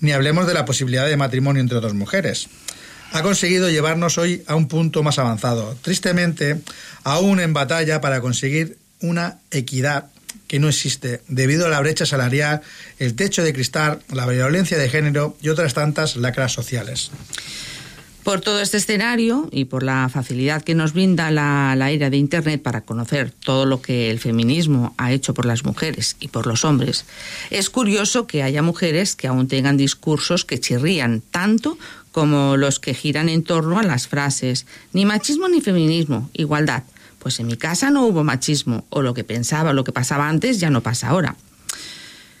Ni 0.00 0.12
hablemos 0.12 0.46
de 0.46 0.52
la 0.52 0.66
posibilidad 0.66 1.06
de 1.06 1.16
matrimonio 1.16 1.62
entre 1.62 1.80
dos 1.80 1.94
mujeres. 1.94 2.48
Ha 3.12 3.22
conseguido 3.22 3.70
llevarnos 3.70 4.18
hoy 4.18 4.42
a 4.46 4.54
un 4.54 4.68
punto 4.68 5.02
más 5.02 5.18
avanzado, 5.18 5.74
tristemente, 5.80 6.60
aún 7.04 7.40
en 7.40 7.54
batalla 7.54 8.02
para 8.02 8.20
conseguir 8.20 8.76
una 9.00 9.38
equidad 9.50 10.10
que 10.46 10.58
no 10.58 10.68
existe 10.68 11.22
debido 11.28 11.64
a 11.64 11.70
la 11.70 11.80
brecha 11.80 12.04
salarial, 12.04 12.60
el 12.98 13.14
techo 13.14 13.42
de 13.42 13.54
cristal, 13.54 14.00
la 14.12 14.26
violencia 14.26 14.76
de 14.76 14.90
género 14.90 15.38
y 15.40 15.48
otras 15.48 15.72
tantas 15.72 16.16
lacras 16.16 16.52
sociales. 16.52 17.10
Por 18.28 18.42
todo 18.42 18.60
este 18.60 18.76
escenario 18.76 19.48
y 19.50 19.64
por 19.64 19.82
la 19.82 20.06
facilidad 20.10 20.60
que 20.60 20.74
nos 20.74 20.92
brinda 20.92 21.30
la, 21.30 21.90
era 21.90 22.10
de 22.10 22.18
Internet 22.18 22.60
para 22.62 22.82
conocer 22.82 23.30
todo 23.30 23.64
lo 23.64 23.80
que 23.80 24.10
el 24.10 24.18
feminismo 24.18 24.92
ha 24.98 25.12
hecho 25.12 25.32
por 25.32 25.46
las 25.46 25.64
mujeres 25.64 26.14
y 26.20 26.28
por 26.28 26.46
los 26.46 26.62
hombres, 26.66 27.06
es 27.48 27.70
curioso 27.70 28.26
que 28.26 28.42
haya 28.42 28.60
mujeres 28.60 29.16
que 29.16 29.28
aún 29.28 29.48
tengan 29.48 29.78
discursos 29.78 30.44
que 30.44 30.60
chirrían 30.60 31.22
tanto 31.30 31.78
como 32.12 32.58
los 32.58 32.80
que 32.80 32.92
giran 32.92 33.30
en 33.30 33.44
torno 33.44 33.78
a 33.78 33.82
las 33.82 34.08
frases 34.08 34.66
ni 34.92 35.06
machismo 35.06 35.48
ni 35.48 35.62
feminismo, 35.62 36.28
igualdad. 36.34 36.82
Pues 37.20 37.40
en 37.40 37.46
mi 37.46 37.56
casa 37.56 37.88
no 37.88 38.04
hubo 38.04 38.24
machismo, 38.24 38.84
o 38.90 39.00
lo 39.00 39.14
que 39.14 39.24
pensaba, 39.24 39.72
lo 39.72 39.84
que 39.84 39.92
pasaba 39.92 40.28
antes 40.28 40.60
ya 40.60 40.68
no 40.68 40.82
pasa 40.82 41.08
ahora. 41.08 41.34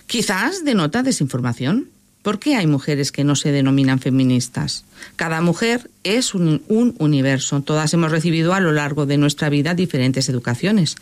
Quizás 0.06 0.66
denota 0.66 1.02
desinformación, 1.02 1.88
¿Por 2.28 2.40
qué 2.40 2.56
hay 2.56 2.66
mujeres 2.66 3.10
que 3.10 3.24
no 3.24 3.36
se 3.36 3.52
denominan 3.52 4.00
feministas? 4.00 4.84
Cada 5.16 5.40
mujer 5.40 5.88
es 6.04 6.34
un, 6.34 6.62
un, 6.68 6.94
universo. 6.98 7.62
Todas 7.62 7.94
hemos 7.94 8.10
recibido 8.10 8.52
a 8.52 8.60
lo 8.60 8.70
largo 8.70 9.06
de 9.06 9.16
nuestra 9.16 9.48
vida 9.48 9.72
diferentes 9.72 10.28
educaciones. 10.28 10.96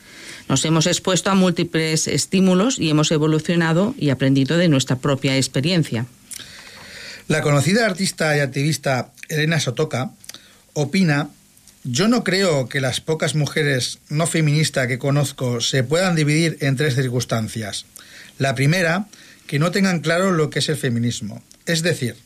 Nos 0.49 0.65
hemos 0.65 0.87
expuesto 0.87 1.29
a 1.29 1.35
múltiples 1.35 2.07
estímulos 2.07 2.79
y 2.79 2.91
hemos 2.91 3.11
evolucionado 3.11 3.93
y 3.99 4.11
aprendido 4.11 4.57
de 4.57 4.69
nuestra 4.69 4.95
propia 4.95 5.37
experiencia. 5.37 6.07
La 7.27 7.43
conocida 7.43 7.87
artista 7.87 8.37
y 8.37 8.39
activista 8.39 9.11
Elena 9.29 9.59
Sotoka 9.59 10.13
opina 10.75 11.31
yo 11.83 12.07
no 12.07 12.23
creo 12.23 12.69
que 12.69 12.81
las 12.81 13.01
pocas 13.01 13.35
mujeres 13.35 13.99
no 14.11 14.29
feministas 14.29 14.87
que 14.87 15.01
conozco 15.01 15.61
se 15.61 15.83
puedan 15.83 16.15
dividir 16.15 16.57
en 16.61 16.77
tres 16.77 16.95
circunstancias. 16.95 17.85
La 18.39 18.55
primera, 18.55 19.07
que 19.47 19.59
no 19.59 19.71
tengan 19.71 20.01
claro 20.01 20.33
lo 20.33 20.51
que 20.51 20.59
es 20.61 20.69
el 20.69 20.77
feminismo. 20.77 21.43
Es 21.67 21.83
decir, 21.83 22.17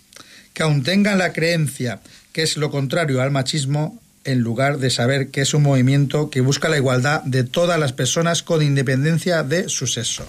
que 0.53 0.63
aún 0.63 0.83
tengan 0.83 1.19
la 1.19 1.33
creencia 1.33 2.01
que 2.33 2.43
es 2.43 2.57
lo 2.57 2.71
contrario 2.71 3.21
al 3.21 3.31
machismo 3.31 4.01
en 4.25 4.41
lugar 4.41 4.79
de 4.79 4.91
saber 4.91 5.29
que 5.29 5.41
es 5.41 5.55
un 5.55 5.63
movimiento 5.63 6.31
que 6.31 6.41
busca 6.41 6.69
la 6.69 6.77
igualdad 6.77 7.23
de 7.23 7.45
todas 7.45 7.79
las 7.81 7.93
personas 7.93 8.43
con 8.43 8.63
independencia 8.63 9.43
de 9.43 9.69
su 9.69 9.87
sexo. 9.87 10.27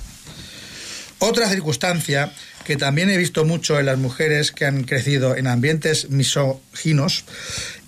Otra 1.20 1.50
circunstancia 1.50 2.32
que 2.64 2.78
también 2.78 3.10
he 3.10 3.18
visto 3.18 3.44
mucho 3.46 3.80
en 3.80 3.86
las 3.86 3.98
mujeres 3.98 4.52
que 4.52 4.66
han 4.66 4.84
crecido 4.84 5.36
en 5.36 5.48
ambientes 5.48 6.10
misóginos 6.10 7.26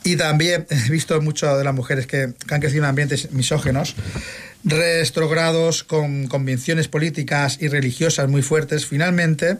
y 0.03 0.17
también 0.17 0.67
he 0.69 0.89
visto 0.89 1.19
mucho 1.21 1.55
de 1.57 1.63
las 1.63 1.73
mujeres 1.73 2.05
que, 2.05 2.33
que 2.47 2.53
han 2.53 2.61
crecido 2.61 2.83
en 2.83 2.89
ambientes 2.89 3.31
misógenos, 3.31 3.95
retrogrados 4.63 5.83
con 5.83 6.27
convicciones 6.27 6.87
políticas 6.87 7.57
y 7.61 7.67
religiosas 7.67 8.29
muy 8.29 8.41
fuertes. 8.41 8.85
Finalmente, 8.85 9.57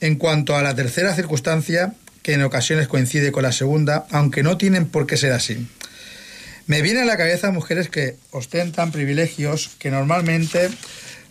en 0.00 0.16
cuanto 0.16 0.56
a 0.56 0.62
la 0.62 0.74
tercera 0.74 1.14
circunstancia, 1.14 1.94
que 2.22 2.34
en 2.34 2.42
ocasiones 2.42 2.88
coincide 2.88 3.32
con 3.32 3.42
la 3.42 3.52
segunda, 3.52 4.06
aunque 4.10 4.42
no 4.42 4.56
tienen 4.56 4.86
por 4.86 5.06
qué 5.06 5.16
ser 5.16 5.32
así. 5.32 5.66
Me 6.66 6.82
viene 6.82 7.00
a 7.02 7.04
la 7.04 7.16
cabeza 7.16 7.50
mujeres 7.50 7.88
que 7.88 8.16
ostentan 8.30 8.92
privilegios 8.92 9.70
que 9.78 9.90
normalmente 9.90 10.70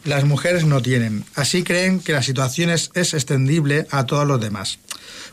las 0.03 0.25
mujeres 0.25 0.65
no 0.65 0.81
tienen. 0.81 1.23
Así 1.35 1.63
creen 1.63 1.99
que 1.99 2.11
la 2.11 2.23
situación 2.23 2.69
es, 2.69 2.91
es 2.95 3.13
extendible 3.13 3.87
a 3.91 4.05
todos 4.05 4.27
los 4.27 4.41
demás. 4.41 4.79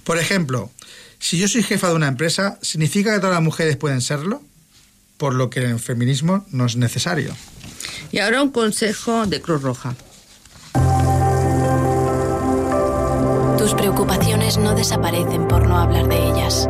Por 0.05 0.19
ejemplo, 0.19 0.71
si 1.19 1.39
yo 1.39 1.49
soy 1.49 1.63
jefa 1.63 1.89
de 1.89 1.95
una 1.95 2.09
empresa, 2.09 2.59
¿significa 2.63 3.13
que 3.13 3.19
todas 3.19 3.35
las 3.35 3.43
mujeres 3.43 3.77
pueden 3.77 4.01
serlo? 4.01 4.43
Por 5.17 5.35
lo 5.35 5.51
que 5.51 5.61
el 5.61 5.81
feminismo 5.81 6.47
no 6.53 6.67
es 6.67 6.77
necesario. 6.77 7.35
Y 8.11 8.19
ahora 8.21 8.43
un 8.43 8.51
consejo 8.51 9.27
de 9.27 9.41
Cruz 9.41 9.63
Roja. 9.63 9.95
Tus 13.59 13.75
preocupaciones 13.75 14.57
no 14.57 14.75
desaparecen 14.75 15.49
por 15.49 15.67
no 15.67 15.79
hablar 15.79 16.09
de 16.09 16.29
ellas. 16.29 16.69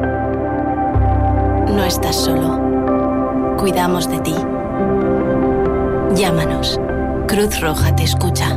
No 1.69 1.85
estás 1.85 2.17
solo. 2.17 3.57
Cuidamos 3.59 4.09
de 4.09 4.21
ti. 4.21 4.35
Llámanos. 6.15 6.81
Cruz 7.29 7.61
Roja 7.61 7.95
te 7.95 8.05
escucha. 8.05 8.57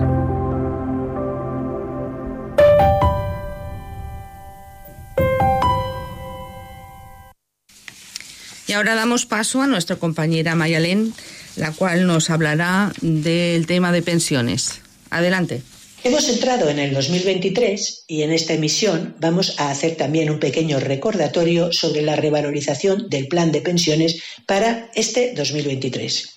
Y 8.72 8.74
ahora 8.74 8.96
damos 8.96 9.26
paso 9.26 9.62
a 9.62 9.68
nuestra 9.68 9.98
compañera 9.98 10.56
Mayalén, 10.56 11.14
la 11.62 11.72
cual 11.72 12.08
nos 12.08 12.32
hablará 12.32 12.92
del 13.02 13.68
tema 13.68 13.92
de 13.92 14.02
pensiones. 14.02 14.82
Adelante. 15.12 15.62
Hemos 16.04 16.28
entrado 16.28 16.68
en 16.70 16.80
el 16.80 16.92
2023 16.92 18.06
y 18.08 18.24
en 18.24 18.32
esta 18.32 18.54
emisión 18.54 19.16
vamos 19.20 19.60
a 19.60 19.70
hacer 19.70 19.96
también 19.96 20.32
un 20.32 20.40
pequeño 20.40 20.80
recordatorio 20.80 21.72
sobre 21.72 22.02
la 22.02 22.16
revalorización 22.16 23.08
del 23.10 23.28
plan 23.28 23.52
de 23.52 23.62
pensiones 23.62 24.24
para 24.48 24.90
este 24.96 25.34
2023. 25.36 26.30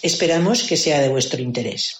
Esperamos 0.00 0.62
que 0.62 0.78
sea 0.78 1.02
de 1.02 1.10
vuestro 1.10 1.42
interés. 1.42 1.98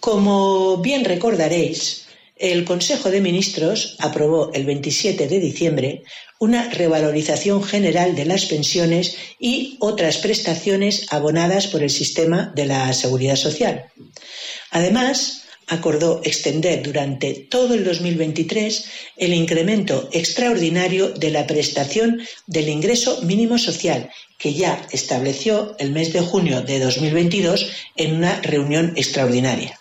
Como 0.00 0.78
bien 0.78 1.04
recordaréis, 1.04 2.03
el 2.36 2.64
Consejo 2.64 3.10
de 3.10 3.20
Ministros 3.20 3.96
aprobó 4.00 4.52
el 4.54 4.66
27 4.66 5.28
de 5.28 5.40
diciembre 5.40 6.02
una 6.40 6.68
revalorización 6.68 7.62
general 7.62 8.16
de 8.16 8.24
las 8.24 8.46
pensiones 8.46 9.16
y 9.38 9.76
otras 9.80 10.18
prestaciones 10.18 11.06
abonadas 11.12 11.68
por 11.68 11.82
el 11.82 11.90
sistema 11.90 12.52
de 12.54 12.66
la 12.66 12.92
Seguridad 12.92 13.36
Social. 13.36 13.86
Además, 14.70 15.44
acordó 15.68 16.20
extender 16.24 16.82
durante 16.82 17.34
todo 17.34 17.74
el 17.74 17.84
2023 17.84 18.84
el 19.16 19.32
incremento 19.32 20.08
extraordinario 20.12 21.10
de 21.10 21.30
la 21.30 21.46
prestación 21.46 22.20
del 22.46 22.68
ingreso 22.68 23.22
mínimo 23.22 23.58
social, 23.58 24.10
que 24.38 24.52
ya 24.52 24.86
estableció 24.90 25.74
el 25.78 25.92
mes 25.92 26.12
de 26.12 26.20
junio 26.20 26.62
de 26.62 26.80
2022 26.80 27.70
en 27.96 28.16
una 28.16 28.40
reunión 28.42 28.92
extraordinaria. 28.96 29.78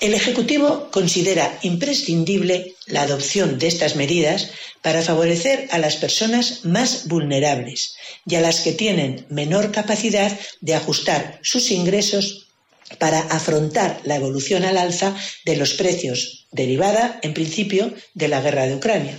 El 0.00 0.14
Ejecutivo 0.14 0.88
considera 0.90 1.58
imprescindible 1.60 2.74
la 2.86 3.02
adopción 3.02 3.58
de 3.58 3.66
estas 3.66 3.96
medidas 3.96 4.48
para 4.80 5.02
favorecer 5.02 5.68
a 5.72 5.78
las 5.78 5.96
personas 5.96 6.64
más 6.64 7.06
vulnerables 7.06 7.96
y 8.26 8.36
a 8.36 8.40
las 8.40 8.60
que 8.60 8.72
tienen 8.72 9.26
menor 9.28 9.72
capacidad 9.72 10.38
de 10.62 10.74
ajustar 10.74 11.38
sus 11.42 11.70
ingresos 11.70 12.46
para 12.98 13.20
afrontar 13.20 14.00
la 14.04 14.16
evolución 14.16 14.64
al 14.64 14.78
alza 14.78 15.14
de 15.44 15.56
los 15.56 15.74
precios, 15.74 16.46
derivada, 16.50 17.20
en 17.22 17.34
principio, 17.34 17.92
de 18.14 18.28
la 18.28 18.40
guerra 18.40 18.66
de 18.66 18.76
Ucrania. 18.76 19.18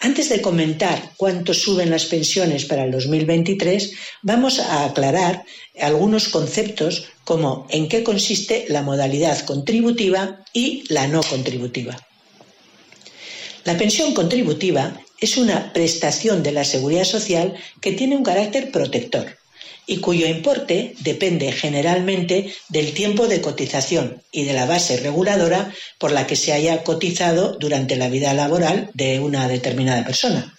Antes 0.00 0.28
de 0.28 0.40
comentar 0.40 1.12
cuánto 1.16 1.52
suben 1.52 1.90
las 1.90 2.06
pensiones 2.06 2.64
para 2.66 2.84
el 2.84 2.92
2023, 2.92 3.92
vamos 4.22 4.60
a 4.60 4.84
aclarar 4.84 5.44
algunos 5.80 6.28
conceptos 6.28 7.08
como 7.24 7.66
en 7.68 7.88
qué 7.88 8.04
consiste 8.04 8.66
la 8.68 8.82
modalidad 8.82 9.40
contributiva 9.44 10.44
y 10.52 10.84
la 10.88 11.08
no 11.08 11.22
contributiva. 11.22 11.96
La 13.64 13.76
pensión 13.76 14.14
contributiva 14.14 15.00
es 15.20 15.36
una 15.36 15.72
prestación 15.72 16.44
de 16.44 16.52
la 16.52 16.64
seguridad 16.64 17.04
social 17.04 17.56
que 17.80 17.92
tiene 17.92 18.16
un 18.16 18.22
carácter 18.22 18.70
protector 18.70 19.36
y 19.88 19.96
cuyo 19.96 20.26
importe 20.26 20.94
depende 21.00 21.50
generalmente 21.50 22.54
del 22.68 22.92
tiempo 22.92 23.26
de 23.26 23.40
cotización 23.40 24.22
y 24.30 24.44
de 24.44 24.52
la 24.52 24.66
base 24.66 24.98
reguladora 24.98 25.72
por 25.98 26.12
la 26.12 26.26
que 26.26 26.36
se 26.36 26.52
haya 26.52 26.84
cotizado 26.84 27.56
durante 27.58 27.96
la 27.96 28.10
vida 28.10 28.34
laboral 28.34 28.90
de 28.92 29.18
una 29.18 29.48
determinada 29.48 30.04
persona. 30.04 30.54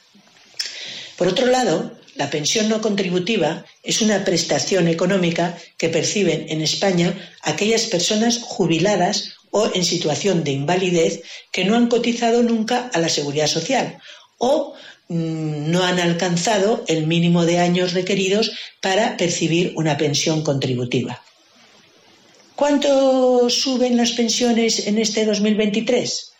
Por 1.15 1.27
otro 1.27 1.45
lado, 1.45 1.95
la 2.15 2.31
pensión 2.31 2.69
no 2.69 2.81
contributiva 2.81 3.65
es 3.83 4.01
una 4.01 4.25
prestación 4.25 4.87
económica 4.87 5.55
que 5.77 5.89
perciben 5.89 6.47
en 6.49 6.61
España 6.61 7.13
aquellas 7.43 7.85
personas 7.85 8.39
jubiladas 8.41 9.35
o 9.51 9.69
en 9.75 9.85
situación 9.85 10.43
de 10.43 10.51
invalidez 10.51 11.21
que 11.51 11.65
no 11.65 11.75
han 11.75 11.87
cotizado 11.87 12.41
nunca 12.41 12.89
a 12.93 12.99
la 12.99 13.09
seguridad 13.09 13.47
social 13.47 13.99
o 14.39 14.73
no 15.09 15.83
han 15.83 15.99
alcanzado 15.99 16.83
el 16.87 17.07
mínimo 17.07 17.45
de 17.45 17.59
años 17.59 17.93
requeridos 17.93 18.51
para 18.79 19.17
percibir 19.17 19.73
una 19.75 19.97
pensión 19.97 20.43
contributiva. 20.43 21.21
¿Cuánto 22.55 23.49
suben 23.49 23.97
las 23.97 24.11
pensiones 24.11 24.85
en 24.87 24.99
este 24.99 25.25
2023? 25.25 26.33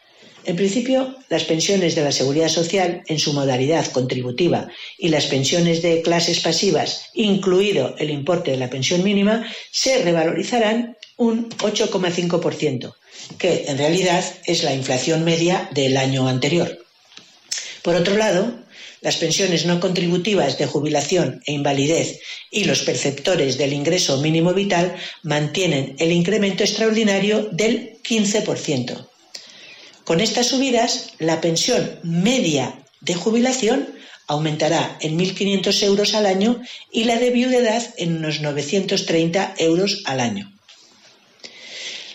En 0.46 0.56
principio, 0.56 1.16
las 1.30 1.44
pensiones 1.44 1.96
de 1.96 2.04
la 2.04 2.12
Seguridad 2.12 2.50
Social 2.50 3.04
en 3.08 3.20
su 3.20 3.34
modalidad 3.34 3.86
contributiva 3.92 4.68
y 4.98 5.10
las 5.10 5.26
pensiones 5.26 5.82
de 5.82 6.02
clases 6.02 6.40
pasivas, 6.40 7.06
incluido 7.14 7.96
el 7.98 8.10
importe 8.10 8.52
de 8.52 8.58
la 8.58 8.70
pensión 8.70 9.04
mínima, 9.04 9.46
se 9.72 10.04
revalorizarán 10.04 10.98
un 11.18 11.50
8,5%, 11.50 12.94
que 13.38 13.66
en 13.68 13.78
realidad 13.78 14.24
es 14.46 14.64
la 14.64 14.74
inflación 14.74 15.24
media 15.24 15.70
del 15.74 15.98
año 15.98 16.28
anterior. 16.28 16.86
Por 17.84 17.96
otro 17.96 18.16
lado, 18.18 18.54
las 19.02 19.18
pensiones 19.18 19.66
no 19.66 19.80
contributivas 19.80 20.58
de 20.58 20.66
jubilación 20.66 21.42
e 21.46 21.54
invalidez 21.54 22.20
y 22.52 22.66
los 22.66 22.82
perceptores 22.82 23.58
del 23.58 23.74
ingreso 23.74 24.18
mínimo 24.18 24.54
vital 24.54 24.96
mantienen 25.24 25.96
el 26.00 26.12
incremento 26.12 26.64
extraordinario 26.64 27.50
del 27.52 28.02
15%. 28.04 29.08
Con 30.04 30.20
estas 30.20 30.48
subidas, 30.48 31.12
la 31.20 31.40
pensión 31.40 32.00
media 32.04 32.84
de 33.02 33.14
jubilación 33.14 33.88
aumentará 34.28 34.98
en 35.02 35.18
1.500 35.18 35.84
euros 35.84 36.14
al 36.14 36.26
año 36.26 36.62
y 36.92 37.06
la 37.06 37.18
de 37.18 37.32
viudedad 37.32 37.84
en 37.98 38.18
unos 38.18 38.42
930 38.42 39.56
euros 39.58 40.04
al 40.06 40.20
año. 40.20 40.59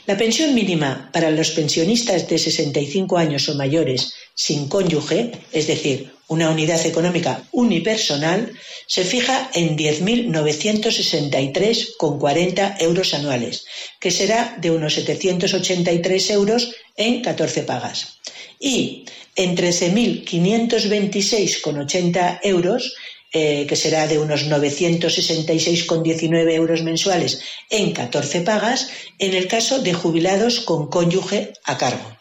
La 0.07 0.19
pensión 0.19 0.55
mínima 0.55 1.09
para 1.13 1.31
los 1.31 1.53
pensionistas 1.53 2.29
de 2.29 2.39
65 2.39 3.17
años 3.17 3.49
o 3.49 3.55
mayores 3.55 4.13
sin 4.35 4.69
cónyuge, 4.69 5.33
es 5.51 5.67
decir, 5.67 6.13
una 6.29 6.51
unidad 6.51 6.85
económica 6.85 7.43
unipersonal, 7.53 8.53
se 8.87 9.05
fija 9.05 9.49
en 9.55 9.79
10.963,40 9.79 12.77
euros 12.81 13.15
anuales, 13.15 13.65
que 13.99 14.11
será 14.11 14.59
de 14.61 14.71
unos 14.71 14.93
783 14.95 16.31
euros 16.31 16.75
en 16.97 17.23
14 17.23 17.63
pagas. 17.63 18.19
Y 18.61 19.07
en 19.37 19.57
13.526,80 19.57 22.41
euros, 22.43 22.95
eh, 23.37 23.67
que 23.69 23.75
será 23.75 24.07
de 24.07 24.21
unos 24.21 24.47
966,19 24.47 26.55
euros 26.55 26.85
mensuales 26.85 27.41
en 27.69 27.91
14 27.93 28.43
pagas, 28.43 28.91
en 29.19 29.35
el 29.35 29.49
caso 29.49 29.83
de 29.83 29.93
jubilados 29.93 30.61
con 30.61 30.89
cónyuge 30.89 31.53
a 31.65 31.77
cargo. 31.77 32.17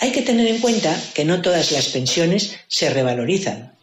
Hay 0.00 0.10
que 0.10 0.22
tener 0.22 0.48
en 0.48 0.58
cuenta 0.58 1.00
que 1.14 1.24
no 1.24 1.40
todas 1.40 1.70
las 1.70 1.86
pensiones 1.88 2.56
se 2.66 2.90
revalorizan. 2.90 3.78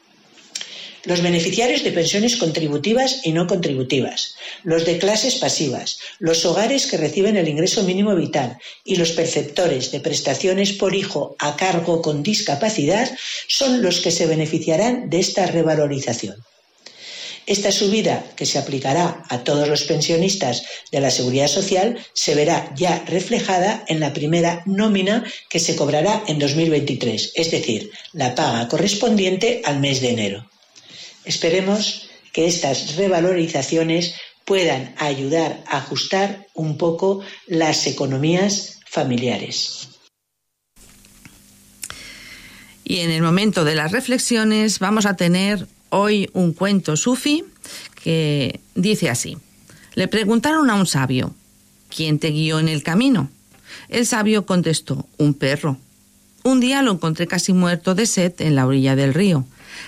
Los 1.06 1.22
beneficiarios 1.22 1.84
de 1.84 1.92
pensiones 1.92 2.36
contributivas 2.36 3.22
y 3.24 3.32
no 3.32 3.48
contributivas, 3.48 4.36
los 4.64 4.86
de 4.86 4.98
clases 4.98 5.36
pasivas, 5.36 6.00
los 6.20 6.46
hogares 6.46 6.88
que 6.88 6.98
reciben 6.98 7.38
el 7.38 7.48
ingreso 7.48 7.84
mínimo 7.84 8.16
vital 8.16 8.58
y 8.84 8.96
los 8.96 9.12
perceptores 9.12 9.92
de 9.92 10.02
prestaciones 10.02 10.74
por 10.74 10.94
hijo 10.94 11.36
a 11.40 11.56
cargo 11.56 12.02
con 12.02 12.22
discapacidad 12.22 13.10
son 13.48 13.82
los 13.82 14.02
que 14.02 14.12
se 14.12 14.26
beneficiarán 14.26 15.10
de 15.10 15.20
esta 15.20 15.46
revalorización. 15.46 16.36
Esta 17.46 17.72
subida, 17.72 18.24
que 18.36 18.46
se 18.46 18.60
aplicará 18.60 19.24
a 19.30 19.44
todos 19.44 19.68
los 19.68 19.84
pensionistas 19.84 20.64
de 20.92 21.00
la 21.00 21.10
Seguridad 21.10 21.48
Social, 21.48 21.98
se 22.14 22.36
verá 22.36 22.72
ya 22.76 23.04
reflejada 23.08 23.86
en 23.88 24.00
la 24.00 24.14
primera 24.14 24.62
nómina 24.68 25.24
que 25.50 25.60
se 25.60 25.76
cobrará 25.76 26.24
en 26.28 26.38
2023, 26.38 27.32
es 27.34 27.50
decir, 27.50 27.90
la 28.14 28.36
paga 28.36 28.68
correspondiente 28.68 29.62
al 29.66 29.80
mes 29.80 30.02
de 30.02 30.10
enero. 30.12 30.50
Esperemos 31.26 32.10
que 32.34 32.48
estas 32.48 32.96
revalorizaciones 32.96 34.16
puedan 34.46 34.96
ayudar 34.98 35.64
a 35.68 35.78
ajustar 35.78 36.48
un 36.56 36.78
poco 36.78 37.22
las 37.48 37.86
economías 37.88 38.80
familiares. 38.88 39.90
Y 42.84 43.02
en 43.02 43.12
el 43.12 43.22
momento 43.22 43.64
de 43.64 43.76
las 43.76 43.92
reflexiones 43.92 44.80
vamos 44.80 45.06
a 45.06 45.16
tener 45.16 45.68
hoy 45.90 46.30
un 46.34 46.54
cuento 46.54 46.98
sufi 46.98 47.44
que 48.04 48.60
dice 48.74 49.10
así. 49.10 49.38
Le 49.94 50.08
preguntaron 50.08 50.70
a 50.72 50.76
un 50.76 50.88
sabio, 50.88 51.36
¿quién 51.96 52.18
te 52.18 52.32
guió 52.32 52.60
en 52.60 52.68
el 52.68 52.82
camino? 52.82 53.30
El 53.90 54.08
sabio 54.08 54.48
contestó, 54.48 55.08
un 55.18 55.36
perro. 55.36 55.78
Un 56.44 56.60
día 56.60 56.82
lo 56.82 56.94
encontré 56.94 57.28
casi 57.28 57.54
muerto 57.54 57.94
de 57.94 58.08
sed 58.08 58.34
en 58.40 58.56
la 58.56 58.66
orilla 58.66 58.96
del 58.96 59.14
río. 59.14 59.46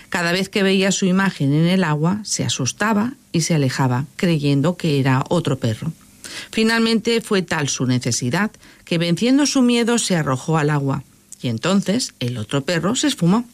Cada 0.09 0.31
vez 0.31 0.49
que 0.49 0.63
veía 0.63 0.91
su 0.91 1.05
imagen 1.05 1.53
en 1.53 1.67
el 1.67 1.83
agua, 1.83 2.19
se 2.23 2.43
asustaba 2.43 3.13
y 3.31 3.41
se 3.41 3.55
alejaba, 3.55 4.05
creyendo 4.15 4.77
que 4.77 4.99
era 4.99 5.23
otro 5.29 5.57
perro. 5.57 5.91
Finalmente 6.51 7.21
fue 7.21 7.41
tal 7.41 7.69
su 7.69 7.85
necesidad 7.85 8.51
que 8.85 8.97
venciendo 8.97 9.45
su 9.45 9.61
miedo 9.61 9.97
se 9.97 10.15
arrojó 10.15 10.57
al 10.57 10.69
agua, 10.69 11.03
y 11.41 11.47
entonces 11.47 12.13
el 12.19 12.37
otro 12.37 12.61
perro 12.63 12.95
se 12.95 13.07
esfumó. 13.07 13.45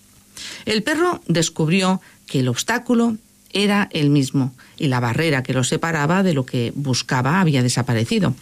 El 0.66 0.84
perro 0.84 1.22
descubrió 1.28 2.02
que 2.26 2.40
el 2.40 2.48
obstáculo 2.48 3.18
era 3.52 3.90
el 3.92 4.10
mismo 4.10 4.54
y 4.78 4.88
la 4.88 5.00
barrera 5.00 5.44
que 5.44 5.54
lo 5.54 5.64
separaba 5.64 6.22
de 6.22 6.34
lo 6.34 6.46
que 6.46 6.74
buscaba 6.76 7.40
había 7.40 7.64
desaparecido. 7.64 8.36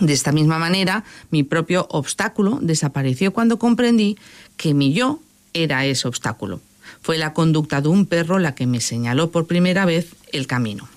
De 0.00 0.12
esta 0.12 0.30
misma 0.30 0.58
manera, 0.58 1.04
mi 1.30 1.42
propio 1.42 1.86
obstáculo 1.90 2.58
desapareció 2.60 3.32
cuando 3.32 3.58
comprendí 3.58 4.18
que 4.56 4.74
mi 4.74 4.92
yo 4.92 5.20
era 5.54 5.86
ese 5.86 6.06
obstáculo. 6.06 6.60
Fue 7.06 7.18
la 7.18 7.34
conducta 7.34 7.80
de 7.80 7.86
un 7.86 8.04
perro 8.04 8.40
la 8.40 8.56
que 8.56 8.66
me 8.66 8.80
señaló 8.80 9.30
por 9.30 9.46
primera 9.46 9.84
vez 9.84 10.08
el 10.32 10.48
camino. 10.48 10.88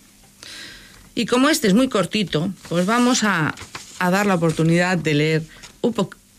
Y 1.13 1.27
como 1.27 1.49
este 1.49 1.67
es 1.67 1.75
muy 1.75 1.87
cortito, 1.87 2.51
pues 2.67 2.87
vamos 2.87 3.23
a, 3.23 3.53
a 3.99 4.09
dar 4.09 4.25
la 4.25 4.33
oportunidad 4.33 4.97
de 4.97 5.13
leer 5.13 5.43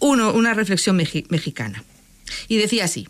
una 0.01 0.55
reflexión 0.55 0.97
mexicana. 0.97 1.85
Y 2.49 2.57
decía 2.57 2.87
así, 2.87 3.07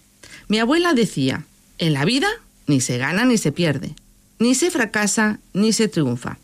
mi 0.49 0.59
abuela 0.59 0.93
decía, 0.93 1.47
en 1.79 1.95
la 1.95 2.05
vida 2.05 2.29
ni 2.67 2.83
se 2.83 2.99
gana 2.99 3.25
ni 3.25 3.39
se 3.39 3.53
pierde, 3.53 3.95
ni 4.39 4.55
se 4.55 4.71
fracasa 4.71 5.39
ni 5.55 5.73
se 5.73 5.89
triunfa. 5.89 6.37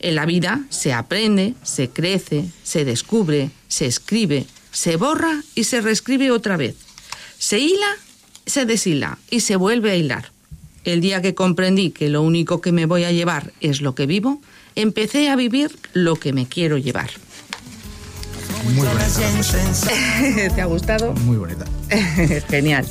En 0.00 0.16
la 0.16 0.26
vida 0.26 0.66
se 0.68 0.92
aprende, 0.92 1.54
se 1.62 1.88
crece, 1.88 2.44
se 2.62 2.84
descubre, 2.84 3.50
se 3.68 3.86
escribe, 3.86 4.44
se 4.70 4.96
borra 4.96 5.42
y 5.54 5.64
se 5.64 5.80
reescribe 5.80 6.30
otra 6.30 6.58
vez. 6.58 6.76
Se 7.38 7.58
hila, 7.58 7.96
se 8.46 8.64
deshila 8.64 9.18
y 9.30 9.40
se 9.40 9.56
vuelve 9.56 9.90
a 9.90 9.96
hilar. 9.96 10.30
El 10.84 11.00
día 11.00 11.20
que 11.20 11.34
comprendí 11.34 11.90
que 11.90 12.08
lo 12.08 12.22
único 12.22 12.60
que 12.60 12.72
me 12.72 12.86
voy 12.86 13.04
a 13.04 13.12
llevar 13.12 13.52
es 13.60 13.80
lo 13.80 13.94
que 13.94 14.06
vivo, 14.06 14.40
empecé 14.76 15.28
a 15.28 15.36
vivir 15.36 15.76
lo 15.92 16.14
que 16.16 16.32
me 16.32 16.46
quiero 16.46 16.78
llevar. 16.78 17.10
Muy 18.64 18.74
bonita. 18.74 19.06
¿Te 20.54 20.62
ha 20.62 20.66
gustado? 20.66 21.12
Muy 21.12 21.36
bonita. 21.36 21.64
Genial. 22.48 22.86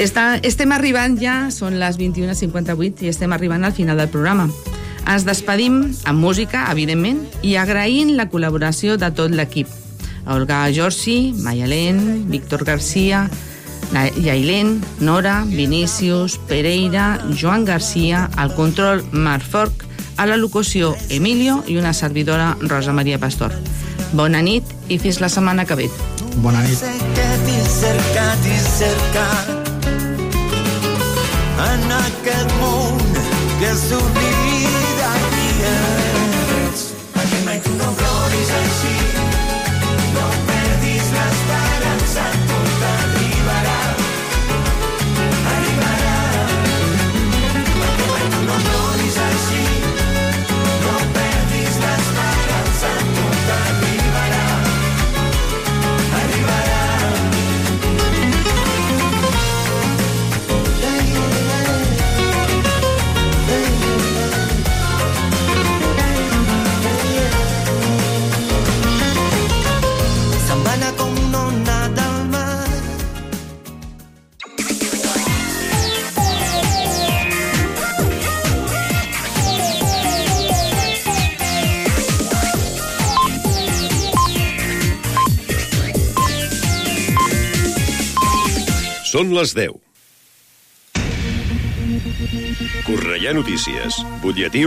Està, 0.00 0.38
estem 0.40 0.72
arribant 0.72 1.18
ja, 1.20 1.50
són 1.52 1.76
les 1.76 1.98
21.58 2.00 3.04
i 3.04 3.10
estem 3.10 3.32
arribant 3.34 3.66
al 3.66 3.74
final 3.76 3.98
del 4.00 4.08
programa. 4.08 4.46
Ens 5.04 5.26
despedim 5.26 5.82
amb 6.08 6.22
música, 6.22 6.64
evidentment, 6.72 7.26
i 7.44 7.58
agraint 7.60 8.14
la 8.16 8.30
col·laboració 8.32 8.96
de 8.96 9.10
tot 9.12 9.34
l'equip. 9.34 9.68
A 10.24 10.38
Olga 10.38 10.64
Jorsi, 10.72 11.34
Mayalén, 11.44 12.30
Víctor 12.30 12.64
Garcia, 12.64 13.26
la 13.28 13.51
Yailén, 13.92 14.80
Nora, 15.00 15.44
Vinícius, 15.46 16.38
Pereira, 16.48 17.20
Joan 17.38 17.64
Garcia, 17.64 18.30
al 18.36 18.54
control 18.54 19.04
Marc 19.12 19.44
Forc, 19.44 19.84
a 20.16 20.26
la 20.26 20.36
locució 20.36 20.96
Emilio 21.08 21.62
i 21.66 21.76
una 21.76 21.92
servidora 21.92 22.56
Rosa 22.60 22.92
Maria 22.92 23.18
Pastor. 23.18 23.52
Bona 24.12 24.42
nit 24.42 24.64
i 24.88 24.98
fins 24.98 25.20
la 25.20 25.28
setmana 25.28 25.64
que 25.64 25.74
ve. 25.74 25.90
Bona 26.44 26.62
nit. 26.66 26.78
Cercat 27.72 28.46
i 28.46 28.58
cercat 28.62 29.62
en 31.62 31.96
aquest 31.98 32.54
món 32.60 33.00
que 33.60 33.72
s'unirà 33.76 34.32
qui 34.42 34.71
Són 89.12 89.28
les 89.36 89.50
10. 89.52 89.74
Cornellà 92.86 93.34
Notícies, 93.36 93.98
butlletí 94.22 94.60